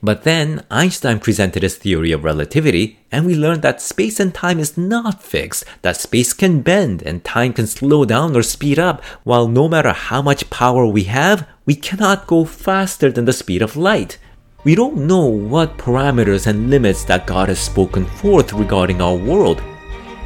But 0.03 0.23
then 0.23 0.65
Einstein 0.69 1.19
presented 1.19 1.63
his 1.63 1.77
theory 1.77 2.11
of 2.11 2.23
relativity, 2.23 2.99
and 3.11 3.25
we 3.25 3.35
learned 3.35 3.61
that 3.61 3.81
space 3.81 4.19
and 4.19 4.33
time 4.33 4.59
is 4.59 4.77
not 4.77 5.23
fixed, 5.23 5.63
that 5.83 5.97
space 5.97 6.33
can 6.33 6.61
bend 6.61 7.01
and 7.03 7.23
time 7.23 7.53
can 7.53 7.67
slow 7.67 8.05
down 8.05 8.35
or 8.35 8.43
speed 8.43 8.77
up, 8.77 9.03
while 9.23 9.47
no 9.47 9.69
matter 9.69 9.93
how 9.93 10.21
much 10.21 10.49
power 10.49 10.85
we 10.85 11.03
have, 11.03 11.47
we 11.65 11.75
cannot 11.75 12.27
go 12.27 12.43
faster 12.43 13.11
than 13.11 13.25
the 13.25 13.33
speed 13.33 13.61
of 13.61 13.77
light. 13.77 14.17
We 14.65 14.75
don't 14.75 15.07
know 15.07 15.25
what 15.25 15.77
parameters 15.77 16.45
and 16.45 16.69
limits 16.69 17.05
that 17.05 17.25
God 17.25 17.47
has 17.47 17.59
spoken 17.59 18.05
forth 18.05 18.51
regarding 18.51 19.01
our 19.01 19.15
world. 19.15 19.63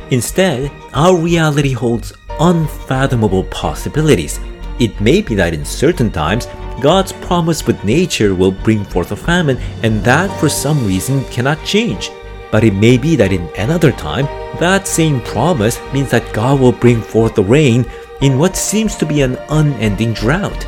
Instead, 0.09 0.71
our 0.95 1.15
reality 1.15 1.71
holds 1.71 2.13
unfathomable 2.39 3.43
possibilities. 3.43 4.39
It 4.79 4.99
may 4.99 5.21
be 5.21 5.35
that 5.35 5.53
in 5.53 5.63
certain 5.63 6.09
times, 6.09 6.47
God's 6.81 7.13
promise 7.13 7.67
with 7.67 7.83
nature 7.83 8.33
will 8.33 8.51
bring 8.51 8.83
forth 8.83 9.11
a 9.11 9.15
famine, 9.15 9.57
and 9.83 10.03
that 10.03 10.35
for 10.39 10.49
some 10.49 10.83
reason 10.87 11.23
cannot 11.25 11.63
change. 11.63 12.09
But 12.51 12.63
it 12.63 12.73
may 12.73 12.97
be 12.97 13.15
that 13.15 13.31
in 13.31 13.47
another 13.55 13.91
time, 13.91 14.25
that 14.59 14.87
same 14.87 15.21
promise 15.21 15.79
means 15.93 16.09
that 16.09 16.33
God 16.33 16.59
will 16.59 16.71
bring 16.71 17.03
forth 17.03 17.35
the 17.35 17.43
rain 17.43 17.85
in 18.21 18.39
what 18.39 18.55
seems 18.55 18.95
to 18.95 19.05
be 19.05 19.21
an 19.21 19.37
unending 19.49 20.13
drought. 20.13 20.65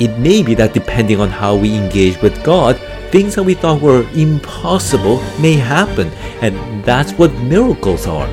It 0.00 0.18
may 0.18 0.42
be 0.42 0.54
that 0.54 0.74
depending 0.74 1.20
on 1.20 1.28
how 1.28 1.54
we 1.56 1.76
engage 1.76 2.20
with 2.20 2.42
God, 2.44 2.76
things 3.10 3.34
that 3.34 3.44
we 3.44 3.54
thought 3.54 3.80
were 3.80 4.06
impossible 4.14 5.22
may 5.40 5.54
happen, 5.54 6.08
and 6.42 6.84
that's 6.84 7.12
what 7.12 7.32
miracles 7.34 8.06
are. 8.06 8.28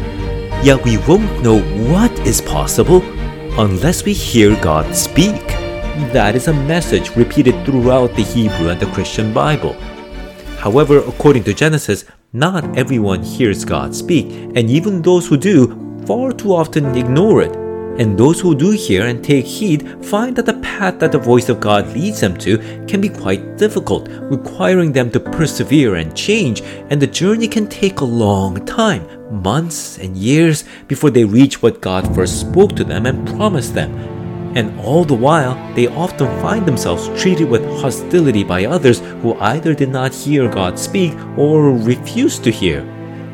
Yet 0.63 0.83
we 0.83 0.97
won't 0.97 1.43
know 1.43 1.59
what 1.91 2.11
is 2.25 2.41
possible 2.41 3.01
unless 3.59 4.05
we 4.05 4.13
hear 4.13 4.55
God 4.61 4.95
speak. 4.95 5.45
That 6.13 6.35
is 6.35 6.47
a 6.47 6.53
message 6.53 7.15
repeated 7.15 7.65
throughout 7.65 8.15
the 8.15 8.23
Hebrew 8.23 8.69
and 8.69 8.79
the 8.79 8.87
Christian 8.87 9.33
Bible. 9.33 9.73
However, 10.57 10.99
according 10.99 11.43
to 11.45 11.53
Genesis, 11.53 12.05
Not 12.33 12.77
everyone 12.77 13.23
hears 13.23 13.65
God 13.65 13.93
speak, 13.93 14.31
and 14.55 14.69
even 14.69 15.01
those 15.01 15.27
who 15.27 15.35
do 15.35 15.75
far 16.07 16.31
too 16.31 16.53
often 16.55 16.95
ignore 16.95 17.41
it. 17.41 17.60
And 17.97 18.17
those 18.17 18.39
who 18.39 18.55
do 18.55 18.71
hear 18.71 19.05
and 19.05 19.23
take 19.23 19.45
heed 19.45 20.05
find 20.05 20.35
that 20.35 20.45
the 20.45 20.59
path 20.61 20.99
that 20.99 21.11
the 21.11 21.19
voice 21.19 21.49
of 21.49 21.59
God 21.59 21.87
leads 21.93 22.21
them 22.21 22.37
to 22.37 22.57
can 22.87 23.01
be 23.01 23.09
quite 23.09 23.57
difficult, 23.57 24.07
requiring 24.09 24.91
them 24.91 25.11
to 25.11 25.19
persevere 25.19 25.95
and 25.95 26.15
change, 26.15 26.61
and 26.89 27.01
the 27.01 27.07
journey 27.07 27.47
can 27.47 27.67
take 27.67 27.99
a 27.99 28.05
long 28.05 28.65
time 28.65 29.05
months 29.31 29.97
and 29.97 30.17
years 30.17 30.63
before 30.87 31.09
they 31.09 31.25
reach 31.25 31.61
what 31.61 31.81
God 31.81 32.13
first 32.15 32.39
spoke 32.39 32.75
to 32.75 32.83
them 32.83 33.05
and 33.05 33.27
promised 33.27 33.73
them. 33.73 33.93
And 34.55 34.77
all 34.81 35.05
the 35.05 35.13
while, 35.13 35.55
they 35.75 35.87
often 35.87 36.27
find 36.41 36.65
themselves 36.65 37.07
treated 37.21 37.49
with 37.49 37.63
hostility 37.79 38.43
by 38.43 38.65
others 38.65 38.99
who 39.21 39.35
either 39.35 39.73
did 39.73 39.89
not 39.89 40.13
hear 40.13 40.49
God 40.49 40.77
speak 40.77 41.13
or 41.37 41.71
refused 41.71 42.43
to 42.43 42.51
hear. 42.51 42.81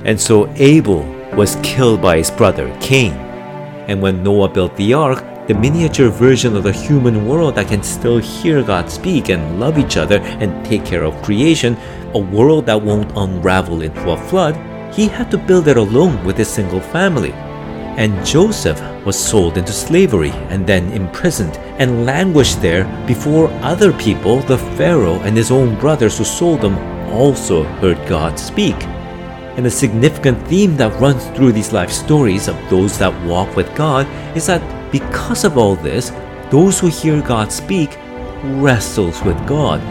And 0.05 0.19
so 0.19 0.47
Abel 0.55 1.03
was 1.33 1.57
killed 1.63 2.01
by 2.01 2.17
his 2.17 2.29
brother 2.29 2.75
Cain. 2.79 3.26
And 3.87 4.01
when 4.01 4.21
Noah 4.21 4.49
built 4.49 4.75
the 4.75 4.93
ark, 4.93 5.23
the 5.47 5.53
miniature 5.53 6.09
version 6.09 6.57
of 6.57 6.63
the 6.63 6.73
human 6.73 7.25
world 7.25 7.55
that 7.55 7.69
can 7.69 7.81
still 7.81 8.17
hear 8.17 8.61
God 8.61 8.91
speak 8.91 9.29
and 9.29 9.61
love 9.61 9.79
each 9.79 9.95
other 9.95 10.19
and 10.19 10.65
take 10.65 10.85
care 10.85 11.03
of 11.03 11.21
creation, 11.23 11.77
a 12.13 12.19
world 12.19 12.65
that 12.65 12.81
won't 12.81 13.15
unravel 13.15 13.81
into 13.81 14.11
a 14.11 14.17
flood, 14.17 14.55
he 14.93 15.07
had 15.07 15.31
to 15.31 15.37
build 15.37 15.69
it 15.69 15.77
alone 15.77 16.23
with 16.25 16.37
his 16.37 16.49
single 16.49 16.81
family. 16.81 17.31
And 17.31 18.25
Joseph 18.25 18.81
was 19.05 19.17
sold 19.17 19.57
into 19.57 19.71
slavery 19.71 20.31
and 20.49 20.67
then 20.67 20.91
imprisoned 20.91 21.57
and 21.79 22.05
languished 22.05 22.61
there 22.61 22.83
before 23.07 23.49
other 23.63 23.93
people, 23.93 24.39
the 24.41 24.57
Pharaoh 24.75 25.19
and 25.21 25.37
his 25.37 25.49
own 25.49 25.79
brothers 25.79 26.17
who 26.17 26.25
sold 26.25 26.61
him, 26.61 26.77
also 27.09 27.63
heard 27.79 27.97
God 28.09 28.37
speak. 28.37 28.75
And 29.57 29.65
a 29.65 29.71
significant 29.71 30.47
theme 30.47 30.77
that 30.77 30.99
runs 31.01 31.25
through 31.35 31.51
these 31.51 31.73
life 31.73 31.91
stories 31.91 32.47
of 32.47 32.55
those 32.69 32.97
that 32.99 33.25
walk 33.25 33.55
with 33.55 33.75
God 33.75 34.07
is 34.37 34.45
that 34.45 34.61
because 34.91 35.43
of 35.43 35.57
all 35.57 35.75
this, 35.75 36.11
those 36.51 36.79
who 36.79 36.87
hear 36.87 37.21
God 37.21 37.51
speak 37.51 37.97
wrestles 38.43 39.21
with 39.23 39.35
God. 39.47 39.81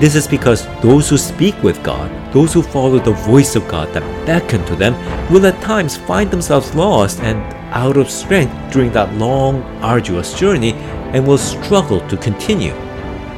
This 0.00 0.16
is 0.16 0.26
because 0.26 0.66
those 0.80 1.10
who 1.10 1.18
speak 1.18 1.62
with 1.62 1.82
God, 1.84 2.10
those 2.32 2.54
who 2.54 2.62
follow 2.62 2.98
the 2.98 3.12
voice 3.12 3.54
of 3.54 3.68
God 3.68 3.92
that 3.92 4.26
beckon 4.26 4.64
to 4.64 4.74
them, 4.74 4.94
will 5.30 5.46
at 5.46 5.60
times 5.60 5.96
find 5.96 6.30
themselves 6.30 6.74
lost 6.74 7.20
and 7.20 7.38
out 7.72 7.98
of 7.98 8.10
strength 8.10 8.72
during 8.72 8.92
that 8.92 9.14
long, 9.14 9.62
arduous 9.82 10.32
journey 10.32 10.72
and 11.12 11.26
will 11.26 11.38
struggle 11.38 12.00
to 12.08 12.16
continue. 12.16 12.74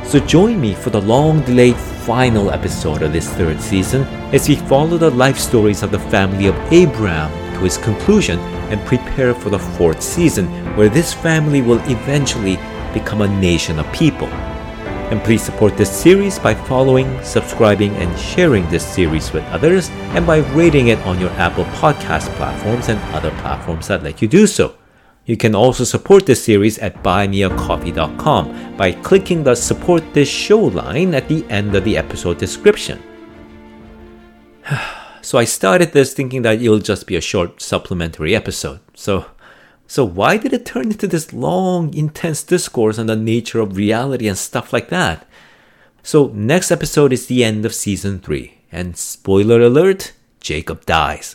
So 0.04 0.20
join 0.20 0.60
me 0.60 0.74
for 0.74 0.90
the 0.90 1.00
long 1.00 1.40
delayed 1.42 1.76
final 1.76 2.50
episode 2.50 3.02
of 3.02 3.12
this 3.12 3.28
third 3.34 3.60
season 3.60 4.04
as 4.34 4.48
we 4.48 4.56
follow 4.56 4.98
the 4.98 5.10
life 5.10 5.38
stories 5.38 5.84
of 5.84 5.92
the 5.92 5.98
family 6.10 6.48
of 6.48 6.56
Abraham 6.72 7.30
to 7.54 7.64
its 7.64 7.76
conclusion 7.76 8.36
and 8.68 8.84
prepare 8.84 9.32
for 9.32 9.48
the 9.48 9.58
fourth 9.58 10.02
season 10.02 10.46
where 10.76 10.88
this 10.88 11.14
family 11.14 11.62
will 11.62 11.78
eventually 11.88 12.56
become 12.92 13.22
a 13.22 13.40
nation 13.40 13.78
of 13.78 13.92
people. 13.92 14.26
And 15.12 15.22
please 15.22 15.40
support 15.40 15.76
this 15.76 15.88
series 15.88 16.40
by 16.40 16.52
following, 16.52 17.22
subscribing, 17.22 17.94
and 17.96 18.18
sharing 18.18 18.68
this 18.70 18.84
series 18.84 19.32
with 19.32 19.44
others, 19.44 19.88
and 20.16 20.26
by 20.26 20.38
rating 20.58 20.88
it 20.88 20.98
on 21.06 21.20
your 21.20 21.30
Apple 21.38 21.66
Podcast 21.66 22.28
platforms 22.34 22.88
and 22.88 22.98
other 23.14 23.30
platforms 23.38 23.86
that 23.86 24.02
let 24.02 24.20
you 24.20 24.26
do 24.26 24.48
so. 24.48 24.74
You 25.26 25.36
can 25.36 25.54
also 25.54 25.84
support 25.84 26.26
this 26.26 26.42
series 26.42 26.80
at 26.80 27.04
buymeacoffee.com 27.04 28.76
by 28.76 28.92
clicking 28.92 29.44
the 29.44 29.54
support 29.54 30.02
this 30.12 30.28
show 30.28 30.58
line 30.58 31.14
at 31.14 31.28
the 31.28 31.46
end 31.48 31.76
of 31.76 31.84
the 31.84 31.96
episode 31.96 32.38
description. 32.38 33.00
so 35.22 35.38
I 35.38 35.44
started 35.44 35.92
this 35.92 36.14
thinking 36.14 36.42
that 36.42 36.60
it'll 36.60 36.78
just 36.78 37.06
be 37.06 37.16
a 37.16 37.20
short 37.20 37.60
supplementary 37.60 38.34
episode. 38.34 38.80
So 38.94 39.26
so 39.86 40.04
why 40.04 40.38
did 40.38 40.52
it 40.52 40.64
turn 40.64 40.86
into 40.86 41.06
this 41.06 41.32
long, 41.32 41.92
intense 41.94 42.42
discourse 42.42 42.98
on 42.98 43.06
the 43.06 43.16
nature 43.16 43.60
of 43.60 43.76
reality 43.76 44.26
and 44.26 44.38
stuff 44.38 44.72
like 44.72 44.88
that? 44.88 45.26
So 46.02 46.28
next 46.34 46.70
episode 46.70 47.12
is 47.12 47.26
the 47.26 47.44
end 47.44 47.64
of 47.64 47.74
season 47.74 48.18
3 48.18 48.54
and 48.72 48.96
spoiler 48.96 49.60
alert, 49.60 50.12
Jacob 50.40 50.84
dies. 50.84 51.32